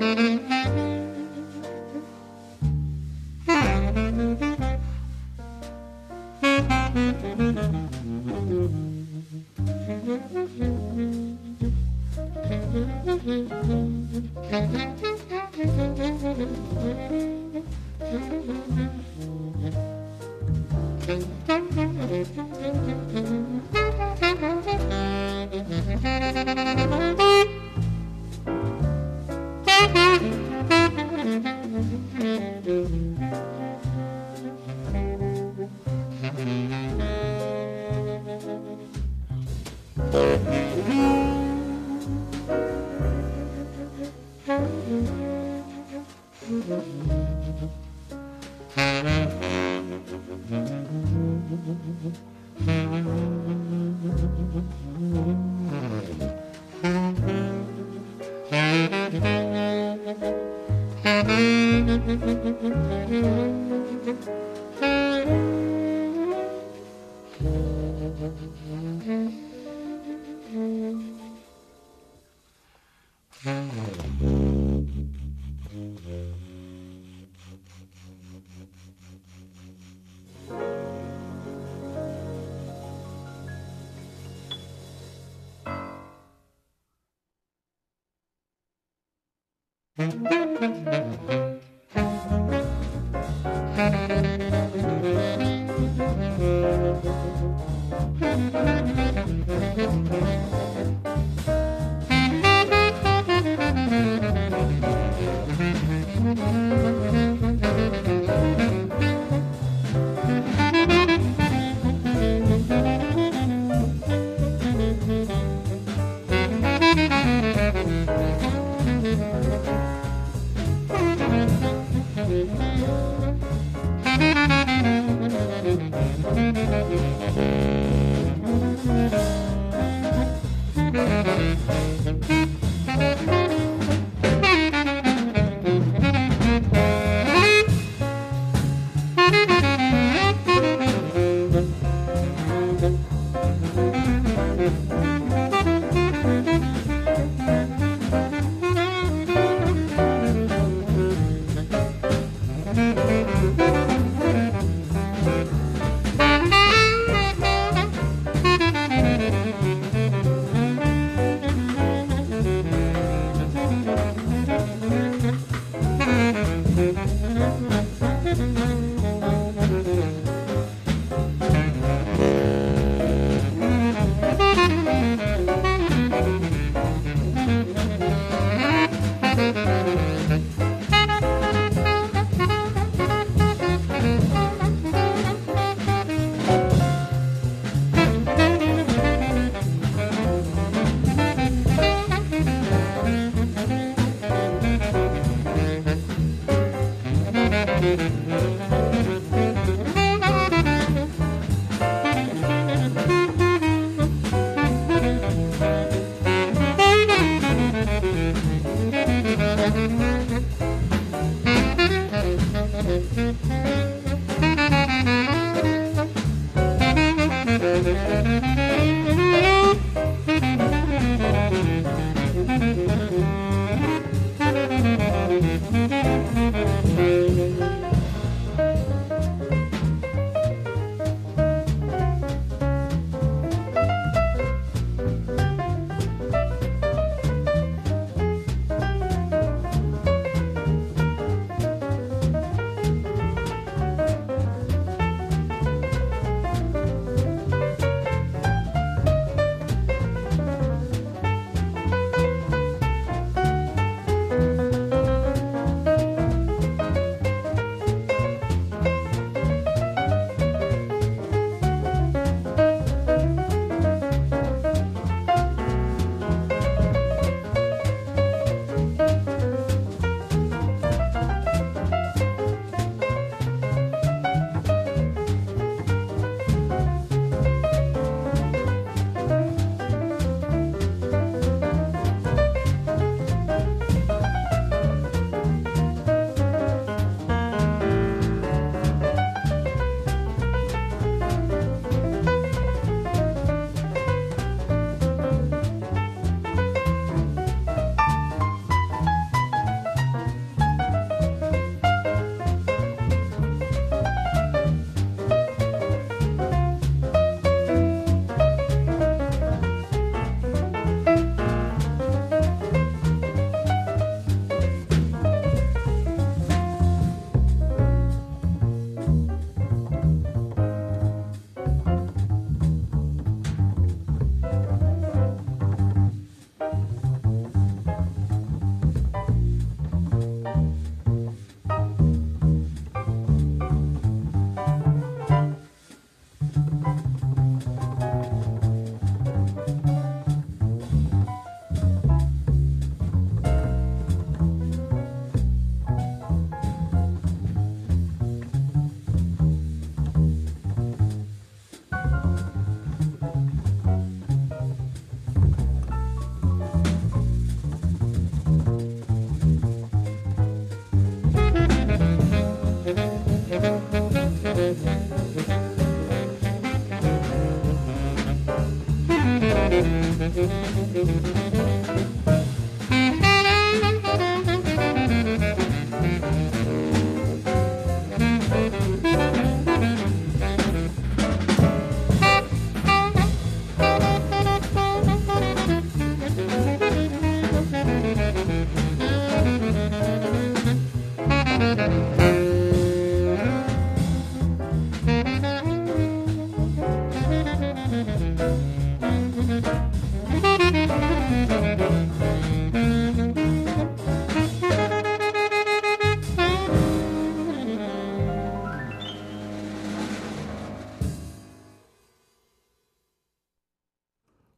Mm-hmm. 0.00 0.47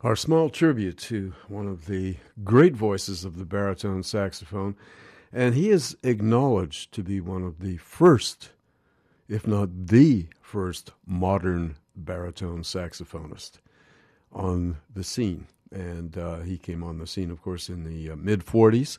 Our 0.03 0.17
small 0.17 0.49
tribute 0.49 0.97
to 0.97 1.35
one 1.47 1.67
of 1.67 1.85
the 1.85 2.17
great 2.43 2.75
voices 2.75 3.23
of 3.27 3.37
the 3.37 3.45
baritone 3.45 4.03
saxophone, 4.03 4.75
and 5.31 5.55
he 5.55 5.69
is 5.69 5.95
acknowledged 6.03 6.93
to 6.93 7.03
be 7.03 7.21
one 7.21 7.43
of 7.43 7.61
the 7.61 7.77
first, 7.77 8.49
if 9.29 9.47
not 9.47 9.89
the 9.89 10.29
first, 10.41 10.93
modern 11.07 11.77
baritone 11.95 12.63
saxophonist 12.63 13.59
on 14.33 14.79
the 14.91 15.05
scene. 15.05 15.49
And 15.71 16.17
uh, 16.17 16.39
he 16.41 16.57
came 16.57 16.83
on 16.83 16.97
the 16.97 17.07
scene, 17.07 17.31
of 17.31 17.43
course, 17.43 17.69
in 17.69 17.85
the 17.85 18.13
uh, 18.13 18.17
mid 18.17 18.47
40s 18.47 18.97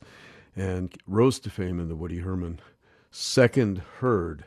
and 0.56 0.96
rose 1.08 1.40
to 1.40 1.50
fame 1.50 1.80
in 1.80 1.90
the 1.90 1.96
Woody 1.96 2.20
Herman 2.20 2.60
second 3.10 3.82
herd. 3.98 4.46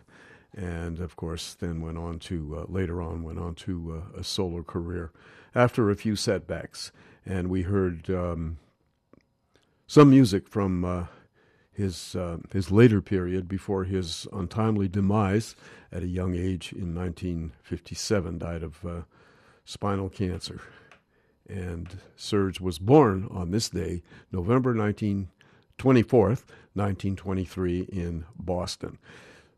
And 0.56 1.00
of 1.00 1.16
course, 1.16 1.54
then 1.54 1.80
went 1.80 1.98
on 1.98 2.20
to, 2.20 2.58
uh, 2.60 2.72
later 2.72 3.02
on, 3.02 3.24
went 3.24 3.40
on 3.40 3.56
to 3.56 4.04
uh, 4.14 4.20
a 4.20 4.22
solo 4.22 4.62
career 4.62 5.10
after 5.54 5.90
a 5.90 5.96
few 5.96 6.16
setbacks. 6.16 6.92
And 7.26 7.48
we 7.48 7.62
heard 7.62 8.10
um, 8.10 8.58
some 9.86 10.10
music 10.10 10.48
from 10.48 10.84
uh, 10.84 11.04
his, 11.72 12.14
uh, 12.14 12.38
his 12.52 12.70
later 12.70 13.00
period 13.00 13.48
before 13.48 13.84
his 13.84 14.26
untimely 14.32 14.88
demise 14.88 15.54
at 15.92 16.02
a 16.02 16.08
young 16.08 16.34
age 16.34 16.72
in 16.72 16.94
1957, 16.94 18.38
died 18.38 18.62
of 18.62 18.84
uh, 18.84 19.02
spinal 19.64 20.08
cancer. 20.08 20.60
And 21.48 21.98
Serge 22.16 22.60
was 22.60 22.78
born 22.78 23.28
on 23.30 23.50
this 23.50 23.68
day, 23.68 24.02
November 24.32 24.72
19, 24.72 25.28
24th, 25.78 26.44
1923, 26.74 27.80
in 27.80 28.24
Boston. 28.38 28.98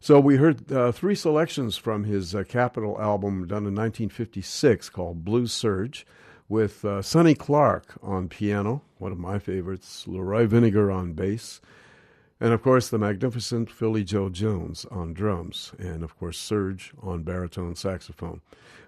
So 0.07 0.21
we 0.21 0.37
heard 0.37 0.71
uh, 0.71 0.93
three 0.93 1.17
selections 1.17 1.77
from 1.77 2.05
his 2.05 2.33
uh, 2.33 2.45
Capitol 2.45 2.97
album 3.01 3.49
done 3.49 3.67
in 3.67 3.75
1956 3.75 4.89
called 4.89 5.25
Blue 5.25 5.49
Serge 5.49 6.07
with 6.49 6.85
uh, 6.85 7.03
Sonny 7.03 7.35
Clark 7.35 7.99
on 8.05 8.29
piano, 8.29 8.83
one 8.99 9.11
of 9.11 9.19
my 9.19 9.41
favorites, 9.41 10.05
Leroy 10.07 10.47
Vinnegar 10.47 10.95
on 10.95 11.15
bass, 11.15 11.61
and 12.39 12.53
of 12.53 12.63
course 12.63 12.89
the 12.89 12.99
magnificent 12.99 13.69
Philly 13.69 14.05
Joe 14.05 14.29
Jones 14.29 14.87
on 14.93 15.13
drums, 15.13 15.73
and 15.77 16.05
of 16.05 16.17
course 16.17 16.39
Serge 16.39 16.93
on 17.03 17.25
baritone 17.25 17.75
saxophone. 17.75 18.43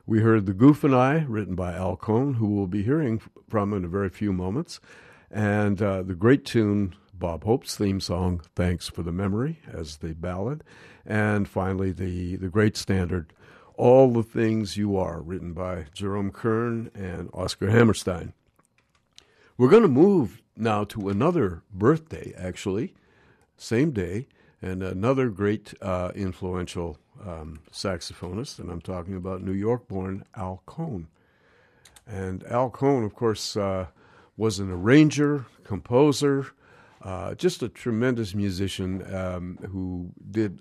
We 0.07 0.21
heard 0.21 0.47
The 0.47 0.55
Goof 0.55 0.85
and 0.85 0.95
I, 0.95 1.25
written 1.27 1.57
by 1.57 1.75
Al 1.75 1.97
Cohn, 1.97 2.35
who 2.35 2.47
we'll 2.47 2.69
be 2.69 2.85
hearing 2.85 3.21
from 3.49 3.73
in 3.73 3.85
a 3.85 3.89
very 3.89 4.09
few 4.09 4.33
moments, 4.33 4.79
and 5.33 5.83
uh, 5.83 6.05
the 6.05 6.15
great 6.15 6.45
tune 6.45 6.95
Bob 7.19 7.45
Hope's 7.45 7.77
theme 7.77 8.01
song, 8.01 8.43
Thanks 8.55 8.89
for 8.89 9.03
the 9.03 9.13
Memory, 9.13 9.59
as 9.71 9.97
the 9.97 10.15
ballad. 10.15 10.63
And 11.05 11.49
finally, 11.49 11.91
the, 11.91 12.37
the 12.37 12.49
great 12.49 12.77
standard, 12.77 13.33
All 13.75 14.13
the 14.13 14.23
Things 14.23 14.77
You 14.77 14.97
Are, 14.97 15.21
written 15.21 15.53
by 15.53 15.87
Jerome 15.93 16.31
Kern 16.31 16.91
and 16.95 17.29
Oscar 17.33 17.71
Hammerstein. 17.71 18.35
We're 19.57 19.71
going 19.71 19.83
to 19.83 19.89
move 19.89 20.43
now 20.57 20.85
to 20.85 21.09
another 21.09 21.63
birthday, 21.73 22.33
actually, 22.37 22.95
same 23.57 23.91
day, 23.91 24.29
and 24.63 24.83
another 24.83 25.29
great 25.29 25.75
uh, 25.83 26.13
influential 26.15 26.99
um, 27.27 27.61
saxophonist, 27.73 28.61
and 28.61 28.71
I'm 28.71 28.81
talking 28.81 29.17
about 29.17 29.43
New 29.43 29.53
York 29.53 29.89
born 29.89 30.25
Al 30.37 30.63
Cohn. 30.67 31.09
And 32.07 32.45
Al 32.45 32.71
Cohn, 32.71 33.03
of 33.03 33.15
course, 33.15 33.57
uh, 33.57 33.87
was 34.37 34.61
an 34.61 34.71
arranger, 34.71 35.47
composer, 35.65 36.47
uh, 37.03 37.35
just 37.35 37.63
a 37.63 37.69
tremendous 37.69 38.35
musician 38.35 39.15
um, 39.15 39.59
who 39.71 40.11
did 40.31 40.61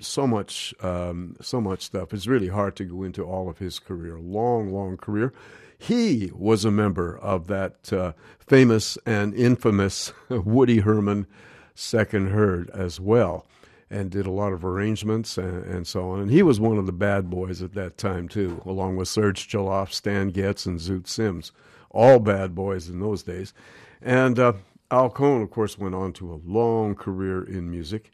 so 0.00 0.26
much, 0.26 0.74
um, 0.82 1.36
so 1.40 1.60
much 1.60 1.82
stuff. 1.82 2.12
It's 2.12 2.26
really 2.26 2.48
hard 2.48 2.76
to 2.76 2.84
go 2.84 3.02
into 3.02 3.22
all 3.24 3.48
of 3.48 3.58
his 3.58 3.78
career. 3.78 4.18
Long, 4.18 4.72
long 4.72 4.96
career. 4.96 5.32
He 5.78 6.30
was 6.34 6.64
a 6.64 6.70
member 6.70 7.18
of 7.18 7.46
that 7.48 7.92
uh, 7.92 8.12
famous 8.38 8.96
and 9.06 9.34
infamous 9.34 10.12
Woody 10.28 10.78
Herman 10.78 11.26
second 11.74 12.28
herd 12.30 12.70
as 12.70 12.98
well, 12.98 13.46
and 13.90 14.10
did 14.10 14.26
a 14.26 14.30
lot 14.30 14.52
of 14.52 14.64
arrangements 14.64 15.36
and, 15.36 15.64
and, 15.64 15.86
so 15.86 16.10
on. 16.10 16.20
And 16.20 16.30
he 16.30 16.42
was 16.42 16.58
one 16.58 16.78
of 16.78 16.86
the 16.86 16.92
bad 16.92 17.28
boys 17.28 17.62
at 17.62 17.74
that 17.74 17.98
time 17.98 18.28
too, 18.28 18.62
along 18.64 18.96
with 18.96 19.08
Serge 19.08 19.46
Chaloff, 19.46 19.92
Stan 19.92 20.30
Getz, 20.30 20.64
and 20.64 20.80
Zoot 20.80 21.06
Sims, 21.06 21.52
all 21.90 22.18
bad 22.18 22.54
boys 22.54 22.88
in 22.88 23.00
those 23.00 23.22
days. 23.22 23.52
And 24.00 24.38
uh, 24.38 24.54
Al 24.90 25.10
Cohn, 25.10 25.42
of 25.42 25.50
course, 25.50 25.78
went 25.78 25.94
on 25.94 26.12
to 26.14 26.32
a 26.32 26.40
long 26.44 26.94
career 26.94 27.42
in 27.42 27.70
music. 27.70 28.10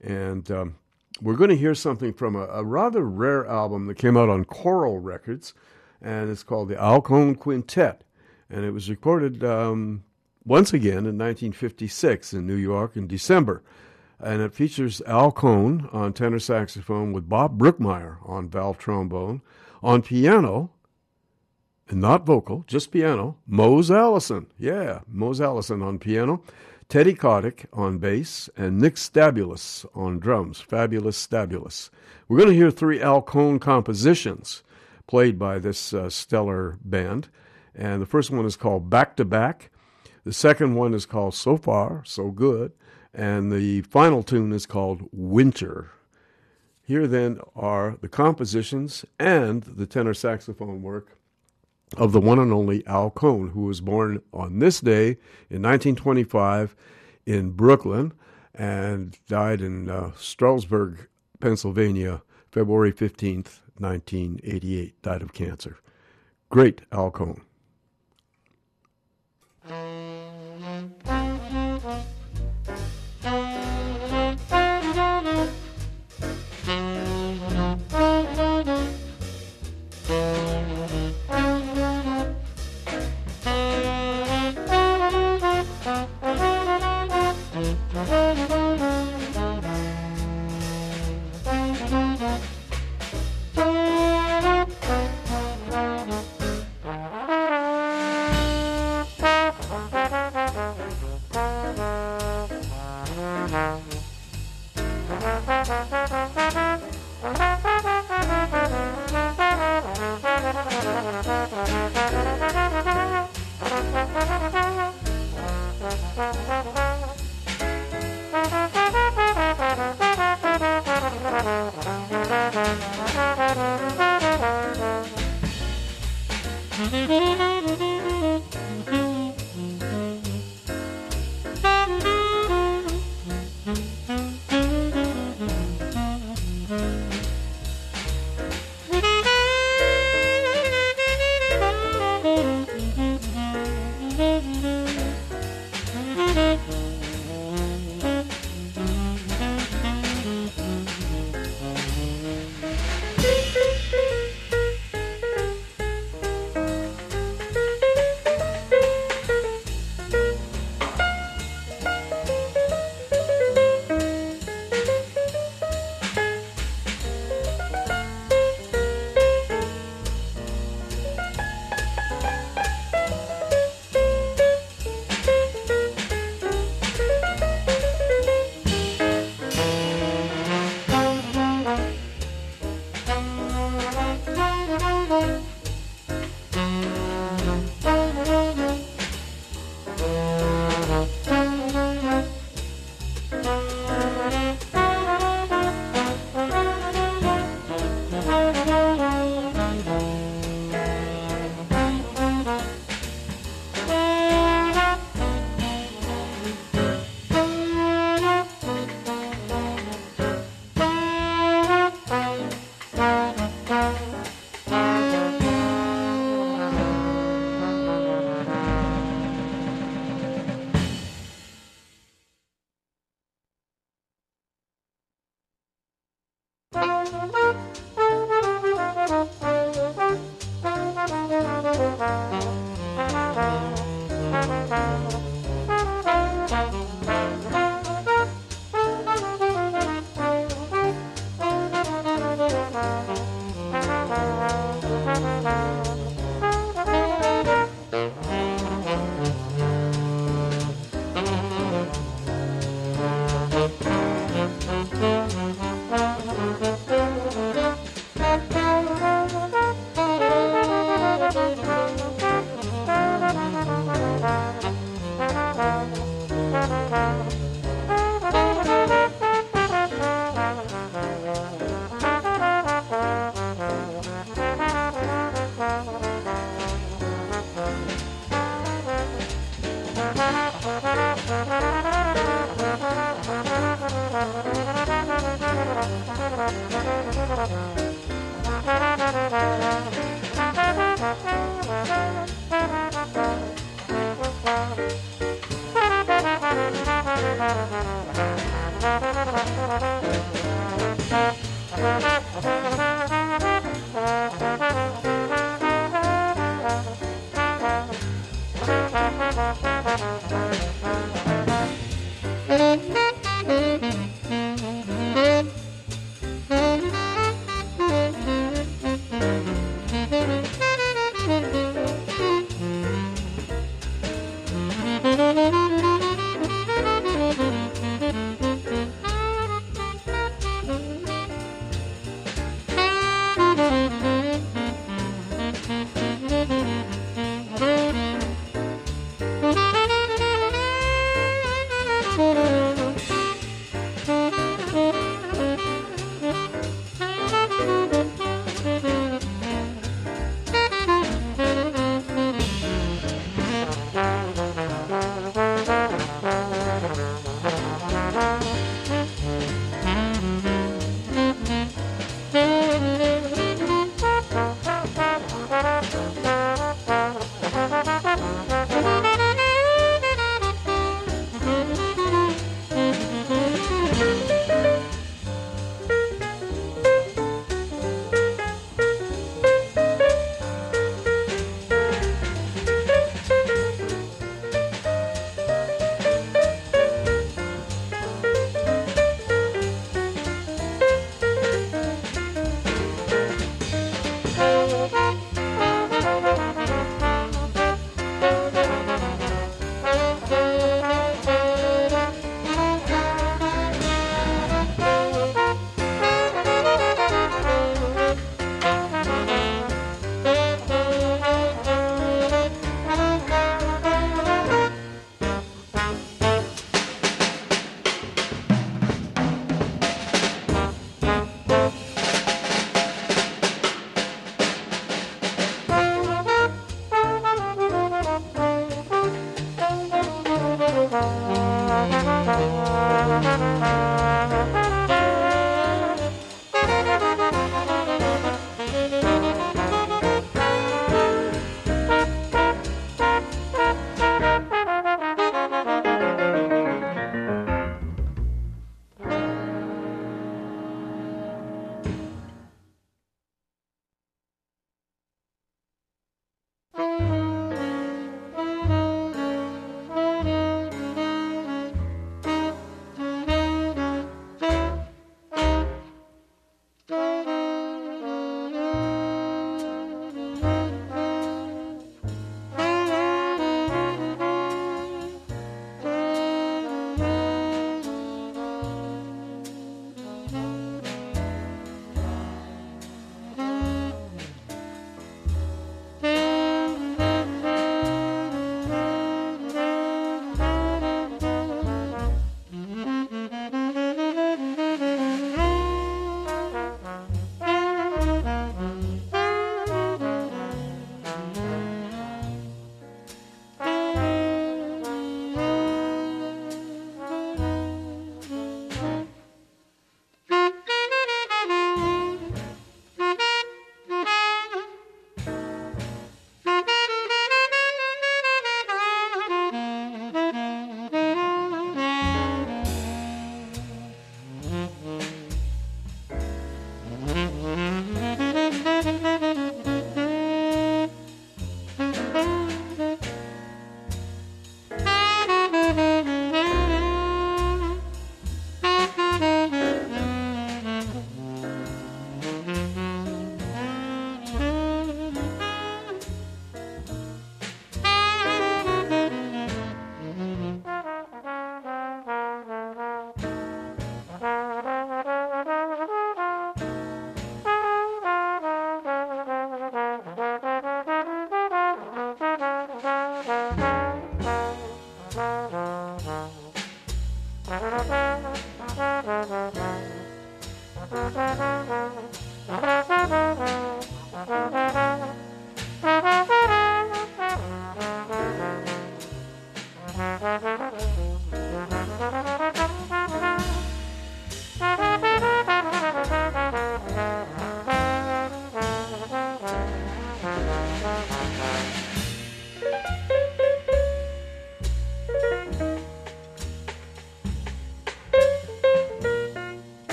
And 0.00 0.50
um, 0.50 0.76
we're 1.20 1.36
going 1.36 1.50
to 1.50 1.56
hear 1.56 1.74
something 1.74 2.12
from 2.12 2.36
a, 2.36 2.46
a, 2.46 2.64
rather 2.64 3.04
rare 3.04 3.46
album 3.46 3.86
that 3.86 3.96
came 3.96 4.16
out 4.16 4.28
on 4.28 4.44
Coral 4.44 4.98
Records, 4.98 5.54
and 6.00 6.30
it's 6.30 6.42
called 6.42 6.68
the 6.68 6.80
Al 6.80 7.00
Cohn 7.00 7.34
Quintet. 7.34 8.02
And 8.50 8.64
it 8.64 8.72
was 8.72 8.90
recorded 8.90 9.42
um, 9.42 10.04
once 10.44 10.72
again 10.72 11.06
in 11.06 11.18
1956 11.18 12.34
in 12.34 12.46
New 12.46 12.56
York 12.56 12.96
in 12.96 13.06
December. 13.06 13.62
And 14.20 14.40
it 14.40 14.54
features 14.54 15.02
Al 15.06 15.32
Cohn 15.32 15.88
on 15.92 16.12
tenor 16.12 16.38
saxophone 16.38 17.12
with 17.12 17.28
Bob 17.28 17.58
Brookmeyer 17.58 18.18
on 18.28 18.48
valve 18.48 18.78
trombone. 18.78 19.42
On 19.82 20.00
piano, 20.00 20.70
not 21.92 22.26
vocal, 22.26 22.64
just 22.66 22.90
piano. 22.90 23.36
Mose 23.46 23.90
Allison, 23.90 24.46
yeah, 24.58 25.00
Mose 25.06 25.40
Allison 25.40 25.82
on 25.82 25.98
piano. 25.98 26.42
Teddy 26.88 27.14
Kotick 27.14 27.64
on 27.72 27.96
bass, 27.96 28.50
and 28.54 28.78
Nick 28.78 28.96
Stabulas 28.96 29.86
on 29.94 30.18
drums. 30.18 30.60
Fabulous 30.60 31.26
Stabulas. 31.26 31.88
We're 32.28 32.36
going 32.36 32.50
to 32.50 32.54
hear 32.54 32.70
three 32.70 33.00
Al 33.00 33.22
Cohn 33.22 33.58
compositions 33.58 34.62
played 35.06 35.38
by 35.38 35.58
this 35.58 35.94
uh, 35.94 36.10
stellar 36.10 36.78
band. 36.84 37.28
And 37.74 38.02
the 38.02 38.06
first 38.06 38.30
one 38.30 38.44
is 38.44 38.56
called 38.56 38.90
Back 38.90 39.16
to 39.16 39.24
Back. 39.24 39.70
The 40.24 40.32
second 40.32 40.74
one 40.74 40.92
is 40.92 41.06
called 41.06 41.34
So 41.34 41.56
Far, 41.56 42.02
So 42.04 42.30
Good. 42.30 42.72
And 43.14 43.50
the 43.50 43.82
final 43.82 44.22
tune 44.22 44.52
is 44.52 44.66
called 44.66 45.08
Winter. 45.12 45.90
Here 46.82 47.06
then 47.06 47.40
are 47.56 47.96
the 48.00 48.08
compositions 48.08 49.04
and 49.18 49.62
the 49.62 49.86
tenor 49.86 50.14
saxophone 50.14 50.82
work 50.82 51.16
of 51.96 52.12
the 52.12 52.20
one 52.20 52.38
and 52.38 52.52
only 52.52 52.86
Al 52.86 53.10
Cohn, 53.10 53.50
who 53.50 53.62
was 53.62 53.80
born 53.80 54.22
on 54.32 54.58
this 54.58 54.80
day 54.80 55.16
in 55.50 55.62
1925 55.62 56.74
in 57.26 57.50
Brooklyn 57.50 58.12
and 58.54 59.18
died 59.28 59.60
in 59.60 59.88
uh, 59.88 60.12
Stroudsburg, 60.16 61.08
Pennsylvania, 61.40 62.22
February 62.50 62.92
15th, 62.92 63.60
1988. 63.78 65.02
Died 65.02 65.22
of 65.22 65.32
cancer. 65.32 65.78
Great 66.50 66.82
Al 66.92 67.10
Cohn. 67.10 67.40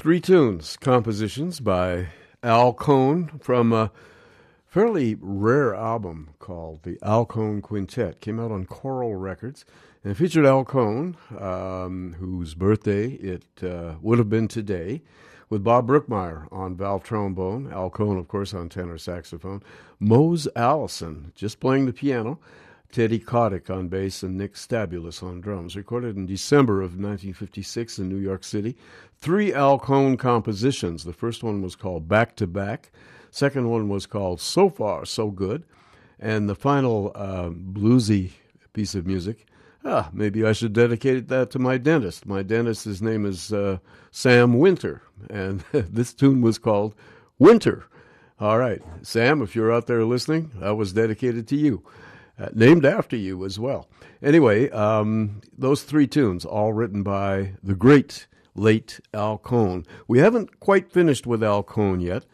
Three 0.00 0.18
tunes, 0.18 0.78
compositions 0.78 1.60
by 1.60 2.06
Al 2.42 2.72
Cohn 2.72 3.38
from 3.42 3.70
a 3.70 3.92
fairly 4.64 5.14
rare 5.20 5.74
album 5.74 6.30
called 6.38 6.84
the 6.84 6.98
Al 7.02 7.26
Cohn 7.26 7.60
Quintet. 7.60 8.22
Came 8.22 8.40
out 8.40 8.50
on 8.50 8.64
Coral 8.64 9.14
Records 9.14 9.66
and 10.02 10.16
featured 10.16 10.46
Al 10.46 10.64
Cohn, 10.64 11.18
um, 11.38 12.16
whose 12.18 12.54
birthday 12.54 13.08
it 13.08 13.44
uh, 13.62 13.96
would 14.00 14.18
have 14.18 14.30
been 14.30 14.48
today, 14.48 15.02
with 15.50 15.62
Bob 15.62 15.86
Brookmeyer 15.86 16.50
on 16.50 16.78
valve 16.78 17.04
trombone, 17.04 17.70
Al 17.70 17.90
Cohn, 17.90 18.16
of 18.16 18.26
course, 18.26 18.54
on 18.54 18.70
tenor 18.70 18.96
saxophone, 18.96 19.62
Mose 19.98 20.48
Allison 20.56 21.30
just 21.34 21.60
playing 21.60 21.84
the 21.84 21.92
piano, 21.92 22.38
Teddy 22.92 23.18
Kotick 23.18 23.70
on 23.70 23.88
bass 23.88 24.22
and 24.22 24.36
Nick 24.36 24.54
Stabulas 24.54 25.22
on 25.22 25.40
drums. 25.40 25.76
Recorded 25.76 26.16
in 26.16 26.26
December 26.26 26.80
of 26.80 26.92
1956 26.92 27.98
in 27.98 28.08
New 28.08 28.16
York 28.16 28.42
City. 28.42 28.76
Three 29.18 29.52
Al 29.52 29.78
Cohn 29.78 30.16
compositions. 30.16 31.04
The 31.04 31.12
first 31.12 31.42
one 31.42 31.62
was 31.62 31.76
called 31.76 32.08
Back 32.08 32.36
to 32.36 32.46
Back. 32.46 32.90
Second 33.30 33.70
one 33.70 33.88
was 33.88 34.06
called 34.06 34.40
So 34.40 34.68
Far, 34.68 35.04
So 35.04 35.30
Good. 35.30 35.64
And 36.18 36.48
the 36.48 36.54
final 36.54 37.12
uh, 37.14 37.50
bluesy 37.50 38.32
piece 38.72 38.94
of 38.94 39.06
music, 39.06 39.46
ah, 39.84 40.10
maybe 40.12 40.44
I 40.44 40.52
should 40.52 40.72
dedicate 40.72 41.28
that 41.28 41.50
to 41.52 41.58
my 41.58 41.78
dentist. 41.78 42.26
My 42.26 42.42
dentist, 42.42 42.84
his 42.84 43.00
name 43.00 43.24
is 43.24 43.52
uh, 43.52 43.78
Sam 44.10 44.58
Winter. 44.58 45.02
And 45.30 45.60
this 45.72 46.12
tune 46.12 46.40
was 46.40 46.58
called 46.58 46.94
Winter. 47.38 47.84
All 48.40 48.58
right, 48.58 48.82
Sam, 49.02 49.42
if 49.42 49.54
you're 49.54 49.72
out 49.72 49.86
there 49.86 50.04
listening, 50.04 50.50
that 50.56 50.74
was 50.74 50.94
dedicated 50.94 51.46
to 51.48 51.56
you 51.56 51.84
uh, 52.40 52.48
named 52.54 52.84
after 52.84 53.16
you 53.16 53.44
as 53.44 53.58
well. 53.58 53.88
Anyway, 54.22 54.70
um, 54.70 55.40
those 55.56 55.82
three 55.82 56.06
tunes, 56.06 56.44
all 56.44 56.72
written 56.72 57.02
by 57.02 57.52
the 57.62 57.74
great 57.74 58.26
late 58.54 59.00
Al 59.12 59.38
Cohn. 59.38 59.84
We 60.08 60.18
haven't 60.18 60.60
quite 60.60 60.90
finished 60.90 61.26
with 61.26 61.42
Al 61.42 61.62
Cohn 61.62 62.00
yet. 62.00 62.24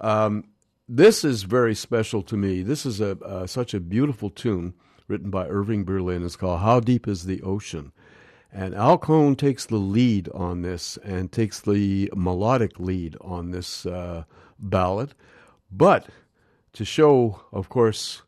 Um, 0.00 0.44
this 0.88 1.24
is 1.24 1.44
very 1.44 1.74
special 1.74 2.22
to 2.22 2.36
me. 2.36 2.62
This 2.62 2.84
is 2.84 3.00
a 3.00 3.18
uh, 3.20 3.46
such 3.46 3.74
a 3.74 3.80
beautiful 3.80 4.30
tune 4.30 4.74
written 5.08 5.30
by 5.30 5.46
Irving 5.46 5.84
Berlin. 5.84 6.24
It's 6.24 6.36
called 6.36 6.60
"How 6.60 6.80
Deep 6.80 7.06
Is 7.06 7.24
the 7.24 7.42
Ocean," 7.42 7.92
and 8.52 8.74
Al 8.74 8.98
Cohn 8.98 9.36
takes 9.36 9.66
the 9.66 9.76
lead 9.76 10.28
on 10.34 10.62
this 10.62 10.96
and 11.04 11.30
takes 11.30 11.60
the 11.60 12.10
melodic 12.16 12.80
lead 12.80 13.16
on 13.20 13.50
this 13.50 13.86
uh, 13.86 14.24
ballad. 14.58 15.14
But 15.70 16.08
to 16.72 16.84
show, 16.84 17.42
of 17.52 17.68
course, 17.68 18.22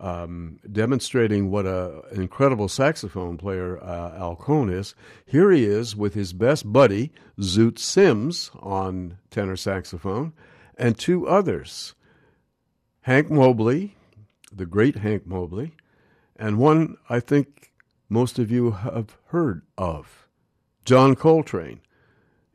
um, 0.00 0.58
demonstrating 0.70 1.50
what 1.50 1.66
a, 1.66 2.02
an 2.10 2.20
incredible 2.20 2.68
saxophone 2.68 3.36
player 3.36 3.82
uh, 3.82 4.16
Al 4.16 4.34
Cohn 4.34 4.70
is. 4.70 4.94
Here 5.26 5.50
he 5.50 5.64
is 5.64 5.94
with 5.94 6.14
his 6.14 6.32
best 6.32 6.72
buddy, 6.72 7.12
Zoot 7.38 7.78
Sims, 7.78 8.50
on 8.60 9.18
tenor 9.30 9.56
saxophone, 9.56 10.32
and 10.76 10.98
two 10.98 11.28
others 11.28 11.94
Hank 13.02 13.30
Mobley, 13.30 13.96
the 14.52 14.66
great 14.66 14.96
Hank 14.96 15.26
Mobley, 15.26 15.72
and 16.36 16.58
one 16.58 16.96
I 17.08 17.20
think 17.20 17.72
most 18.08 18.38
of 18.38 18.50
you 18.50 18.72
have 18.72 19.16
heard 19.26 19.62
of, 19.78 20.26
John 20.84 21.14
Coltrane. 21.14 21.80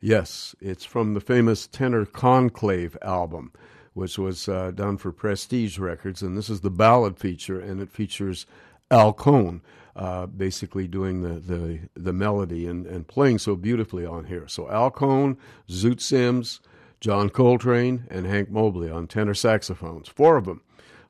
Yes, 0.00 0.54
it's 0.60 0.84
from 0.84 1.14
the 1.14 1.20
famous 1.20 1.66
Tenor 1.66 2.04
Conclave 2.04 2.96
album 3.00 3.52
which 3.96 4.18
was 4.18 4.46
uh, 4.46 4.70
done 4.72 4.98
for 4.98 5.10
Prestige 5.10 5.78
Records, 5.78 6.20
and 6.20 6.36
this 6.36 6.50
is 6.50 6.60
the 6.60 6.68
ballad 6.68 7.18
feature, 7.18 7.58
and 7.58 7.80
it 7.80 7.90
features 7.90 8.44
Al 8.90 9.14
Cohn 9.14 9.62
uh, 9.96 10.26
basically 10.26 10.86
doing 10.86 11.22
the, 11.22 11.40
the, 11.40 11.80
the 11.94 12.12
melody 12.12 12.66
and, 12.66 12.84
and 12.84 13.08
playing 13.08 13.38
so 13.38 13.56
beautifully 13.56 14.04
on 14.04 14.26
here. 14.26 14.46
So 14.48 14.68
Al 14.68 14.90
Cohn, 14.90 15.38
Zoot 15.70 16.02
Sims, 16.02 16.60
John 17.00 17.30
Coltrane, 17.30 18.06
and 18.10 18.26
Hank 18.26 18.50
Mobley 18.50 18.90
on 18.90 19.06
tenor 19.06 19.32
saxophones, 19.32 20.08
four 20.08 20.36
of 20.36 20.44
them, 20.44 20.60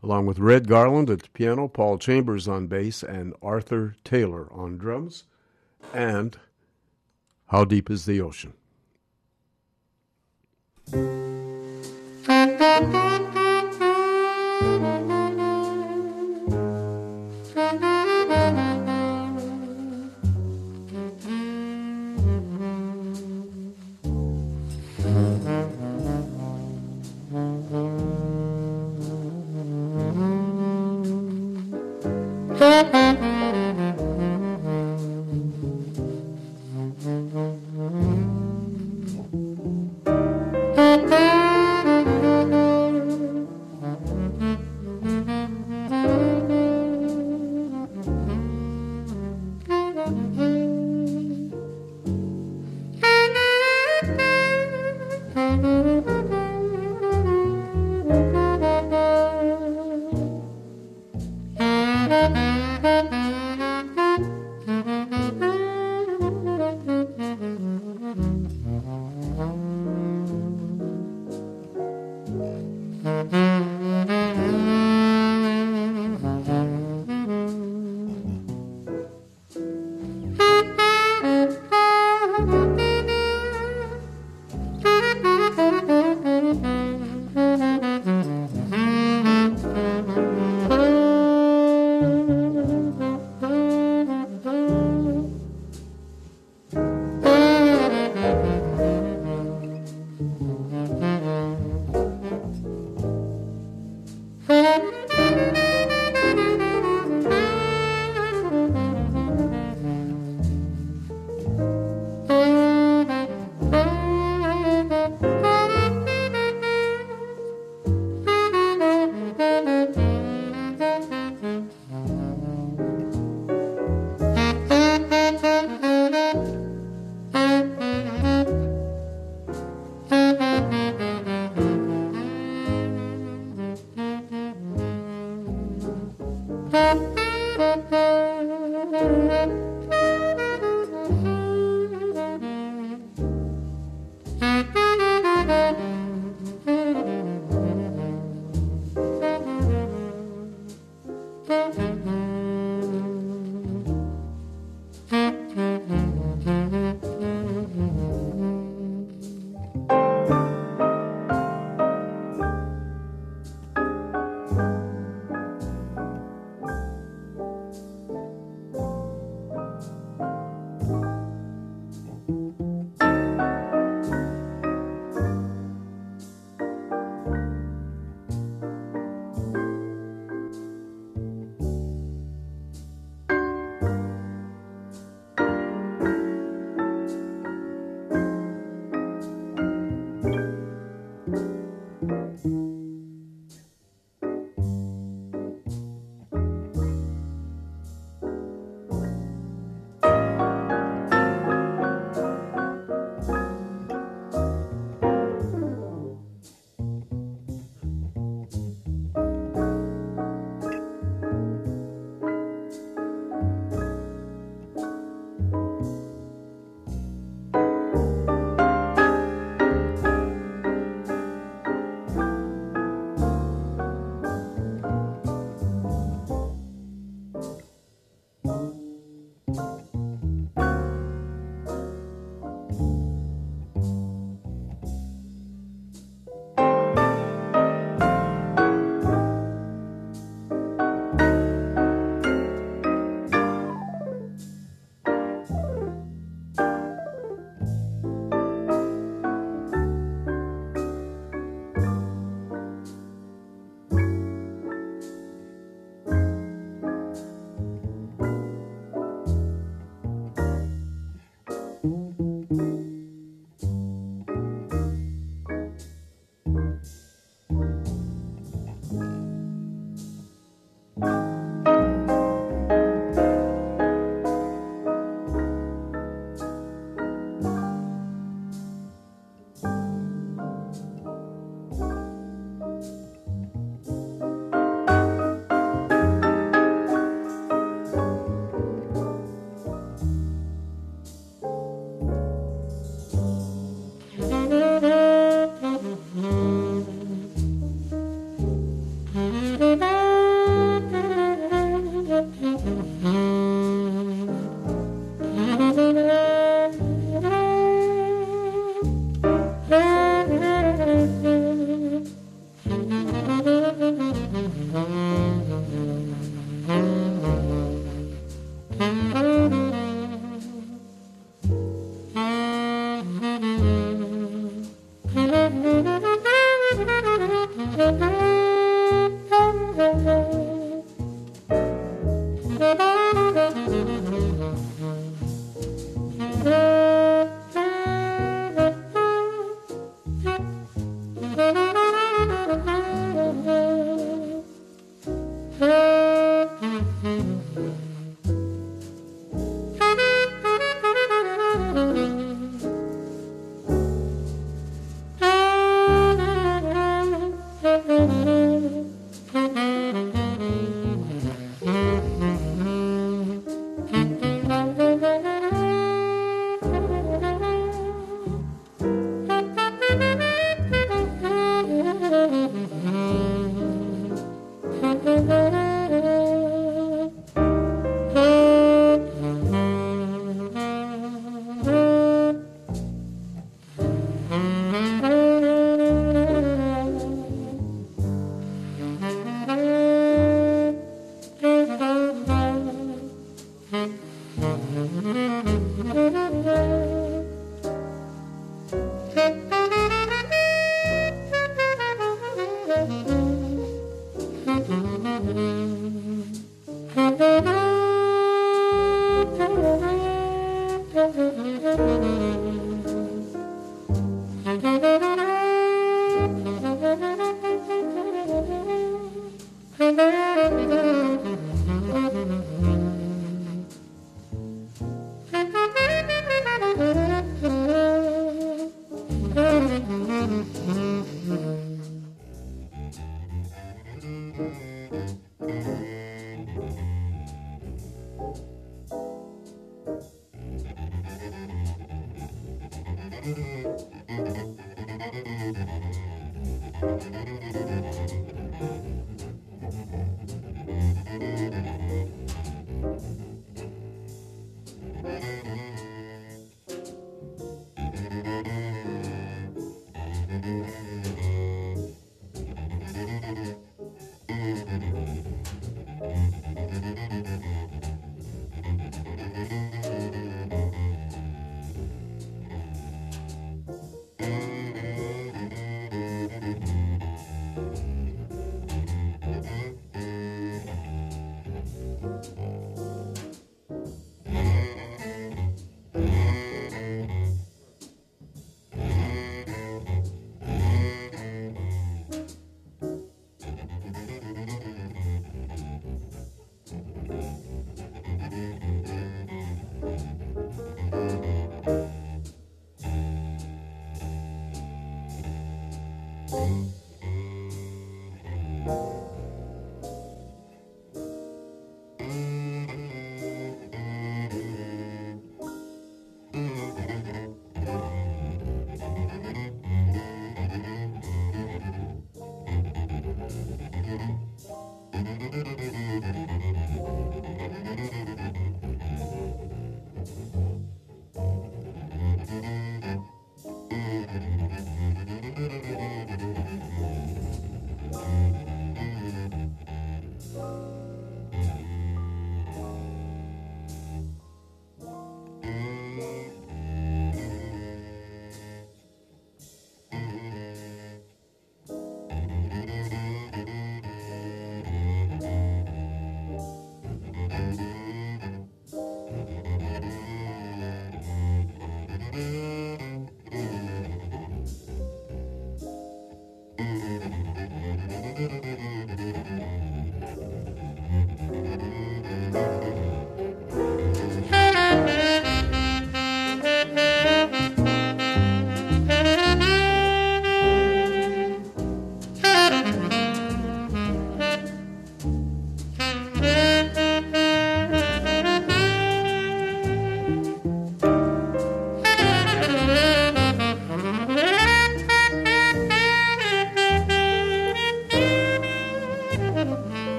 along 0.00 0.26
with 0.26 0.38
Red 0.38 0.68
Garland 0.68 1.10
at 1.10 1.22
the 1.22 1.28
piano, 1.30 1.66
Paul 1.66 1.98
Chambers 1.98 2.46
on 2.46 2.68
bass, 2.68 3.02
and 3.02 3.34
Arthur 3.42 3.96
Taylor 4.04 4.46
on 4.52 4.78
drums. 4.78 5.24
And 5.92 6.38
How 7.46 7.64
Deep 7.64 7.90
is 7.90 8.06
the 8.06 8.20
Ocean? 8.20 8.52
Thank 12.58 13.25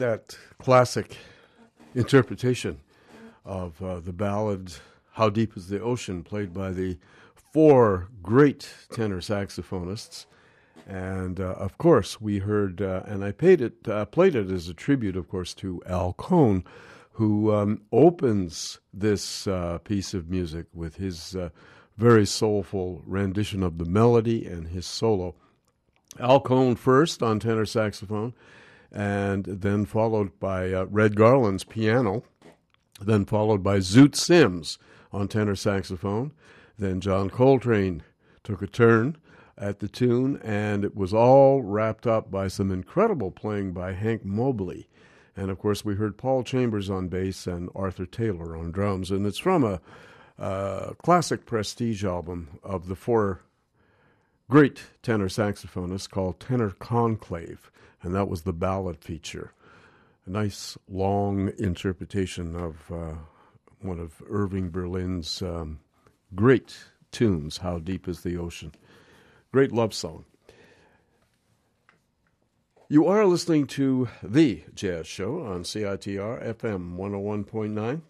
that 0.00 0.36
classic 0.58 1.16
interpretation 1.94 2.80
of 3.44 3.80
uh, 3.82 4.00
the 4.00 4.12
ballad 4.12 4.72
How 5.12 5.28
Deep 5.28 5.56
is 5.56 5.68
the 5.68 5.80
Ocean, 5.80 6.24
played 6.24 6.54
by 6.54 6.72
the 6.72 6.96
four 7.34 8.08
great 8.22 8.68
tenor 8.92 9.20
saxophonists. 9.20 10.24
And 10.86 11.38
uh, 11.38 11.52
of 11.52 11.76
course, 11.76 12.18
we 12.18 12.38
heard, 12.38 12.80
uh, 12.80 13.02
and 13.06 13.22
I 13.22 13.32
paid 13.32 13.60
it, 13.60 13.86
uh, 13.86 14.06
played 14.06 14.34
it 14.34 14.50
as 14.50 14.68
a 14.68 14.74
tribute, 14.74 15.16
of 15.16 15.28
course, 15.28 15.52
to 15.54 15.82
Al 15.86 16.14
Cohn, 16.14 16.64
who 17.12 17.52
um, 17.52 17.82
opens 17.92 18.80
this 18.94 19.46
uh, 19.46 19.78
piece 19.84 20.14
of 20.14 20.30
music 20.30 20.66
with 20.72 20.96
his 20.96 21.36
uh, 21.36 21.50
very 21.98 22.24
soulful 22.24 23.02
rendition 23.04 23.62
of 23.62 23.76
the 23.76 23.84
melody 23.84 24.46
and 24.46 24.68
his 24.68 24.86
solo. 24.86 25.34
Al 26.18 26.40
Cohn 26.40 26.74
first 26.74 27.22
on 27.22 27.38
tenor 27.38 27.66
saxophone, 27.66 28.32
and 28.92 29.44
then 29.44 29.84
followed 29.84 30.38
by 30.40 30.72
uh, 30.72 30.86
Red 30.86 31.16
Garland's 31.16 31.64
piano, 31.64 32.24
then 33.00 33.24
followed 33.24 33.62
by 33.62 33.78
Zoot 33.78 34.14
Sims 34.14 34.78
on 35.12 35.28
tenor 35.28 35.56
saxophone. 35.56 36.32
Then 36.78 37.00
John 37.00 37.30
Coltrane 37.30 38.02
took 38.42 38.62
a 38.62 38.66
turn 38.66 39.16
at 39.56 39.80
the 39.80 39.88
tune, 39.88 40.40
and 40.42 40.84
it 40.84 40.96
was 40.96 41.12
all 41.12 41.62
wrapped 41.62 42.06
up 42.06 42.30
by 42.30 42.48
some 42.48 42.70
incredible 42.70 43.30
playing 43.30 43.72
by 43.72 43.92
Hank 43.92 44.24
Mobley. 44.24 44.88
And 45.36 45.50
of 45.50 45.58
course, 45.58 45.84
we 45.84 45.94
heard 45.94 46.16
Paul 46.16 46.42
Chambers 46.42 46.90
on 46.90 47.08
bass 47.08 47.46
and 47.46 47.68
Arthur 47.74 48.06
Taylor 48.06 48.56
on 48.56 48.72
drums. 48.72 49.10
And 49.10 49.26
it's 49.26 49.38
from 49.38 49.64
a 49.64 49.80
uh, 50.38 50.94
classic 51.02 51.46
prestige 51.46 52.04
album 52.04 52.58
of 52.62 52.88
the 52.88 52.96
four 52.96 53.42
great 54.48 54.82
tenor 55.02 55.28
saxophonists 55.28 56.10
called 56.10 56.40
Tenor 56.40 56.70
Conclave 56.70 57.70
and 58.02 58.14
that 58.14 58.28
was 58.28 58.42
the 58.42 58.52
ballad 58.52 59.02
feature. 59.02 59.52
A 60.26 60.30
nice 60.30 60.76
long 60.88 61.52
interpretation 61.58 62.54
of 62.56 62.90
uh, 62.90 63.14
one 63.80 63.98
of 63.98 64.22
Irving 64.28 64.70
Berlin's 64.70 65.42
um, 65.42 65.80
great 66.34 66.76
tunes, 67.10 67.58
How 67.58 67.78
Deep 67.78 68.08
is 68.08 68.22
the 68.22 68.36
Ocean. 68.36 68.72
Great 69.52 69.72
love 69.72 69.94
song. 69.94 70.24
You 72.88 73.06
are 73.06 73.24
listening 73.24 73.66
to 73.68 74.08
The 74.22 74.64
Jazz 74.74 75.06
Show 75.06 75.42
on 75.42 75.62
CITR 75.62 76.44
FM 76.56 76.96
101.9 76.96 78.00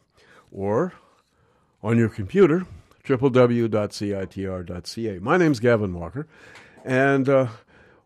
or 0.51 0.95
on 1.83 1.99
your 1.99 2.09
computer, 2.09 2.67
www.citr.ca. 3.05 3.69
My 5.19 5.37
name's 5.37 5.61
Gavin 5.61 5.93
Walker, 5.93 6.27
and 6.85 7.29
uh, 7.29 7.49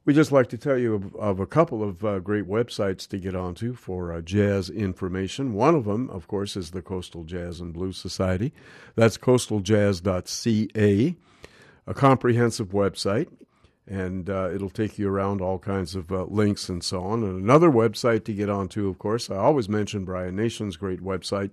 we 0.05 0.13
just 0.13 0.33
like 0.33 0.49
to 0.49 0.59
tell 0.59 0.77
you 0.77 0.95
of, 0.95 1.17
of 1.17 1.41
a 1.41 1.47
couple 1.47 1.83
of 1.83 2.05
uh, 2.05 2.19
great 2.19 2.47
websites 2.47 3.09
to 3.09 3.17
get 3.19 3.35
onto 3.35 3.73
for 3.75 4.13
uh, 4.13 4.21
jazz 4.21 4.69
information. 4.69 5.55
One 5.55 5.75
of 5.75 5.87
them, 5.87 6.11
of 6.11 6.29
course, 6.29 6.57
is 6.57 6.73
the 6.73 6.83
Coastal 6.83 7.25
Jazz 7.25 7.59
and 7.61 7.73
Blues 7.73 7.97
Society. 7.97 8.53
That's 8.97 9.17
coastaljazz.ca, 9.17 11.17
a 11.87 11.95
comprehensive 11.95 12.69
website, 12.69 13.29
and 13.87 14.29
uh, 14.29 14.51
it'll 14.55 14.69
take 14.69 14.99
you 14.99 15.09
around 15.09 15.41
all 15.41 15.59
kinds 15.59 15.95
of 15.95 16.13
uh, 16.13 16.25
links 16.25 16.69
and 16.69 16.85
so 16.85 17.03
on. 17.03 17.23
And 17.23 17.43
another 17.43 17.71
website 17.71 18.27
to 18.27 18.35
get 18.35 18.51
onto, 18.51 18.89
of 18.89 18.99
course, 18.99 19.31
I 19.31 19.37
always 19.37 19.71
mention 19.71 20.05
Brian 20.05 20.37
Nation's 20.37 20.77
great 20.77 21.01
website, 21.01 21.53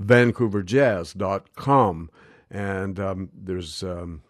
vancouverjazz.com. 0.00 2.10
And 2.52 3.00
um, 3.00 3.30
there's 3.32 3.82
um, 3.82 4.22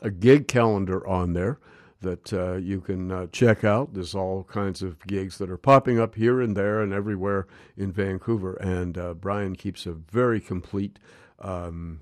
a 0.00 0.10
gig 0.10 0.46
calendar 0.48 1.06
on 1.06 1.32
there 1.32 1.58
that 2.02 2.32
uh, 2.32 2.54
you 2.54 2.80
can 2.80 3.10
uh, 3.10 3.26
check 3.32 3.64
out. 3.64 3.94
There's 3.94 4.14
all 4.14 4.44
kinds 4.44 4.82
of 4.82 5.04
gigs 5.06 5.38
that 5.38 5.50
are 5.50 5.56
popping 5.56 5.98
up 5.98 6.14
here 6.14 6.40
and 6.40 6.56
there 6.56 6.80
and 6.80 6.92
everywhere 6.92 7.46
in 7.76 7.92
Vancouver. 7.92 8.54
And 8.54 8.98
uh, 8.98 9.14
Brian 9.14 9.56
keeps 9.56 9.86
a 9.86 9.92
very 9.92 10.40
complete 10.40 10.98
um, 11.40 12.00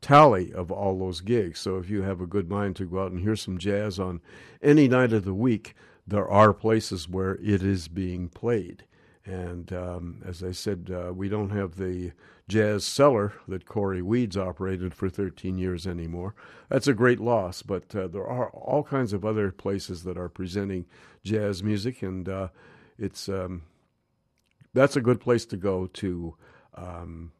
tally 0.00 0.52
of 0.52 0.70
all 0.70 0.98
those 0.98 1.20
gigs. 1.20 1.60
So 1.60 1.76
if 1.76 1.88
you 1.88 2.02
have 2.02 2.20
a 2.20 2.26
good 2.26 2.48
mind 2.50 2.76
to 2.76 2.86
go 2.86 3.02
out 3.02 3.12
and 3.12 3.20
hear 3.20 3.36
some 3.36 3.58
jazz 3.58 3.98
on 3.98 4.20
any 4.62 4.88
night 4.88 5.12
of 5.12 5.24
the 5.24 5.34
week, 5.34 5.74
there 6.06 6.28
are 6.28 6.52
places 6.52 7.08
where 7.08 7.36
it 7.36 7.62
is 7.62 7.88
being 7.88 8.28
played. 8.28 8.84
And 9.24 9.72
um, 9.72 10.22
as 10.26 10.42
I 10.42 10.50
said, 10.50 10.90
uh, 10.92 11.12
we 11.12 11.28
don't 11.28 11.50
have 11.50 11.76
the 11.76 12.12
jazz 12.52 12.84
cellar 12.84 13.32
that 13.48 13.64
Corey 13.64 14.02
Weeds 14.02 14.36
operated 14.36 14.92
for 14.92 15.08
13 15.08 15.56
years 15.56 15.86
anymore. 15.86 16.34
That's 16.68 16.86
a 16.86 16.92
great 16.92 17.18
loss, 17.18 17.62
but 17.62 17.96
uh, 17.96 18.08
there 18.08 18.26
are 18.26 18.50
all 18.50 18.82
kinds 18.82 19.14
of 19.14 19.24
other 19.24 19.50
places 19.50 20.04
that 20.04 20.18
are 20.18 20.28
presenting 20.28 20.84
jazz 21.24 21.62
music, 21.62 22.02
and 22.02 22.28
uh, 22.28 22.48
it's 22.98 23.26
um, 23.26 23.62
that's 24.74 24.96
a 24.96 25.00
good 25.00 25.18
place 25.18 25.46
to 25.46 25.56
go 25.56 25.86
to 25.94 26.36
um, 26.74 27.32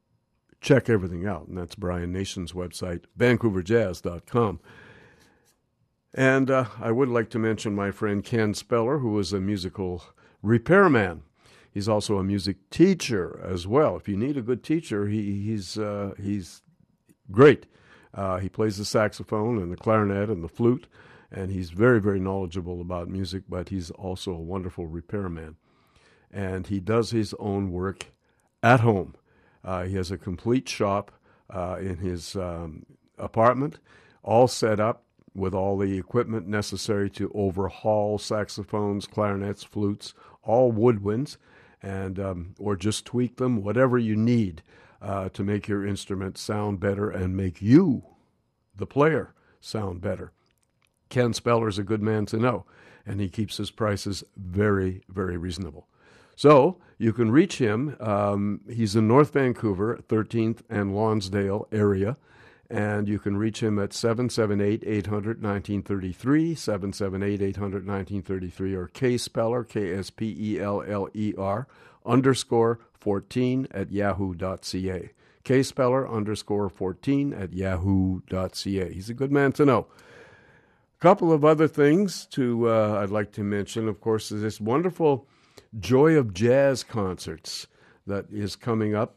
check 0.63 0.89
everything 0.89 1.27
out. 1.27 1.47
And 1.47 1.59
that's 1.59 1.75
Brian 1.75 2.11
Nation's 2.11 2.53
website, 2.53 3.05
VancouverJazz.com. 3.19 4.61
And 6.15 6.51
uh, 6.51 6.65
I 6.81 6.91
would 6.91 7.11
like 7.11 7.29
to 7.31 7.39
mention 7.39 7.75
my 7.75 7.91
friend 7.91 8.25
Ken 8.25 8.55
Speller, 8.55 8.99
who 8.99 9.19
is 9.19 9.35
a 9.35 9.41
musical 9.41 10.05
repairman. 10.43 11.25
He's 11.73 11.89
also 11.89 12.19
a 12.19 12.25
music 12.25 12.69
teacher 12.69 13.41
as 13.43 13.67
well. 13.67 13.97
If 13.97 14.07
you 14.07 14.17
need 14.17 14.37
a 14.37 14.43
good 14.43 14.63
teacher, 14.63 15.09
he, 15.09 15.43
he's 15.43 15.79
uh, 15.79 16.13
he's 16.21 16.61
great. 17.31 17.67
Uh, 18.13 18.39
he 18.39 18.51
plays 18.51 18.77
the 18.77 18.85
saxophone 18.85 19.57
and 19.57 19.73
the 19.73 19.77
clarinet 19.77 20.29
and 20.29 20.45
the 20.45 20.49
flute, 20.49 20.87
and 21.31 21.51
he's 21.51 21.71
very 21.71 21.99
very 21.99 22.21
knowledgeable 22.21 22.83
about 22.83 23.09
music. 23.09 23.45
But 23.49 23.71
he's 23.71 23.91
also 23.91 24.33
a 24.33 24.41
wonderful 24.41 24.87
repairman, 24.87 25.57
and 26.31 26.67
he 26.67 26.79
does 26.79 27.11
his 27.11 27.35
own 27.39 27.73
work 27.73 28.13
at 28.63 28.81
home. 28.81 29.15
Uh, 29.65 29.85
he 29.85 29.97
has 29.97 30.11
a 30.11 30.19
complete 30.19 30.69
shop 30.69 31.11
uh, 31.49 31.79
in 31.81 31.97
his 31.97 32.37
um, 32.37 32.85
apartment, 33.19 33.79
all 34.23 34.47
set 34.47 34.79
up 34.79 35.05
with 35.35 35.55
all 35.55 35.79
the 35.79 35.97
equipment 35.97 36.47
necessary 36.47 37.09
to 37.09 37.33
overhaul 37.35 38.19
saxophones, 38.19 39.07
clarinets, 39.07 39.65
flutes, 39.65 40.13
all 40.43 40.71
woodwinds 40.71 41.39
and 41.83 42.19
um, 42.19 42.55
or 42.59 42.77
just 42.77 43.05
tweak 43.05 43.37
them, 43.37 43.63
whatever 43.63 43.99
you 43.99 44.17
need 44.17 44.63
uh, 45.01 45.29
to 45.31 45.43
make 45.43 45.67
your 45.69 45.87
instrument 45.87 46.39
sound 46.39 46.81
better 46.81 47.11
and 47.11 47.37
make 47.37 47.61
you, 47.61 48.05
the 48.77 48.87
player, 48.87 49.35
sound 49.61 50.01
better. 50.01 50.33
Ken 51.09 51.33
Speller 51.33 51.69
is 51.69 51.79
a 51.79 51.83
good 51.83 52.03
man 52.03 52.25
to 52.27 52.39
know, 52.39 52.65
and 53.05 53.21
he 53.21 53.29
keeps 53.29 53.57
his 53.57 53.71
prices 53.71 54.25
very, 54.37 55.03
very 55.09 55.37
reasonable. 55.37 55.89
So 56.37 56.79
you 56.99 57.13
can 57.13 57.31
reach 57.31 57.59
him. 57.59 57.97
Um, 58.01 58.61
he's 58.71 58.97
in 58.97 59.09
North 59.09 59.33
Vancouver, 59.33 60.01
13th 60.09 60.61
and 60.71 60.95
Lonsdale 60.95 61.69
area. 61.71 62.17
And 62.73 63.07
you 63.07 63.19
can 63.19 63.37
reach 63.37 63.63
him 63.63 63.79
at 63.79 63.93
778 63.93 64.83
800 64.87 65.43
1933, 65.43 66.55
778 66.55 67.43
800 67.43 67.87
1933, 67.87 68.75
or 68.75 68.87
K 68.87 69.19
Speller, 69.19 69.63
K 69.63 69.95
S 69.95 70.09
P 70.09 70.35
E 70.39 70.59
L 70.59 70.83
L 70.87 71.07
E 71.13 71.35
R, 71.37 71.67
underscore 72.07 72.81
14 72.95 73.69
at 73.73 73.93
yahoo.ca. 73.93 75.11
K 75.45 75.63
Speller 75.63 76.09
underscore 76.09 76.71
14 76.71 77.35
at 77.35 77.53
yahoo.ca. 77.53 78.91
He's 78.91 79.11
a 79.11 79.15
good 79.15 79.33
man 79.33 79.53
to 79.53 79.67
know. 79.67 79.89
A 80.99 81.03
couple 81.03 81.31
of 81.31 81.45
other 81.45 81.69
things 81.69 82.25
to 82.31 82.71
uh, 82.71 83.01
I'd 83.03 83.11
like 83.11 83.33
to 83.33 83.43
mention, 83.43 83.87
of 83.87 84.01
course, 84.01 84.33
is 84.33 84.41
this 84.41 84.63
wonderful 84.63 85.27
Joy 85.79 86.15
of 86.15 86.33
Jazz 86.33 86.85
concerts 86.85 87.67
that 88.07 88.25
is 88.33 88.57
coming 88.57 88.95
up, 88.95 89.17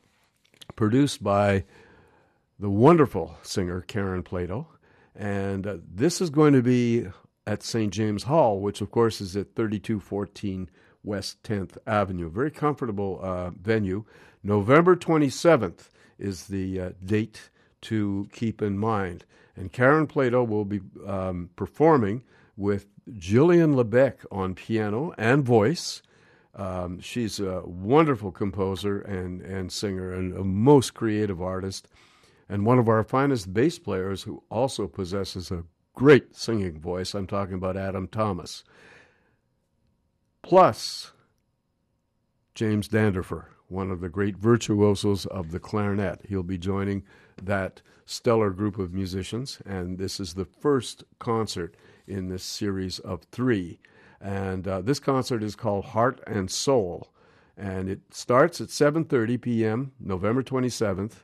produced 0.75 1.24
by 1.24 1.64
the 2.59 2.69
wonderful 2.69 3.38
singer 3.42 3.82
Karin 3.82 4.24
Plato. 4.24 4.67
And 5.16 5.66
uh, 5.66 5.77
this 5.88 6.22
is 6.22 6.30
going 6.30 6.53
to 6.53 6.61
be 6.61 7.08
at 7.48 7.64
St. 7.64 7.93
James 7.93 8.24
Hall, 8.24 8.59
which 8.59 8.82
of 8.82 8.92
course 8.92 9.22
is 9.22 9.35
at 9.35 9.56
3214 9.56 10.69
West 11.03 11.43
10th 11.43 11.77
Avenue. 11.85 12.30
Very 12.30 12.51
comfortable 12.51 13.19
uh, 13.22 13.51
venue. 13.51 14.03
November 14.43 14.95
27th 14.95 15.90
is 16.17 16.48
the 16.48 16.80
uh, 16.80 16.90
date 17.03 17.50
to 17.82 18.27
keep 18.34 18.61
in 18.61 18.77
mind. 18.77 19.25
And 19.56 19.72
Karin 19.72 20.08
Plato 20.08 20.43
will 20.43 20.66
be 20.66 20.82
um, 21.06 21.50
performing 21.56 22.24
with 22.58 22.88
Jillian 23.09 23.75
Lebeck 23.75 24.25
on 24.32 24.56
piano 24.56 25.14
and 25.17 25.43
voice. 25.43 26.01
Um, 26.56 27.00
she's 27.00 27.40
a 27.40 27.61
wonderful 27.66 28.32
composer 28.32 29.01
and, 29.01 29.42
and 29.42 29.72
singer 29.72 30.14
and 30.14 30.34
a 30.35 30.43
most 30.43 30.93
creative 30.93 31.42
artist 31.42 31.88
and 32.48 32.65
one 32.65 32.80
of 32.80 32.88
our 32.88 33.03
finest 33.03 33.53
bass 33.53 33.80
players 33.80 34.24
who 34.24 34.43
also 34.49 34.88
possesses 34.88 35.51
a 35.51 35.64
great 35.93 36.35
singing 36.35 36.80
voice. 36.80 37.14
I'm 37.14 37.27
talking 37.27 37.56
about 37.56 37.77
Adam 37.77 38.07
Thomas. 38.07 38.64
Plus, 40.41 41.11
James 42.53 42.88
Danderfer, 42.88 43.45
one 43.67 43.90
of 43.90 44.01
the 44.01 44.09
great 44.09 44.38
virtuosos 44.38 45.25
of 45.25 45.51
the 45.51 45.59
clarinet. 45.59 46.22
He'll 46.27 46.43
be 46.43 46.57
joining 46.57 47.03
that 47.41 47.82
stellar 48.06 48.51
group 48.51 48.77
of 48.77 48.93
musicians, 48.93 49.59
and 49.65 49.98
this 49.98 50.19
is 50.19 50.35
the 50.35 50.45
first 50.45 51.03
concert 51.17 51.75
in 52.07 52.30
this 52.30 52.43
series 52.43 52.99
of 52.99 53.24
three. 53.32 53.80
And 54.22 54.67
uh, 54.67 54.82
this 54.82 54.99
concert 54.99 55.43
is 55.43 55.56
called 55.56 55.85
Heart 55.85 56.22
and 56.27 56.49
Soul, 56.49 57.11
and 57.57 57.90
it 57.90 58.01
starts 58.11 58.61
at 58.61 58.69
7:30 58.69 59.41
p.m. 59.41 59.91
November 59.99 60.43
27th 60.43 61.24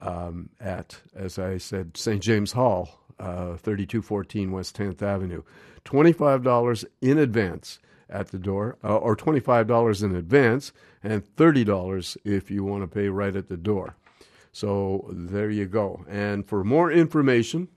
um, 0.00 0.50
at, 0.60 1.00
as 1.14 1.38
I 1.38 1.58
said, 1.58 1.96
St. 1.96 2.22
James 2.22 2.52
Hall, 2.52 3.00
uh, 3.18 3.56
3214 3.56 4.52
West 4.52 4.76
10th 4.76 5.02
Avenue. 5.02 5.42
$25 5.84 6.84
in 7.00 7.18
advance 7.18 7.78
at 8.08 8.28
the 8.28 8.38
door, 8.38 8.78
uh, 8.84 8.96
or 8.96 9.16
$25 9.16 10.02
in 10.02 10.14
advance, 10.14 10.72
and 11.02 11.24
$30 11.36 12.16
if 12.24 12.50
you 12.50 12.64
want 12.64 12.82
to 12.82 12.86
pay 12.86 13.08
right 13.08 13.36
at 13.36 13.48
the 13.48 13.56
door. 13.56 13.96
So 14.52 15.06
there 15.10 15.50
you 15.50 15.66
go. 15.66 16.04
And 16.08 16.46
for 16.46 16.62
more 16.64 16.90
information, 16.90 17.68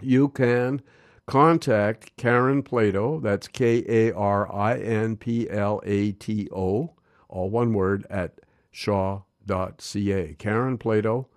you 0.00 0.28
can 0.28 0.80
contact 1.26 2.16
Karin 2.16 2.62
Plato, 2.62 3.20
that's 3.20 3.48
K 3.48 3.84
A 3.88 4.12
R 4.12 4.52
I 4.54 4.78
N 4.78 5.16
P 5.16 5.48
L 5.50 5.80
A 5.84 6.12
T 6.12 6.48
O, 6.52 6.94
all 7.28 7.50
one 7.50 7.72
word, 7.72 8.06
at 8.10 8.40
shaw.ca. 8.70 10.34
Karin 10.38 10.78
Plato, 10.78 11.28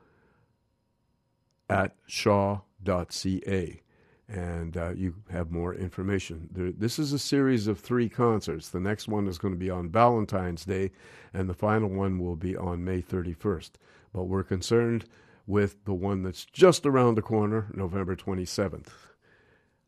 at 1.70 1.96
shaw.ca. 2.08 3.82
And 4.30 4.76
uh, 4.76 4.90
you 4.90 5.16
have 5.32 5.52
more 5.52 5.74
information. 5.74 6.50
There, 6.52 6.72
this 6.72 7.00
is 7.00 7.14
a 7.14 7.20
series 7.20 7.68
of 7.68 7.80
three 7.80 8.10
concerts. 8.10 8.68
The 8.70 8.80
next 8.80 9.08
one 9.08 9.28
is 9.28 9.38
going 9.38 9.54
to 9.54 9.60
be 9.60 9.70
on 9.70 9.90
Valentine's 9.90 10.66
Day, 10.66 10.92
and 11.34 11.50
the 11.50 11.54
final 11.54 11.90
one 11.90 12.20
will 12.20 12.36
be 12.36 12.56
on 12.56 12.84
May 12.84 13.02
31st. 13.02 13.72
But 14.14 14.24
we're 14.26 14.44
concerned 14.44 15.06
with 15.46 15.86
the 15.86 15.94
one 15.94 16.24
that's 16.24 16.46
just 16.46 16.86
around 16.86 17.16
the 17.16 17.22
corner, 17.22 17.68
November 17.74 18.18
27th. 18.18 18.90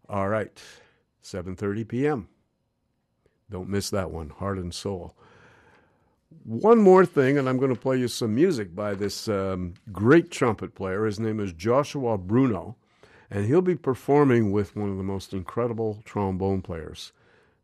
All 0.08 0.30
right, 0.30 0.58
7:30 1.22 1.88
p.m. 1.88 2.30
Don't 3.50 3.68
miss 3.68 3.90
that 3.90 4.10
one, 4.10 4.30
Heart 4.30 4.60
and 4.60 4.74
Soul 4.74 5.16
one 6.44 6.80
more 6.80 7.06
thing, 7.06 7.38
and 7.38 7.48
I'm 7.48 7.58
going 7.58 7.74
to 7.74 7.80
play 7.80 7.98
you 7.98 8.08
some 8.08 8.36
music 8.36 8.76
by 8.76 8.94
this 8.94 9.28
um, 9.28 9.74
great 9.92 10.32
trumpet 10.32 10.76
player. 10.76 11.06
His 11.06 11.20
name 11.20 11.40
is 11.40 11.54
Joshua 11.54 12.18
Bruneau, 12.18 12.76
and 13.30 13.46
he'll 13.46 13.62
be 13.62 13.76
performing 13.76 14.52
with 14.52 14.76
one 14.76 14.90
of 14.90 14.98
the 14.98 15.04
most 15.04 15.34
incredible 15.34 16.02
trombone 16.06 16.62
players, 16.62 17.12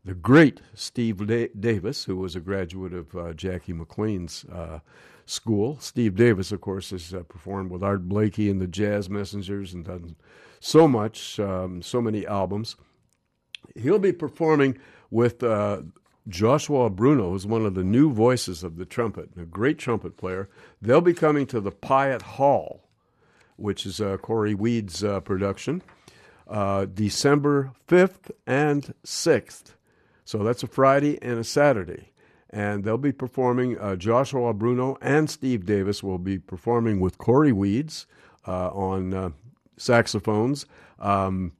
the 0.04 0.14
great 0.14 0.60
Steve 0.74 1.26
da- 1.26 1.50
Davis, 1.58 2.04
who 2.04 2.16
was 2.16 2.36
a 2.36 2.40
graduate 2.40 2.92
of 2.92 3.16
uh, 3.16 3.32
Jackie 3.32 3.72
McLean's 3.72 4.44
uh, 4.52 4.80
school. 5.24 5.78
Steve 5.80 6.14
Davis, 6.14 6.52
of 6.52 6.60
course, 6.60 6.90
has 6.90 7.12
uh, 7.12 7.22
performed 7.24 7.70
with 7.70 7.82
Art 7.82 8.08
Blakey 8.08 8.48
and 8.48 8.60
the 8.60 8.68
Jazz 8.68 9.10
Messengers 9.10 9.74
and 9.74 9.84
done 9.84 10.16
so 10.60 10.86
much, 10.86 11.40
um, 11.40 11.82
so 11.82 12.00
many 12.00 12.26
albums. 12.26 12.76
He'll 13.74 13.98
be 13.98 14.12
performing 14.12 14.78
with 15.10 15.42
uh, 15.42 15.82
Joshua 16.28 16.90
Bruneau 16.90 17.34
is 17.34 17.46
one 17.46 17.64
of 17.64 17.74
the 17.74 17.84
new 17.84 18.12
voices 18.12 18.64
of 18.64 18.76
the 18.76 18.84
trumpet, 18.84 19.30
a 19.36 19.44
great 19.44 19.78
trumpet 19.78 20.16
player. 20.16 20.48
They'll 20.82 21.00
be 21.00 21.14
coming 21.14 21.46
to 21.46 21.60
the 21.60 21.70
Pyatt 21.70 22.22
Hall, 22.22 22.88
which 23.56 23.86
is 23.86 24.00
uh, 24.00 24.16
Corey 24.16 24.54
Weed's 24.54 25.04
uh, 25.04 25.20
production, 25.20 25.82
uh, 26.48 26.86
December 26.86 27.72
5th 27.88 28.30
and 28.46 28.92
6th. 29.04 29.74
So 30.24 30.38
that's 30.42 30.64
a 30.64 30.66
Friday 30.66 31.22
and 31.22 31.38
a 31.38 31.44
Saturday. 31.44 32.10
And 32.50 32.82
they'll 32.82 32.98
be 32.98 33.12
performing, 33.12 33.78
uh, 33.78 33.96
Joshua 33.96 34.52
Bruneau 34.52 34.98
and 35.00 35.30
Steve 35.30 35.64
Davis 35.64 36.02
will 36.02 36.18
be 36.18 36.38
performing 36.38 36.98
with 37.00 37.18
Corey 37.18 37.52
Weeds 37.52 38.06
uh, 38.46 38.68
on 38.68 39.14
uh, 39.14 39.30
saxophones, 39.76 40.66
um, 40.98 41.52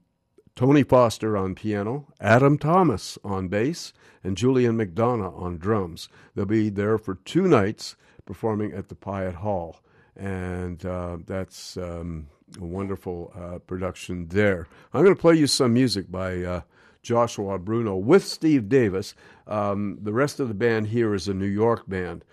Tony 0.57 0.81
Foster 0.81 1.37
on 1.37 1.53
piano, 1.53 2.07
Adam 2.19 2.57
Thomas 2.57 3.19
on 3.23 3.47
bass, 3.47 3.93
and 4.23 4.35
Julian 4.35 4.75
MacDonough 4.75 5.39
on 5.39 5.59
drums. 5.59 6.09
They'll 6.33 6.47
be 6.47 6.69
there 6.69 6.97
for 6.97 7.13
two 7.13 7.47
nights 7.47 7.95
performing 8.25 8.73
at 8.73 8.89
the 8.89 8.95
Pyatt 8.95 9.35
Hall, 9.35 9.79
and 10.15 10.83
uh, 10.83 11.17
that's 11.27 11.77
um, 11.77 12.25
a 12.59 12.65
wonderful 12.65 13.31
uh, 13.35 13.59
production 13.59 14.29
there. 14.29 14.67
I'm 14.95 15.03
going 15.03 15.15
to 15.15 15.21
play 15.21 15.35
you 15.35 15.45
some 15.45 15.73
music 15.73 16.09
by 16.09 16.41
uh, 16.41 16.61
Joshua 17.03 17.59
Bruneau 17.59 17.97
with 17.97 18.25
Steve 18.25 18.67
Davis. 18.67 19.13
Um, 19.45 19.99
the 20.01 20.11
rest 20.11 20.39
of 20.39 20.47
the 20.47 20.55
band 20.55 20.87
here 20.87 21.13
is 21.13 21.27
a 21.27 21.35
New 21.35 21.45
York 21.45 21.87
band. 21.87 22.25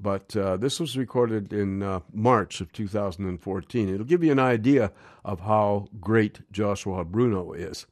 But 0.00 0.34
uh, 0.36 0.56
this 0.56 0.80
was 0.80 0.96
recorded 0.96 1.52
in 1.52 1.82
uh, 1.82 2.00
March 2.12 2.60
of 2.60 2.72
2014. 2.72 3.88
It'll 3.88 4.06
give 4.06 4.24
you 4.24 4.32
an 4.32 4.38
idea 4.38 4.92
of 5.24 5.40
how 5.40 5.88
great 6.00 6.40
Joshua 6.50 7.04
Bruneau 7.04 7.52
is. 7.52 7.86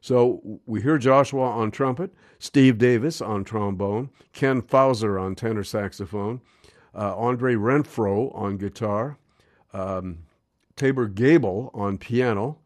So 0.00 0.60
we 0.66 0.82
hear 0.82 0.98
Joshua 0.98 1.48
on 1.48 1.70
trumpet, 1.70 2.12
Steve 2.38 2.76
Davis 2.76 3.22
on 3.22 3.44
trombone, 3.44 4.10
Ken 4.32 4.60
Fowser 4.60 5.18
on 5.18 5.34
tenor 5.34 5.64
saxophone, 5.64 6.42
uh, 6.94 7.16
Andre 7.16 7.54
Renfroe 7.54 8.34
on 8.34 8.58
guitar, 8.58 9.16
um, 9.72 10.18
Tabor 10.76 11.06
Gable 11.06 11.70
on 11.72 11.96
piano, 11.96 12.58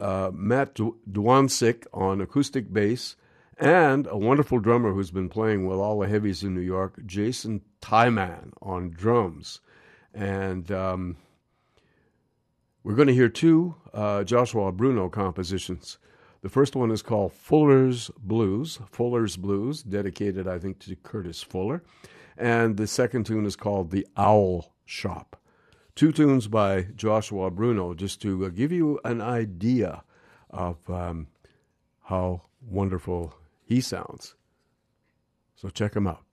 uh, 0.00 0.30
Matt 0.32 0.74
Dwonszyk 0.74 1.86
on 1.92 2.20
acoustic 2.20 2.72
bass, 2.72 3.16
and 3.60 4.06
a 4.06 4.16
wonderful 4.16 4.58
drummer 4.58 4.92
who's 4.92 5.10
been 5.10 5.28
playing 5.28 5.66
with 5.66 5.78
all 5.78 6.00
the 6.00 6.08
heavies 6.08 6.42
in 6.42 6.54
New 6.54 6.62
York, 6.62 6.98
Jason 7.04 7.60
Tiemann 7.82 8.52
on 8.62 8.90
drums. 8.90 9.60
And 10.14 10.72
um, 10.72 11.16
we're 12.82 12.94
going 12.94 13.08
to 13.08 13.14
hear 13.14 13.28
two 13.28 13.74
uh, 13.92 14.24
Joshua 14.24 14.72
Bruneau 14.72 15.10
compositions. 15.10 15.98
The 16.40 16.48
first 16.48 16.74
one 16.74 16.90
is 16.90 17.02
called 17.02 17.34
Fuller's 17.34 18.10
Blues, 18.18 18.78
Fuller's 18.90 19.36
Blues, 19.36 19.82
dedicated, 19.82 20.48
I 20.48 20.58
think, 20.58 20.78
to 20.80 20.96
Curtis 20.96 21.42
Fuller. 21.42 21.82
And 22.38 22.78
the 22.78 22.86
second 22.86 23.26
tune 23.26 23.44
is 23.44 23.56
called 23.56 23.90
The 23.90 24.06
Owl 24.16 24.72
Shop. 24.86 25.36
Two 25.94 26.12
tunes 26.12 26.48
by 26.48 26.86
Joshua 26.96 27.50
Bruneau, 27.50 27.92
just 27.92 28.22
to 28.22 28.46
uh, 28.46 28.48
give 28.48 28.72
you 28.72 28.98
an 29.04 29.20
idea 29.20 30.02
of 30.48 30.78
um, 30.88 31.26
how 32.04 32.40
wonderful 32.62 33.34
he 33.70 33.80
sounds. 33.80 34.34
So 35.54 35.68
check 35.68 35.94
him 35.94 36.08
out. 36.08 36.24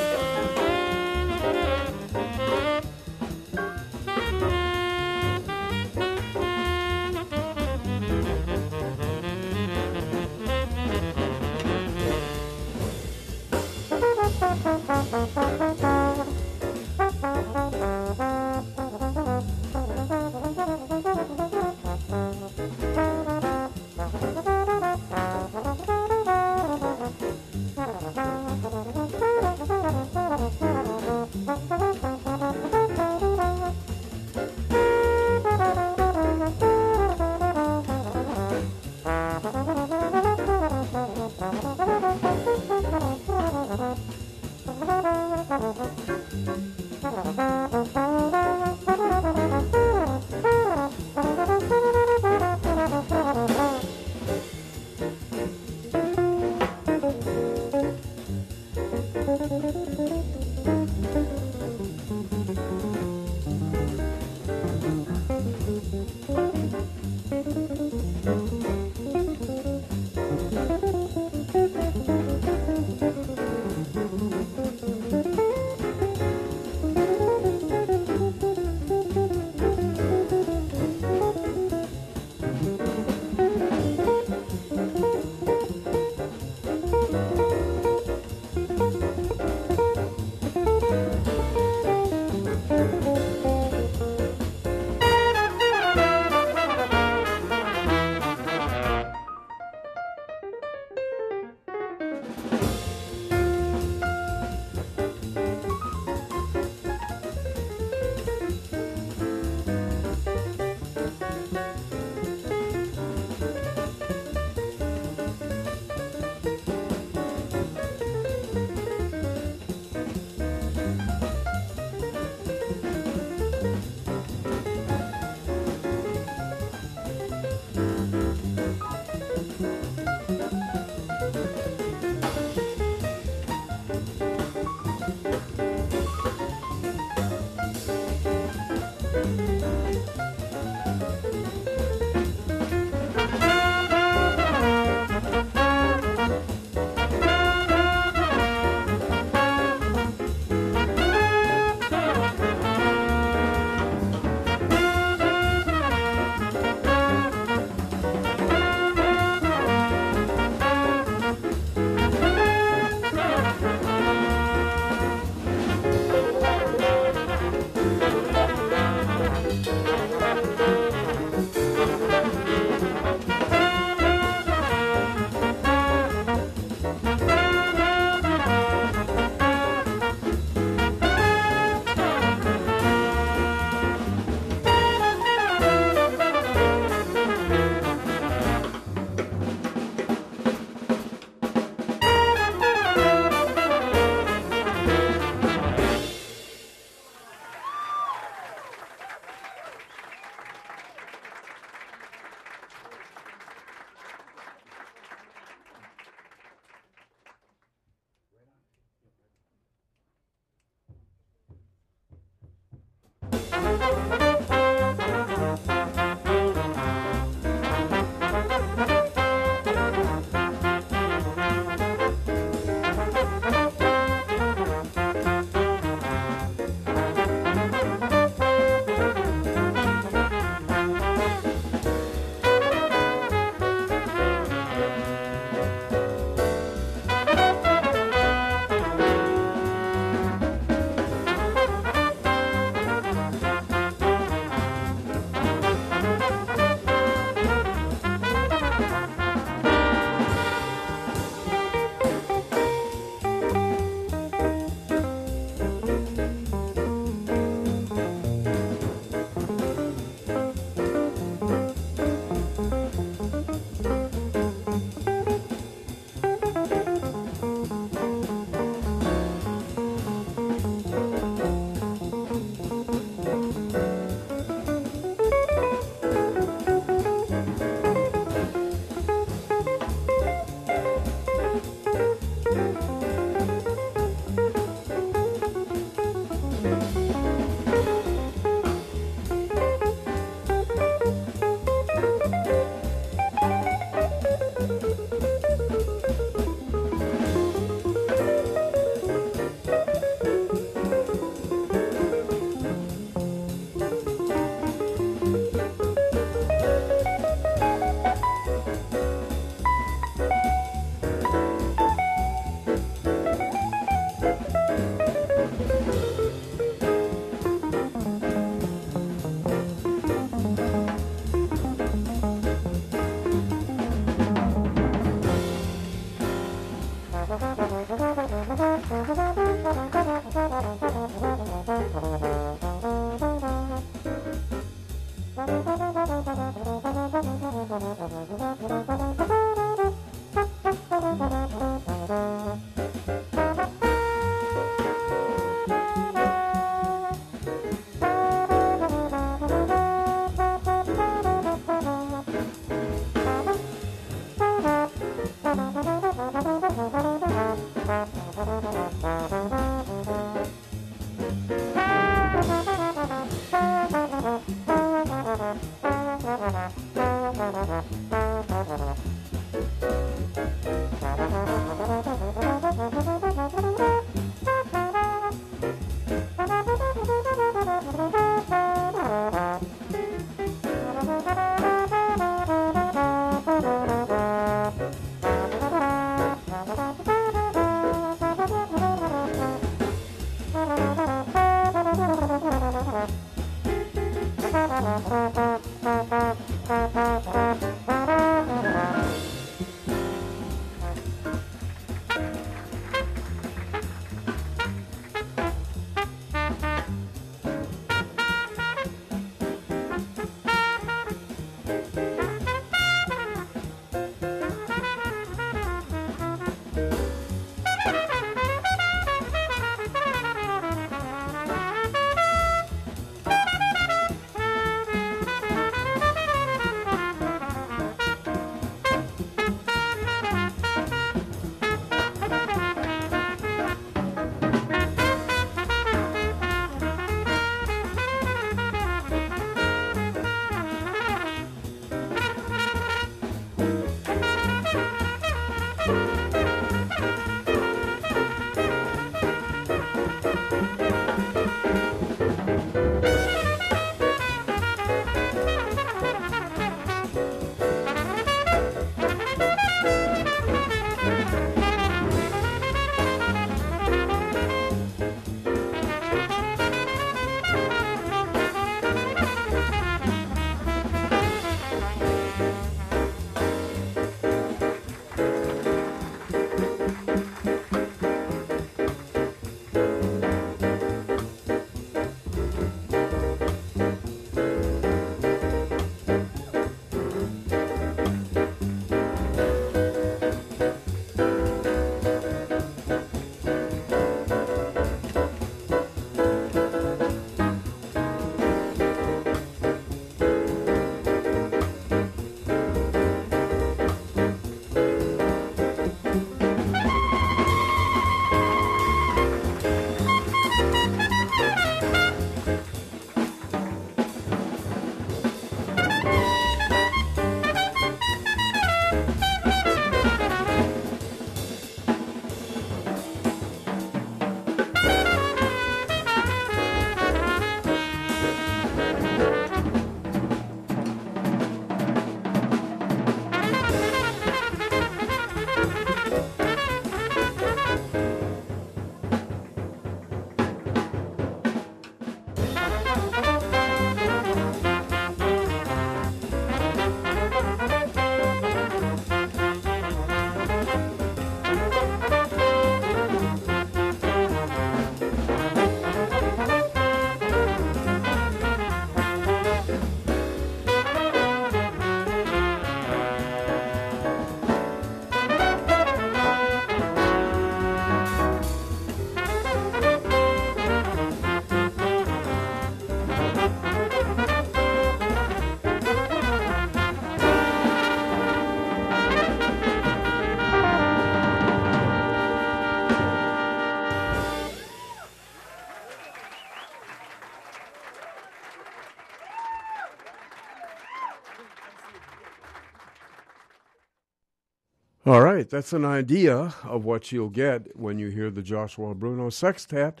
All 595.10 595.22
right, 595.22 595.50
that's 595.50 595.72
an 595.72 595.84
idea 595.84 596.54
of 596.62 596.84
what 596.84 597.10
you'll 597.10 597.30
get 597.30 597.76
when 597.76 597.98
you 597.98 598.10
hear 598.10 598.30
the 598.30 598.42
Joshua 598.42 598.94
Bruneau 598.94 599.28
Sextet 599.28 600.00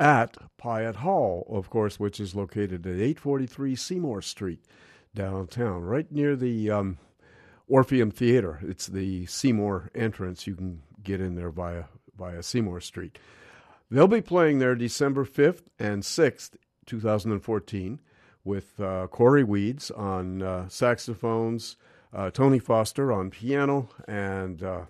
at 0.00 0.36
Pyatt 0.60 0.96
Hall, 0.96 1.46
of 1.48 1.70
course, 1.70 2.00
which 2.00 2.18
is 2.18 2.34
located 2.34 2.84
at 2.84 2.94
843 2.94 3.76
Seymour 3.76 4.20
Street, 4.20 4.64
downtown, 5.14 5.82
right 5.82 6.10
near 6.10 6.34
the 6.34 6.72
um, 6.72 6.98
Orpheum 7.68 8.10
Theater. 8.10 8.58
It's 8.62 8.88
the 8.88 9.26
Seymour 9.26 9.92
entrance. 9.94 10.48
You 10.48 10.56
can 10.56 10.82
get 11.04 11.20
in 11.20 11.36
there 11.36 11.50
via 11.50 11.84
via 12.16 12.42
Seymour 12.42 12.80
Street. 12.80 13.16
They'll 13.92 14.08
be 14.08 14.20
playing 14.20 14.58
there 14.58 14.74
December 14.74 15.24
5th 15.24 15.66
and 15.78 16.02
6th, 16.02 16.56
2014, 16.84 18.00
with 18.42 18.80
uh, 18.80 19.06
Corey 19.06 19.44
Weeds 19.44 19.92
on 19.92 20.42
uh, 20.42 20.68
saxophones 20.68 21.76
uh, 22.12 22.30
Tony 22.30 22.58
Foster 22.58 23.12
on 23.12 23.30
piano, 23.30 23.88
and 24.06 24.62
uh, 24.62 24.82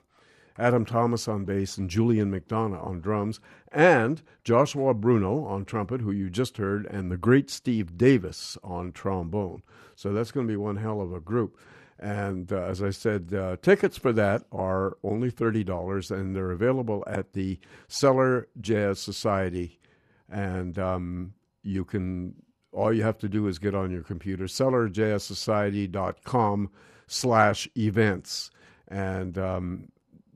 Adam 0.58 0.84
Thomas 0.84 1.28
on 1.28 1.44
bass, 1.44 1.78
and 1.78 1.88
Julian 1.88 2.30
MacDonough 2.30 2.84
on 2.84 3.00
drums, 3.00 3.40
and 3.70 4.22
Joshua 4.44 4.94
Bruneau 4.94 5.44
on 5.44 5.64
trumpet, 5.64 6.00
who 6.00 6.10
you 6.10 6.30
just 6.30 6.56
heard, 6.56 6.86
and 6.86 7.10
the 7.10 7.16
great 7.16 7.50
Steve 7.50 7.96
Davis 7.96 8.58
on 8.64 8.90
trombone. 8.92 9.62
So 9.94 10.12
that's 10.12 10.32
going 10.32 10.46
to 10.46 10.52
be 10.52 10.56
one 10.56 10.76
hell 10.76 11.00
of 11.00 11.12
a 11.12 11.20
group. 11.20 11.58
And 12.00 12.52
uh, 12.52 12.62
as 12.62 12.80
I 12.82 12.90
said, 12.90 13.34
uh, 13.34 13.56
tickets 13.60 13.98
for 13.98 14.12
that 14.12 14.44
are 14.52 14.96
only 15.02 15.32
$30, 15.32 16.10
and 16.10 16.36
they're 16.36 16.52
available 16.52 17.02
at 17.06 17.32
the 17.32 17.58
Cellar 17.88 18.46
Jazz 18.60 19.00
Society. 19.00 19.80
And 20.28 20.78
um, 20.78 21.34
you 21.62 21.84
can, 21.84 22.36
all 22.72 22.92
you 22.92 23.02
have 23.02 23.18
to 23.18 23.28
do 23.28 23.48
is 23.48 23.58
get 23.58 23.74
on 23.74 23.90
your 23.90 24.04
computer, 24.04 24.44
cellarjazzsociety.com 24.44 26.70
slash 27.08 27.68
events. 27.76 28.50
And 28.86 29.36
um, 29.36 29.88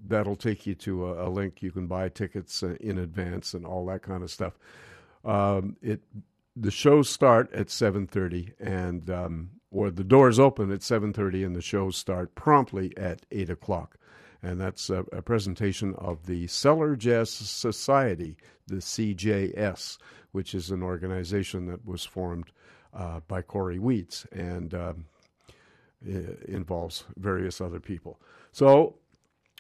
that'll 0.07 0.37
take 0.37 0.67
you 0.67 0.75
to 0.75 1.07
a, 1.07 1.29
a, 1.29 1.31
link. 1.31 1.63
You 1.63 1.71
can 1.71 1.87
buy 1.87 2.09
tickets 2.09 2.63
uh, 2.63 2.77
in 2.81 2.99
advance 2.99 3.55
and 3.55 3.65
all 3.65 3.87
that 3.87 4.03
kind 4.03 4.23
of 4.23 4.31
stuff. 4.31 4.59
Um, 5.25 5.77
it 5.81 6.01
the 6.55 6.71
shows 6.71 7.09
start 7.09 7.51
at 7.55 7.69
7.30 7.69 8.53
and 8.61 9.09
um, 9.09 9.51
or 9.71 9.91
the 9.91 10.05
doors 10.05 10.39
open 10.39 10.71
at 10.71 10.81
7.30 10.81 11.47
and 11.47 11.57
the 11.57 11.63
shows 11.63 11.97
start 11.97 12.35
promptly 12.35 12.95
at 12.97 13.25
8 13.31 13.49
o'clock. 13.49 13.97
And 14.43 14.61
that's 14.61 14.91
a, 14.91 15.05
a 15.13 15.23
presentation 15.23 15.95
of 15.95 16.27
the 16.27 16.47
Cellar 16.49 16.97
Jazz 16.97 17.31
Society, 17.31 18.37
the 18.67 18.77
CJS, 18.77 19.99
which 20.33 20.55
is 20.55 20.71
an 20.71 20.83
organization 20.83 21.67
that 21.67 21.87
was 21.87 22.05
formed 22.05 22.51
uh, 22.93 23.21
by 23.29 23.41
Corey 23.41 23.79
Weeds 23.79 24.27
and 24.33 24.75
um, 24.75 25.05
involves 26.47 27.05
various 27.17 27.61
other 27.61 27.81
people. 27.81 28.21
So 28.51 28.97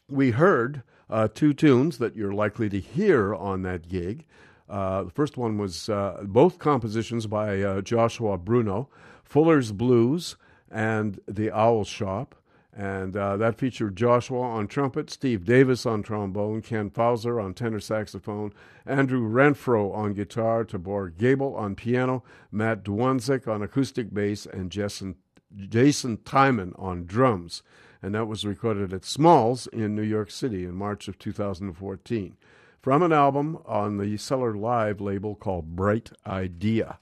we 0.09 0.33
heard 0.33 0.83
uh, 1.09 1.29
two 1.33 1.53
tunes 1.53 1.99
that 1.99 2.17
you're 2.17 2.33
likely 2.33 2.69
to 2.71 2.81
hear 2.81 3.35
on 3.35 3.63
that 3.63 3.89
gig. 3.89 4.25
Uh, 4.69 5.05
the 5.05 5.11
first 5.11 5.37
one 5.37 5.59
was 5.59 5.89
uh, 5.89 6.23
both 6.25 6.59
compositions 6.59 7.27
by 7.27 7.63
uh, 7.63 7.81
Joshua 7.83 8.39
Bruneau, 8.39 8.89
Fuller's 9.25 9.73
Blues 9.73 10.37
and 10.71 11.21
The 11.29 11.51
Owl 11.51 11.85
Shop. 11.85 12.35
And 12.75 13.15
uh, 13.15 13.37
that 13.37 13.59
featured 13.59 13.97
Joshua 13.97 14.41
on 14.41 14.67
trumpet, 14.67 15.11
Steve 15.11 15.45
Davis 15.45 15.85
on 15.85 16.03
trombone, 16.03 16.63
Ken 16.63 16.89
Fowser 16.89 17.43
on 17.43 17.53
tenor 17.53 17.81
saxophone, 17.81 18.55
Andrew 18.87 19.29
Renfroe 19.31 19.95
on 19.95 20.15
guitar, 20.15 20.65
Tabor 20.65 21.11
Gable 21.11 21.55
on 21.55 21.75
piano, 21.75 22.25
Matt 22.51 22.83
Dwonszyk 22.83 23.47
on 23.47 23.61
acoustic 23.61 24.15
bass, 24.15 24.47
and 24.47 24.71
Jason, 24.71 25.17
Jason 25.57 26.19
Tiemann 26.19 26.75
on 26.79 27.05
drums. 27.07 27.63
And 28.03 28.15
that 28.15 28.27
was 28.27 28.45
recorded 28.45 28.93
at 28.93 29.05
Smalls 29.05 29.67
in 29.69 29.95
New 29.95 30.03
York 30.03 30.31
City 30.31 30.65
in 30.65 30.75
March 30.75 31.07
of 31.07 31.19
2014 31.19 32.37
from 32.81 33.03
an 33.03 33.13
album 33.13 33.59
on 33.65 33.99
the 33.99 34.17
Cellar 34.17 34.55
Live 34.55 35.01
label 35.01 35.37
called 35.37 35.77
Bright 35.77 36.11
Idea. 36.27 36.99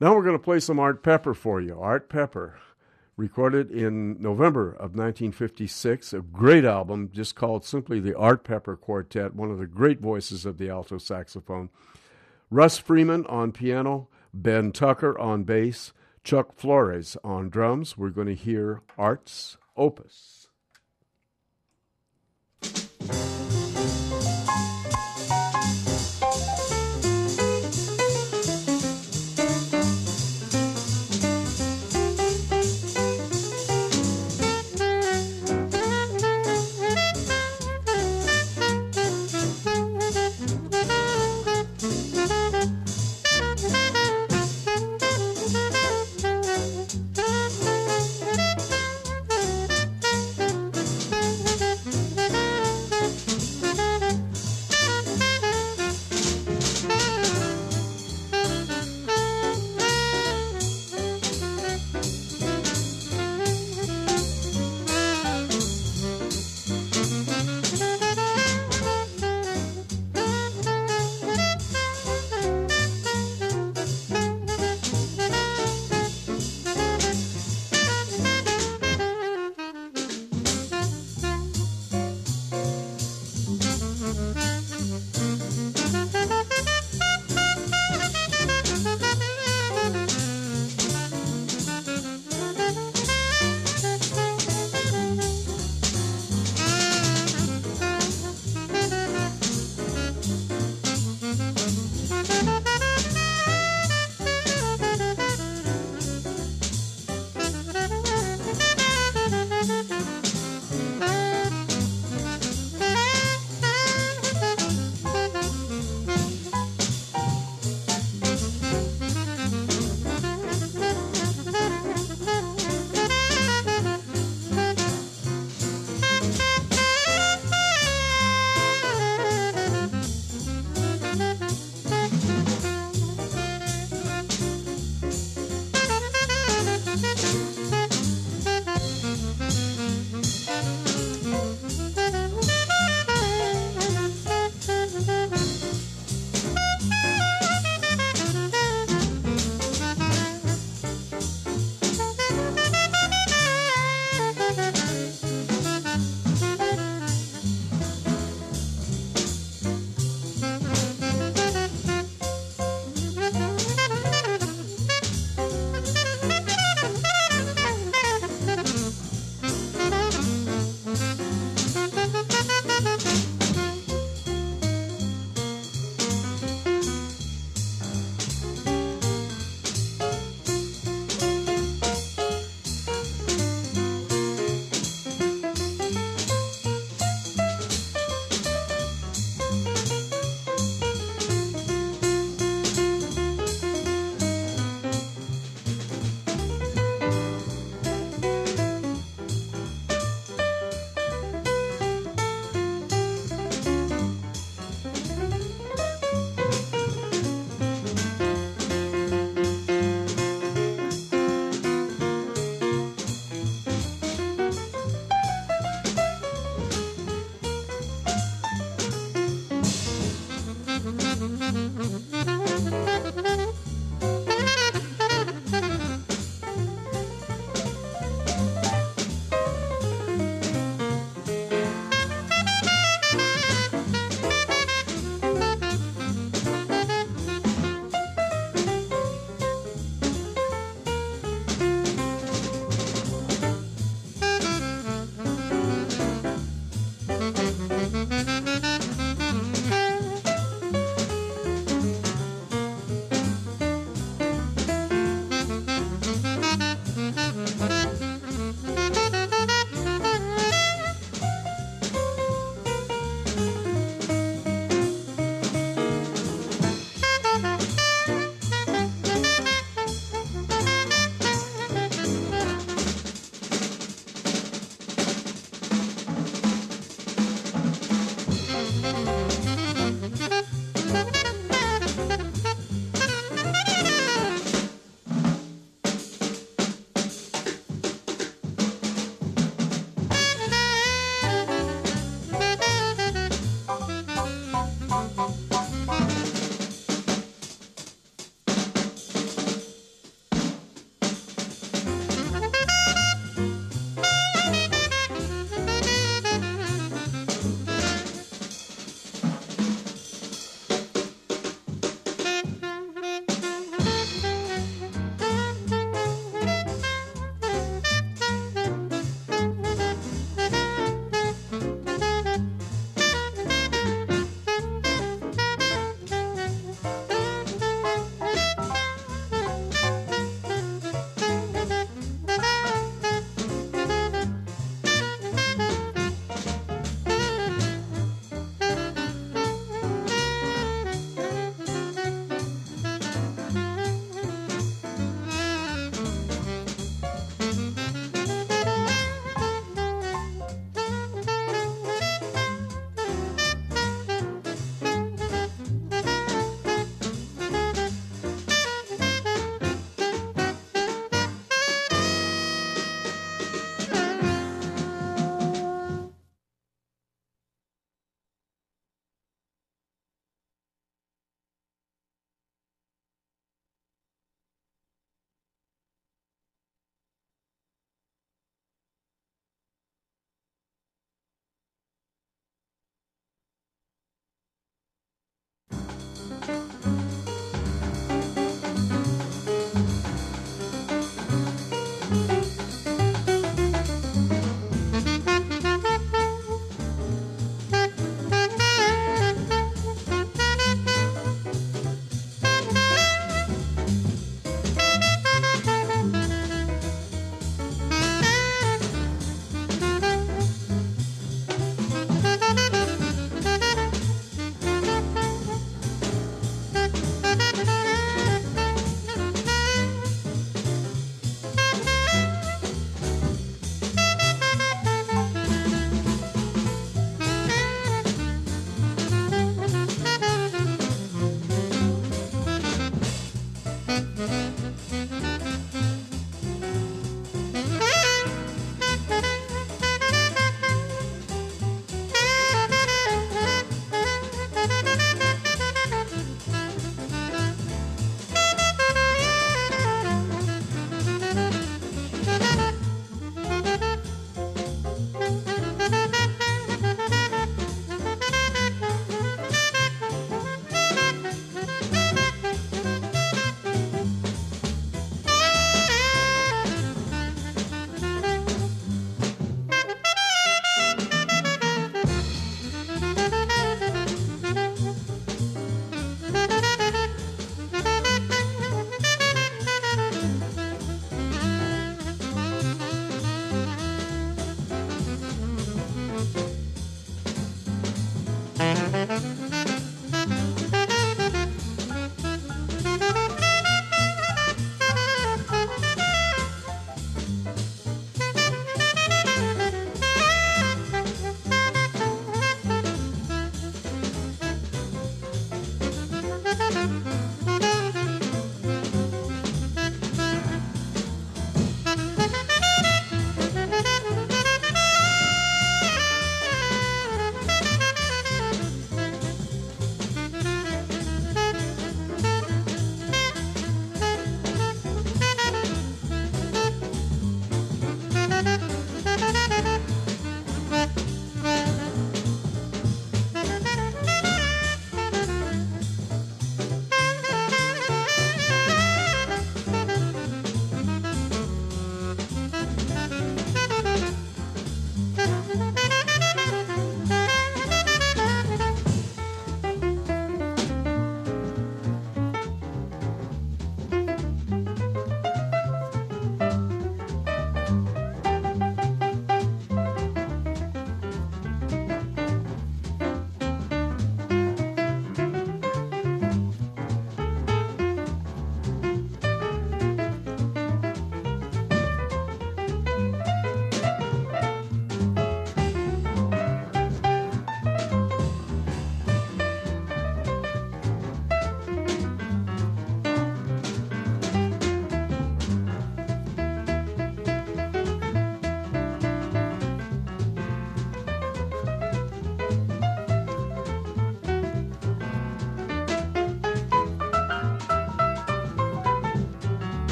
Now 0.00 0.14
we're 0.14 0.22
going 0.22 0.38
to 0.38 0.42
play 0.42 0.60
some 0.60 0.78
Art 0.78 1.02
Pepper 1.02 1.34
for 1.34 1.60
you. 1.60 1.78
Art 1.78 2.08
Pepper, 2.08 2.58
recorded 3.18 3.68
in 3.70 4.16
November 4.22 4.68
of 4.68 4.94
1956, 4.94 6.12
a 6.12 6.20
great 6.20 6.64
album 6.64 7.10
just 7.12 7.34
called 7.34 7.64
simply 7.64 7.98
the 7.98 8.16
Art 8.16 8.44
Pepper 8.44 8.76
Quartet, 8.76 9.34
one 9.34 9.50
of 9.50 9.58
the 9.58 9.66
great 9.66 10.00
voices 10.00 10.46
of 10.46 10.56
the 10.56 10.70
alto 10.70 10.98
saxophone. 10.98 11.68
Russ 12.48 12.78
Freeman 12.78 13.26
on 13.26 13.50
piano, 13.50 14.08
Ben 14.32 14.70
Tucker 14.70 15.18
on 15.18 15.42
bass, 15.42 15.92
Chuck 16.28 16.52
Flores 16.54 17.16
on 17.24 17.48
drums. 17.48 17.96
We're 17.96 18.10
going 18.10 18.26
to 18.26 18.34
hear 18.34 18.82
Art's 18.98 19.56
Opus. 19.78 20.48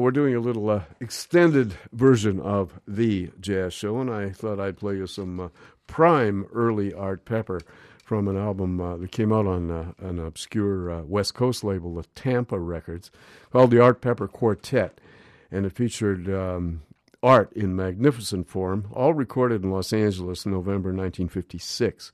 We're 0.00 0.10
doing 0.10 0.34
a 0.34 0.40
little 0.40 0.68
uh, 0.70 0.82
extended 1.00 1.74
version 1.92 2.40
of 2.40 2.80
the 2.86 3.30
jazz 3.40 3.74
show, 3.74 4.00
and 4.00 4.10
I 4.10 4.30
thought 4.30 4.58
I'd 4.58 4.78
play 4.78 4.96
you 4.96 5.06
some 5.06 5.40
uh, 5.40 5.48
prime 5.86 6.46
early 6.52 6.92
Art 6.92 7.24
Pepper 7.24 7.60
from 8.04 8.26
an 8.26 8.36
album 8.36 8.80
uh, 8.80 8.96
that 8.96 9.12
came 9.12 9.32
out 9.32 9.46
on 9.46 9.70
uh, 9.70 9.92
an 9.98 10.18
obscure 10.18 10.90
uh, 10.90 11.02
West 11.02 11.34
Coast 11.34 11.62
label, 11.62 11.94
the 11.94 12.04
Tampa 12.14 12.58
Records, 12.58 13.10
called 13.52 13.70
the 13.70 13.80
Art 13.80 14.00
Pepper 14.00 14.26
Quartet, 14.26 15.00
and 15.50 15.66
it 15.66 15.72
featured 15.72 16.28
um, 16.28 16.82
art 17.22 17.52
in 17.52 17.76
magnificent 17.76 18.48
form, 18.48 18.88
all 18.92 19.14
recorded 19.14 19.62
in 19.62 19.70
Los 19.70 19.92
Angeles 19.92 20.46
in 20.46 20.52
November 20.52 20.90
1956 20.90 22.12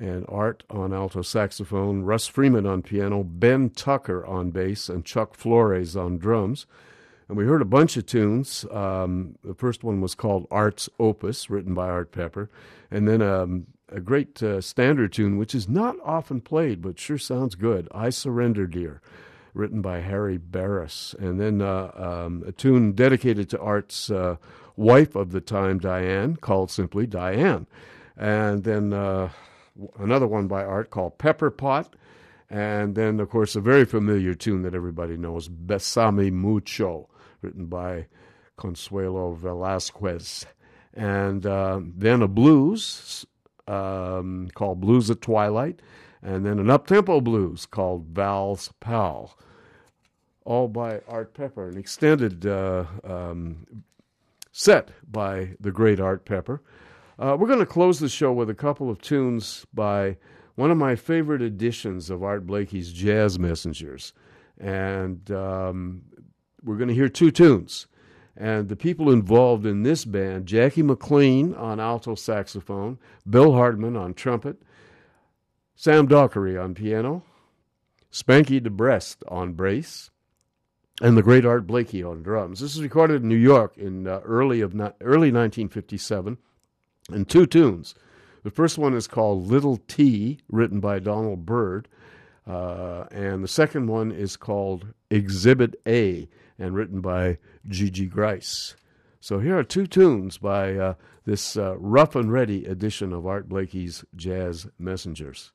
and 0.00 0.24
Art 0.28 0.62
on 0.70 0.92
alto 0.92 1.22
saxophone, 1.22 2.02
Russ 2.02 2.26
Freeman 2.26 2.66
on 2.66 2.82
piano, 2.82 3.22
Ben 3.24 3.70
Tucker 3.70 4.24
on 4.24 4.50
bass, 4.50 4.88
and 4.88 5.04
Chuck 5.04 5.34
Flores 5.34 5.96
on 5.96 6.18
drums. 6.18 6.66
And 7.28 7.36
we 7.36 7.44
heard 7.44 7.60
a 7.60 7.66
bunch 7.66 7.96
of 7.98 8.06
tunes. 8.06 8.64
Um, 8.70 9.36
the 9.44 9.54
first 9.54 9.84
one 9.84 10.00
was 10.00 10.14
called 10.14 10.46
Art's 10.50 10.88
Opus, 10.98 11.50
written 11.50 11.74
by 11.74 11.88
Art 11.88 12.10
Pepper, 12.10 12.50
and 12.90 13.06
then 13.06 13.20
um, 13.20 13.66
a 13.90 14.00
great 14.00 14.42
uh, 14.42 14.62
standard 14.62 15.12
tune, 15.12 15.36
which 15.36 15.54
is 15.54 15.68
not 15.68 15.96
often 16.02 16.40
played 16.40 16.80
but 16.80 16.98
sure 16.98 17.18
sounds 17.18 17.54
good. 17.54 17.86
I 17.92 18.08
Surrender, 18.08 18.66
Dear, 18.66 19.02
written 19.52 19.82
by 19.82 20.00
Harry 20.00 20.38
Barris, 20.38 21.14
and 21.18 21.38
then 21.38 21.60
uh, 21.60 21.90
um, 21.94 22.44
a 22.46 22.52
tune 22.52 22.92
dedicated 22.92 23.50
to 23.50 23.60
Art's 23.60 24.10
uh, 24.10 24.36
wife 24.76 25.14
of 25.14 25.32
the 25.32 25.42
time, 25.42 25.78
Diane, 25.78 26.36
called 26.36 26.70
simply 26.70 27.06
Diane, 27.06 27.66
and 28.16 28.64
then 28.64 28.94
uh, 28.94 29.28
another 29.98 30.26
one 30.26 30.48
by 30.48 30.64
Art 30.64 30.88
called 30.88 31.18
Pepper 31.18 31.50
Pot. 31.50 31.94
And 32.50 32.94
then, 32.94 33.20
of 33.20 33.28
course, 33.28 33.56
a 33.56 33.60
very 33.60 33.84
familiar 33.84 34.32
tune 34.32 34.62
that 34.62 34.74
everybody 34.74 35.18
knows, 35.18 35.50
Besame 35.50 36.32
Mucho, 36.32 37.06
written 37.42 37.66
by 37.66 38.06
Consuelo 38.56 39.32
Velasquez. 39.32 40.46
And 40.94 41.46
uh, 41.46 41.80
then 41.82 42.22
a 42.22 42.28
blues 42.28 43.26
um, 43.68 44.48
called 44.54 44.80
Blues 44.80 45.10
at 45.10 45.20
Twilight, 45.20 45.80
and 46.22 46.44
then 46.44 46.58
an 46.58 46.66
uptempo 46.66 47.22
blues 47.22 47.66
called 47.66 48.06
Val's 48.06 48.72
Pal, 48.80 49.36
all 50.44 50.66
by 50.66 51.00
Art 51.06 51.34
Pepper, 51.34 51.68
an 51.68 51.76
extended 51.76 52.46
uh, 52.46 52.84
um, 53.04 53.66
set 54.50 54.90
by 55.10 55.50
the 55.60 55.70
great 55.70 56.00
Art 56.00 56.24
Pepper. 56.24 56.62
Uh, 57.18 57.36
we're 57.38 57.46
going 57.46 57.58
to 57.58 57.66
close 57.66 57.98
the 57.98 58.08
show 58.08 58.32
with 58.32 58.48
a 58.48 58.54
couple 58.54 58.90
of 58.90 59.00
tunes 59.00 59.66
by 59.74 60.16
one 60.54 60.70
of 60.70 60.78
my 60.78 60.96
favorite 60.96 61.42
editions 61.42 62.10
of 62.10 62.22
Art 62.22 62.46
Blakey's 62.46 62.92
Jazz 62.92 63.38
Messengers. 63.38 64.12
And 64.58 65.30
um, 65.30 66.02
we're 66.62 66.76
going 66.76 66.88
to 66.88 66.94
hear 66.94 67.08
two 67.08 67.30
tunes. 67.30 67.86
And 68.36 68.68
the 68.68 68.76
people 68.76 69.10
involved 69.10 69.66
in 69.66 69.82
this 69.82 70.04
band 70.04 70.46
Jackie 70.46 70.82
McLean 70.82 71.54
on 71.54 71.80
alto 71.80 72.14
saxophone, 72.14 72.98
Bill 73.28 73.52
Hardman 73.52 73.96
on 73.96 74.14
trumpet, 74.14 74.62
Sam 75.74 76.06
Dockery 76.06 76.56
on 76.56 76.74
piano, 76.74 77.24
Spanky 78.12 78.60
DeBrest 78.60 79.18
on 79.28 79.54
bass, 79.54 80.10
and 81.00 81.16
the 81.16 81.22
great 81.22 81.44
Art 81.44 81.66
Blakey 81.66 82.02
on 82.02 82.22
drums. 82.22 82.60
This 82.60 82.74
is 82.74 82.82
recorded 82.82 83.22
in 83.22 83.28
New 83.28 83.36
York 83.36 83.76
in 83.76 84.06
uh, 84.06 84.20
early 84.24 84.60
of 84.60 84.74
early 85.00 85.32
1957, 85.32 86.38
in 87.12 87.24
two 87.24 87.46
tunes. 87.46 87.94
The 88.44 88.50
first 88.50 88.78
one 88.78 88.94
is 88.94 89.06
called 89.06 89.48
Little 89.48 89.78
T, 89.88 90.38
written 90.48 90.80
by 90.80 91.00
Donald 91.00 91.44
Byrd, 91.44 91.88
uh, 92.46 93.04
and 93.10 93.44
the 93.44 93.48
second 93.48 93.88
one 93.88 94.10
is 94.10 94.36
called 94.36 94.86
Exhibit 95.10 95.80
A, 95.86 96.28
and 96.58 96.74
written 96.74 97.00
by 97.00 97.38
Gigi 97.66 98.06
Gryce. 98.06 98.74
So 99.20 99.38
here 99.38 99.58
are 99.58 99.64
two 99.64 99.86
tunes 99.86 100.38
by 100.38 100.76
uh, 100.76 100.94
this 101.24 101.56
uh, 101.56 101.76
rough 101.78 102.14
and 102.14 102.32
ready 102.32 102.64
edition 102.64 103.12
of 103.12 103.26
Art 103.26 103.48
Blakey's 103.48 104.04
Jazz 104.16 104.66
Messengers. 104.78 105.52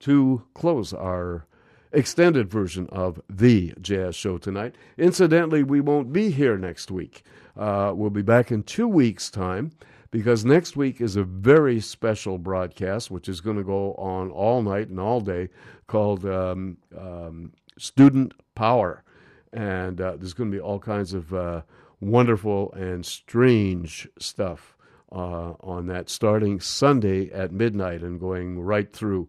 To 0.00 0.42
close 0.54 0.92
our 0.92 1.46
extended 1.92 2.50
version 2.50 2.86
of 2.90 3.20
the 3.28 3.72
jazz 3.80 4.14
show 4.14 4.38
tonight. 4.38 4.74
Incidentally, 4.98 5.62
we 5.62 5.80
won't 5.80 6.12
be 6.12 6.30
here 6.30 6.58
next 6.58 6.90
week. 6.90 7.22
Uh, 7.56 7.92
we'll 7.94 8.10
be 8.10 8.22
back 8.22 8.52
in 8.52 8.62
two 8.62 8.88
weeks' 8.88 9.30
time 9.30 9.72
because 10.10 10.44
next 10.44 10.76
week 10.76 11.00
is 11.00 11.16
a 11.16 11.24
very 11.24 11.80
special 11.80 12.38
broadcast, 12.38 13.10
which 13.10 13.28
is 13.28 13.40
going 13.40 13.56
to 13.56 13.64
go 13.64 13.94
on 13.94 14.30
all 14.30 14.62
night 14.62 14.88
and 14.88 15.00
all 15.00 15.20
day, 15.20 15.48
called 15.86 16.24
um, 16.26 16.76
um, 16.96 17.52
Student 17.78 18.34
Power 18.54 19.02
and 19.52 20.00
uh, 20.00 20.16
there's 20.16 20.34
going 20.34 20.50
to 20.50 20.56
be 20.56 20.60
all 20.60 20.78
kinds 20.78 21.14
of 21.14 21.32
uh, 21.32 21.62
wonderful 22.00 22.72
and 22.72 23.04
strange 23.04 24.08
stuff 24.18 24.76
uh, 25.12 25.52
on 25.60 25.86
that 25.86 26.10
starting 26.10 26.60
Sunday 26.60 27.30
at 27.30 27.52
midnight 27.52 28.02
and 28.02 28.20
going 28.20 28.60
right 28.60 28.92
through 28.92 29.28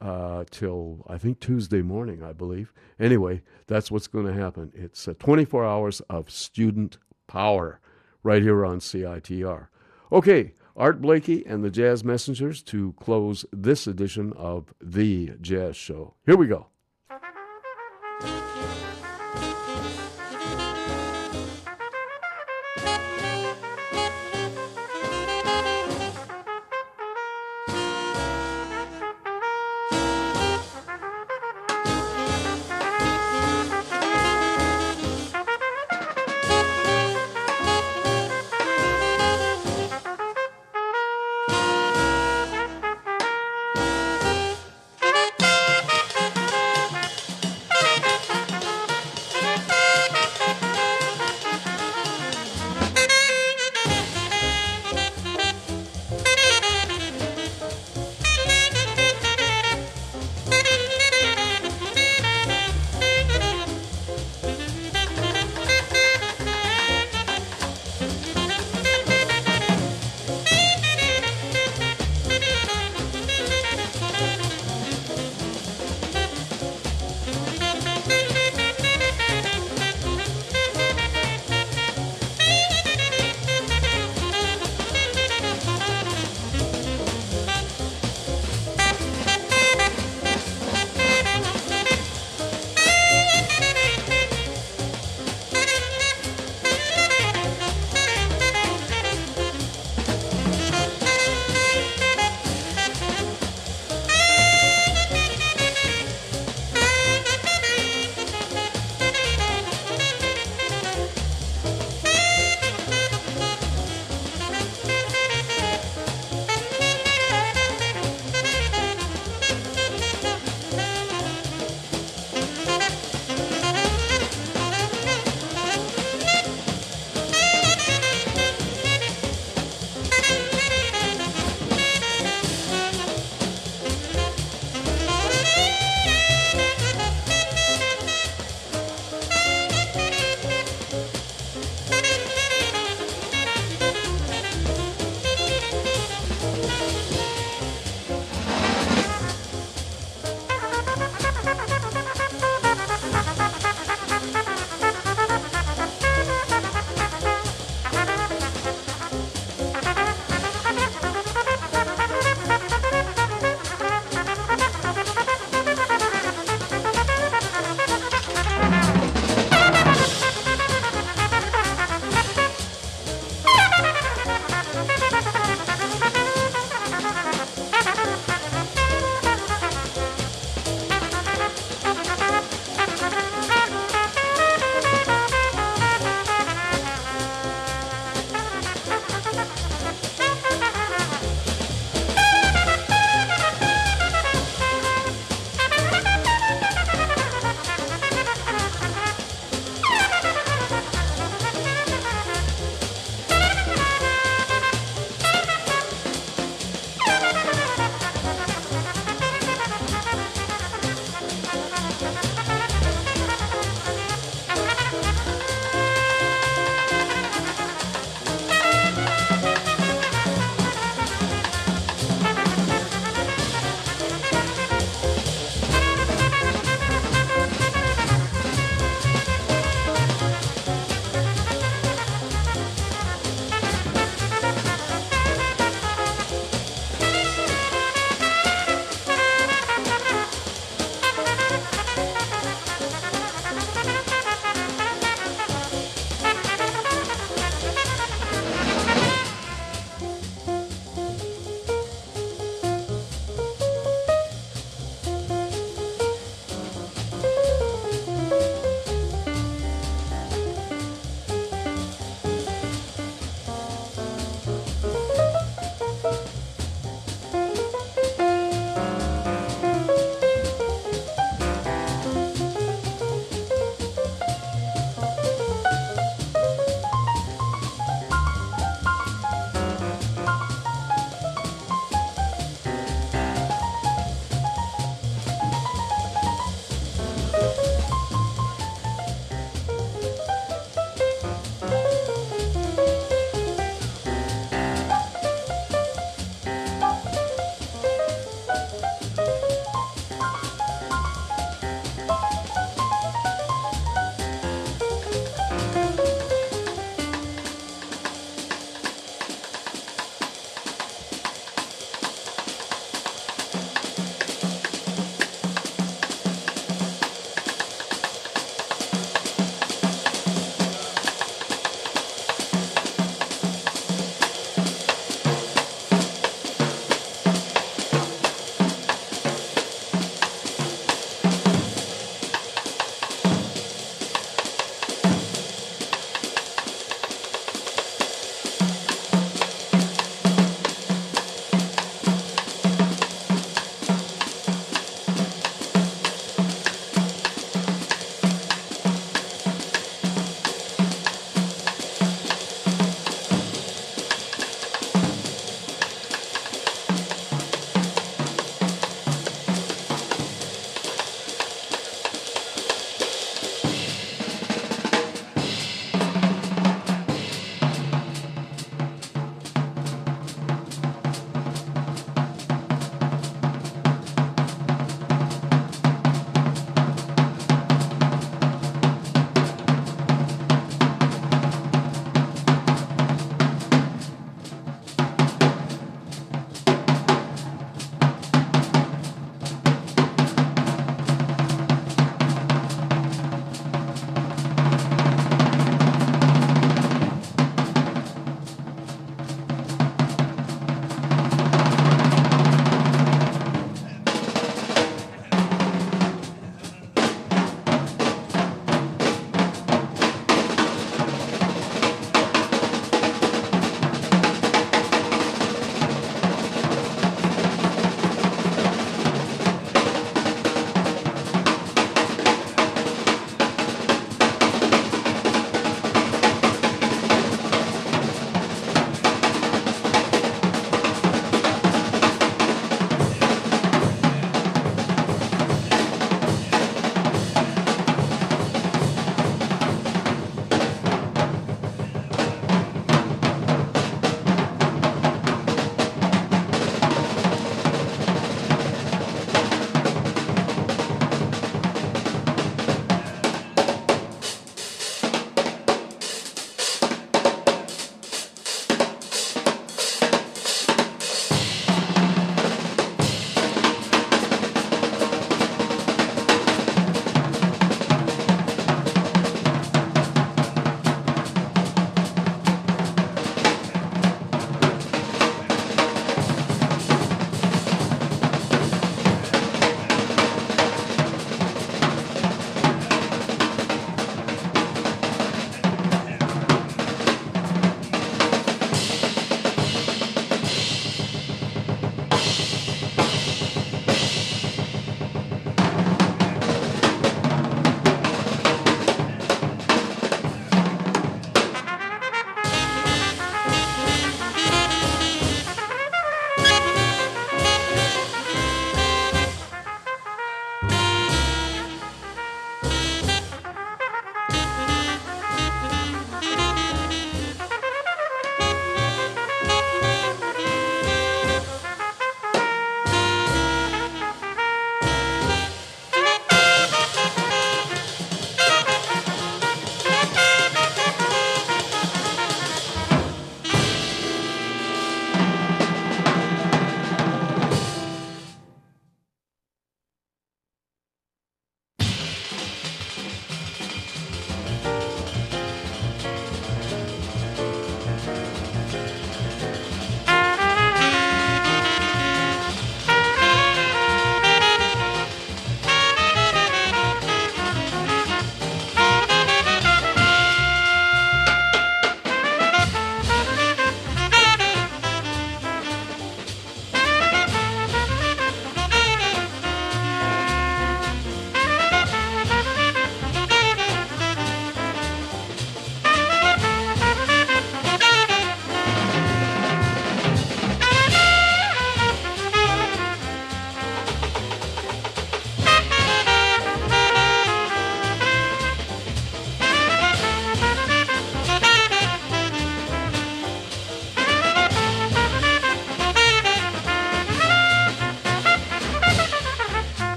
uh, 0.00 0.44
till 0.50 1.04
I 1.08 1.18
think 1.18 1.40
Tuesday 1.40 1.82
morning, 1.82 2.22
I 2.22 2.32
believe. 2.32 2.72
Anyway, 3.00 3.42
that's 3.66 3.90
what's 3.90 4.06
going 4.06 4.26
to 4.26 4.32
happen. 4.32 4.72
It's 4.74 5.08
24 5.18 5.64
hours 5.64 6.00
of 6.08 6.30
student 6.30 6.98
power 7.26 7.80
right 8.22 8.42
here 8.42 8.64
on 8.64 8.78
CITR. 8.78 9.68
Okay, 10.12 10.52
Art 10.76 11.00
Blakey 11.00 11.44
and 11.44 11.64
the 11.64 11.70
Jazz 11.70 12.04
Messengers 12.04 12.62
to 12.64 12.94
close 13.00 13.44
this 13.52 13.86
edition 13.86 14.32
of 14.34 14.72
The 14.80 15.32
Jazz 15.40 15.76
Show. 15.76 16.14
Here 16.24 16.36
we 16.36 16.46
go. 16.46 16.68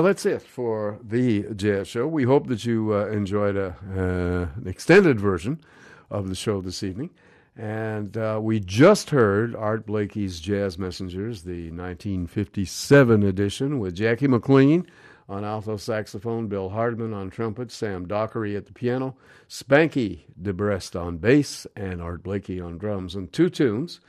Well, 0.00 0.06
that's 0.06 0.24
it 0.24 0.40
for 0.40 0.98
the 1.04 1.42
Jazz 1.54 1.86
Show. 1.86 2.06
We 2.06 2.22
hope 2.22 2.46
that 2.46 2.64
you 2.64 2.94
uh, 2.94 3.08
enjoyed 3.08 3.54
a, 3.54 3.76
uh, 3.94 4.58
an 4.58 4.66
extended 4.66 5.20
version 5.20 5.60
of 6.08 6.30
the 6.30 6.34
show 6.34 6.62
this 6.62 6.82
evening. 6.82 7.10
And 7.54 8.16
uh, 8.16 8.38
we 8.42 8.60
just 8.60 9.10
heard 9.10 9.54
Art 9.54 9.84
Blakey's 9.84 10.40
Jazz 10.40 10.78
Messengers, 10.78 11.42
the 11.42 11.64
1957 11.64 13.22
edition, 13.22 13.78
with 13.78 13.94
Jackie 13.94 14.26
McLean 14.26 14.86
on 15.28 15.44
alto 15.44 15.76
saxophone, 15.76 16.48
Bill 16.48 16.70
Hardman 16.70 17.12
on 17.12 17.28
trumpet, 17.28 17.70
Sam 17.70 18.08
Dockery 18.08 18.56
at 18.56 18.64
the 18.64 18.72
piano, 18.72 19.16
Spanky 19.50 20.20
DeBrest 20.40 20.98
on 20.98 21.18
bass, 21.18 21.66
and 21.76 22.00
Art 22.00 22.22
Blakey 22.22 22.58
on 22.58 22.78
drums, 22.78 23.14
and 23.14 23.30
two 23.30 23.50
tunes. 23.50 24.00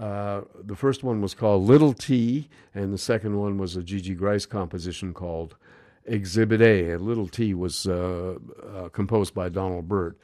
Uh, 0.00 0.40
the 0.64 0.74
first 0.74 1.04
one 1.04 1.20
was 1.20 1.34
called 1.34 1.64
Little 1.64 1.92
T, 1.92 2.48
and 2.74 2.90
the 2.90 2.98
second 2.98 3.38
one 3.38 3.58
was 3.58 3.76
a 3.76 3.82
Gigi 3.82 4.14
Gryce 4.14 4.46
composition 4.46 5.12
called 5.12 5.56
Exhibit 6.06 6.62
A. 6.62 6.92
And 6.92 7.02
Little 7.02 7.28
T 7.28 7.52
was 7.52 7.86
uh, 7.86 8.38
uh, 8.74 8.88
composed 8.88 9.34
by 9.34 9.50
Donald 9.50 9.88
Byrd. 9.88 10.16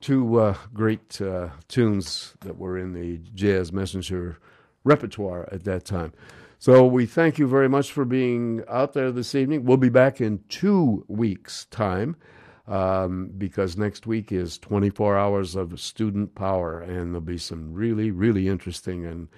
Two 0.00 0.38
uh, 0.38 0.56
great 0.72 1.20
uh, 1.20 1.48
tunes 1.66 2.34
that 2.40 2.56
were 2.56 2.78
in 2.78 2.92
the 2.92 3.18
Jazz 3.34 3.72
Messenger 3.72 4.38
repertoire 4.84 5.48
at 5.50 5.64
that 5.64 5.84
time. 5.84 6.12
So 6.60 6.86
we 6.86 7.04
thank 7.04 7.38
you 7.38 7.48
very 7.48 7.68
much 7.68 7.90
for 7.90 8.04
being 8.04 8.62
out 8.68 8.92
there 8.92 9.10
this 9.10 9.34
evening. 9.34 9.64
We'll 9.64 9.76
be 9.76 9.88
back 9.88 10.20
in 10.20 10.44
two 10.48 11.04
weeks' 11.08 11.64
time 11.66 12.16
um, 12.70 13.32
because 13.36 13.76
next 13.76 14.06
week 14.06 14.30
is 14.30 14.56
24 14.58 15.18
hours 15.18 15.56
of 15.56 15.78
student 15.80 16.34
power, 16.36 16.80
and 16.80 17.12
there'll 17.12 17.20
be 17.20 17.36
some 17.36 17.74
really, 17.74 18.12
really 18.12 18.48
interesting 18.48 19.04
and 19.04 19.28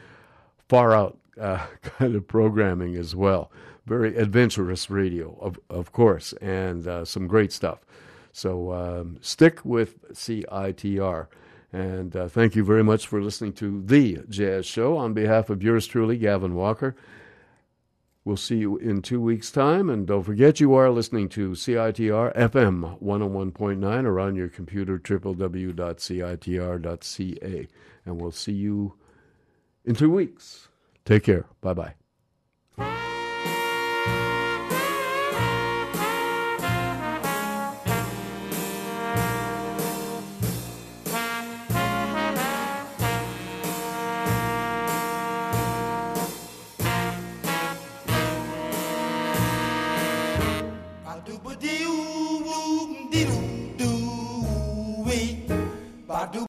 far 0.68 0.94
out 0.94 1.18
uh, 1.40 1.66
kind 1.82 2.14
of 2.14 2.28
programming 2.28 2.94
as 2.94 3.16
well. 3.16 3.50
Very 3.86 4.16
adventurous 4.16 4.90
radio, 4.90 5.36
of, 5.40 5.58
of 5.70 5.92
course, 5.92 6.34
and 6.34 6.86
uh, 6.86 7.04
some 7.06 7.26
great 7.26 7.52
stuff. 7.52 7.80
So 8.32 8.72
um, 8.72 9.16
stick 9.22 9.64
with 9.64 10.12
CITR. 10.12 11.26
And 11.72 12.14
uh, 12.14 12.28
thank 12.28 12.54
you 12.54 12.64
very 12.64 12.84
much 12.84 13.06
for 13.06 13.22
listening 13.22 13.54
to 13.54 13.82
The 13.82 14.18
Jazz 14.28 14.66
Show. 14.66 14.98
On 14.98 15.14
behalf 15.14 15.48
of 15.48 15.62
yours 15.62 15.86
truly, 15.86 16.18
Gavin 16.18 16.54
Walker, 16.54 16.94
We'll 18.24 18.36
see 18.36 18.58
you 18.58 18.76
in 18.76 19.02
two 19.02 19.20
weeks' 19.20 19.50
time. 19.50 19.90
And 19.90 20.06
don't 20.06 20.22
forget, 20.22 20.60
you 20.60 20.74
are 20.74 20.90
listening 20.90 21.28
to 21.30 21.50
CITR 21.50 22.36
FM 22.36 23.02
101.9 23.02 24.04
or 24.04 24.20
on 24.20 24.36
your 24.36 24.48
computer, 24.48 24.98
www.citr.ca. 24.98 25.68
And 28.04 28.20
we'll 28.20 28.30
see 28.30 28.52
you 28.52 28.94
in 29.84 29.94
two 29.96 30.10
weeks. 30.10 30.68
Take 31.04 31.24
care. 31.24 31.46
Bye 31.60 31.74
bye. 31.74 31.94